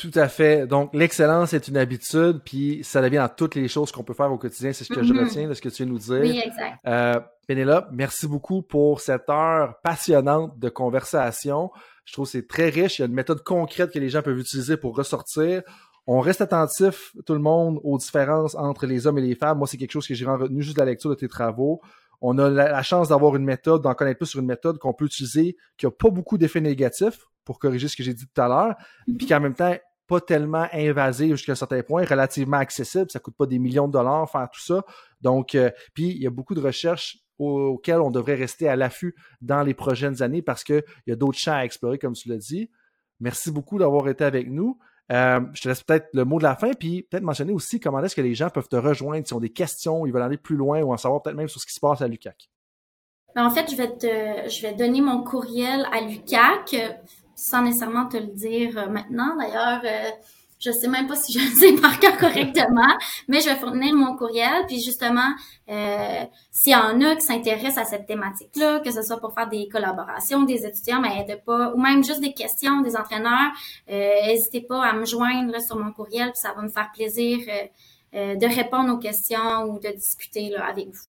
[0.00, 0.66] Tout à fait.
[0.66, 4.32] Donc, l'excellence est une habitude, puis ça devient dans toutes les choses qu'on peut faire
[4.32, 4.72] au quotidien.
[4.72, 5.24] C'est ce que je mm-hmm.
[5.24, 6.20] retiens de ce que tu viens de nous dire.
[6.22, 6.78] Oui, exact.
[6.86, 11.70] Euh, Pénélope, merci beaucoup pour cette heure passionnante de conversation.
[12.06, 12.98] Je trouve que c'est très riche.
[12.98, 15.60] Il y a une méthode concrète que les gens peuvent utiliser pour ressortir.
[16.06, 19.58] On reste attentif, tout le monde, aux différences entre les hommes et les femmes.
[19.58, 21.82] Moi, c'est quelque chose que j'ai retenu juste de la lecture de tes travaux.
[22.22, 25.04] On a la, chance d'avoir une méthode, d'en connaître plus sur une méthode qu'on peut
[25.04, 28.48] utiliser, qui a pas beaucoup d'effets négatifs pour corriger ce que j'ai dit tout à
[28.48, 28.76] l'heure,
[29.08, 29.16] mm-hmm.
[29.18, 29.74] puis qu'en même temps
[30.10, 33.06] pas tellement invasive jusqu'à un certain point, relativement accessible.
[33.10, 34.84] Ça coûte pas des millions de dollars faire tout ça.
[35.20, 39.14] Donc, euh, puis il y a beaucoup de recherches auxquelles on devrait rester à l'affût
[39.40, 42.38] dans les prochaines années parce qu'il y a d'autres champs à explorer, comme tu l'as
[42.38, 42.70] dit.
[43.20, 44.78] Merci beaucoup d'avoir été avec nous.
[45.12, 48.02] Euh, je te laisse peut-être le mot de la fin, puis peut-être mentionner aussi comment
[48.02, 50.56] est-ce que les gens peuvent te rejoindre s'ils ont des questions, ils veulent aller plus
[50.56, 52.50] loin ou en savoir peut-être même sur ce qui se passe à l'UCAC.
[53.36, 56.74] Ben, en fait, je vais te, je vais donner mon courriel à l'UCAC
[57.40, 59.36] sans nécessairement te le dire euh, maintenant.
[59.36, 60.10] D'ailleurs, euh,
[60.60, 62.96] je sais même pas si je le sais par cœur correctement,
[63.28, 64.66] mais je vais fournir mon courriel.
[64.68, 65.30] Puis justement,
[65.68, 69.48] euh, s'il y en a qui s'intéressent à cette thématique-là, que ce soit pour faire
[69.48, 73.50] des collaborations, des étudiants, mais de pas, ou même juste des questions des entraîneurs,
[73.90, 77.38] euh, n'hésitez pas à me joindre sur mon courriel, puis ça va me faire plaisir
[78.14, 81.09] euh, de répondre aux questions ou de discuter là, avec vous.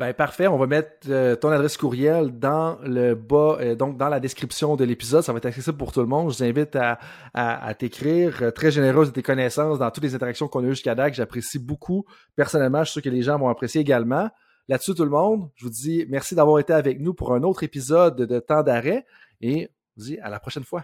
[0.00, 0.46] Ben, parfait.
[0.46, 4.74] On va mettre euh, ton adresse courriel dans le bas, euh, donc dans la description
[4.74, 5.22] de l'épisode.
[5.22, 6.32] Ça va être accessible pour tout le monde.
[6.32, 8.44] Je vous invite à, t'écrire.
[8.44, 11.12] Euh, très généreuse de tes connaissances dans toutes les interactions qu'on a eues jusqu'à date.
[11.12, 12.06] J'apprécie beaucoup.
[12.34, 14.30] Personnellement, je suis sûr que les gens vont apprécier également.
[14.68, 17.62] Là-dessus, tout le monde, je vous dis merci d'avoir été avec nous pour un autre
[17.62, 19.04] épisode de Temps d'arrêt
[19.42, 19.68] et
[19.98, 20.82] je vous dis à la prochaine fois.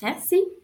[0.00, 0.63] Merci.